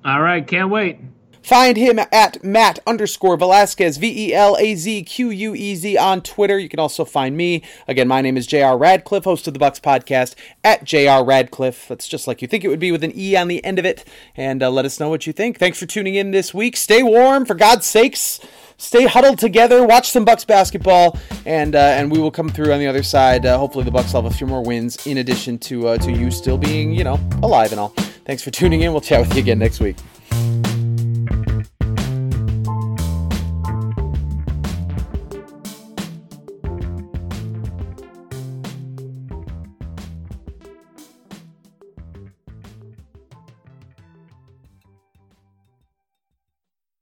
All 0.05 0.21
right, 0.21 0.47
can't 0.47 0.71
wait. 0.71 0.99
Find 1.43 1.77
him 1.77 1.99
at 1.99 2.45
Matt 2.45 2.79
underscore 2.87 3.37
Velazquez, 3.37 3.97
V 3.97 4.29
E 4.29 4.35
L 4.35 4.57
A 4.59 4.75
Z 4.77 5.03
Q 5.03 5.31
U 5.31 5.55
E 5.55 5.75
Z 5.75 5.97
on 5.97 6.23
Twitter. 6.23 6.59
You 6.59 6.69
can 6.69 6.79
also 6.79 7.05
find 7.05 7.37
me. 7.37 7.63
Again, 7.89 8.07
my 8.07 8.21
name 8.21 8.37
is 8.37 8.47
J.R. 8.47 8.79
Radcliffe, 8.79 9.25
host 9.25 9.49
of 9.49 9.53
the 9.53 9.59
Bucks 9.59 9.81
podcast 9.81 10.37
at 10.63 10.85
J.R. 10.85 11.25
Radcliffe. 11.25 11.89
That's 11.89 12.07
just 12.07 12.29
like 12.29 12.43
you 12.43 12.49
think 12.49 12.65
it 12.65 12.69
would 12.69 12.79
be 12.79 12.93
with 12.93 13.03
an 13.03 13.13
E 13.17 13.37
on 13.37 13.49
the 13.49 13.65
end 13.65 13.81
of 13.81 13.85
it. 13.85 14.05
And 14.37 14.63
uh, 14.63 14.71
let 14.71 14.85
us 14.85 15.01
know 15.01 15.09
what 15.09 15.27
you 15.27 15.33
think. 15.33 15.59
Thanks 15.59 15.81
for 15.81 15.87
tuning 15.87 16.15
in 16.15 16.31
this 16.31 16.55
week. 16.55 16.77
Stay 16.77 17.03
warm, 17.03 17.45
for 17.45 17.55
God's 17.55 17.87
sakes. 17.87 18.41
Stay 18.77 19.07
huddled 19.07 19.39
together. 19.39 19.85
Watch 19.87 20.11
some 20.11 20.25
Bucks 20.25 20.45
basketball, 20.45 21.19
and 21.47 21.75
uh, 21.75 21.79
and 21.79 22.11
we 22.11 22.19
will 22.19 22.33
come 22.33 22.49
through 22.49 22.73
on 22.73 22.81
the 22.81 22.87
other 22.87 23.03
side. 23.03 23.47
Uh, 23.47 23.59
hopefully, 23.59 23.85
the 23.85 23.91
Bucks 23.91 24.13
have 24.13 24.25
a 24.25 24.31
few 24.31 24.47
more 24.47 24.63
wins 24.63 25.07
in 25.07 25.19
addition 25.19 25.59
to 25.59 25.89
uh, 25.89 25.99
to 25.99 26.11
you 26.11 26.31
still 26.31 26.59
being 26.59 26.93
you 26.93 27.05
know 27.05 27.21
alive 27.43 27.73
and 27.73 27.81
all. 27.81 27.91
Thanks 28.25 28.43
for 28.43 28.51
tuning 28.51 28.83
in. 28.83 28.93
We'll 28.93 29.01
chat 29.01 29.21
with 29.21 29.35
you 29.35 29.41
again 29.41 29.59
next 29.59 29.81
week. 29.81 29.97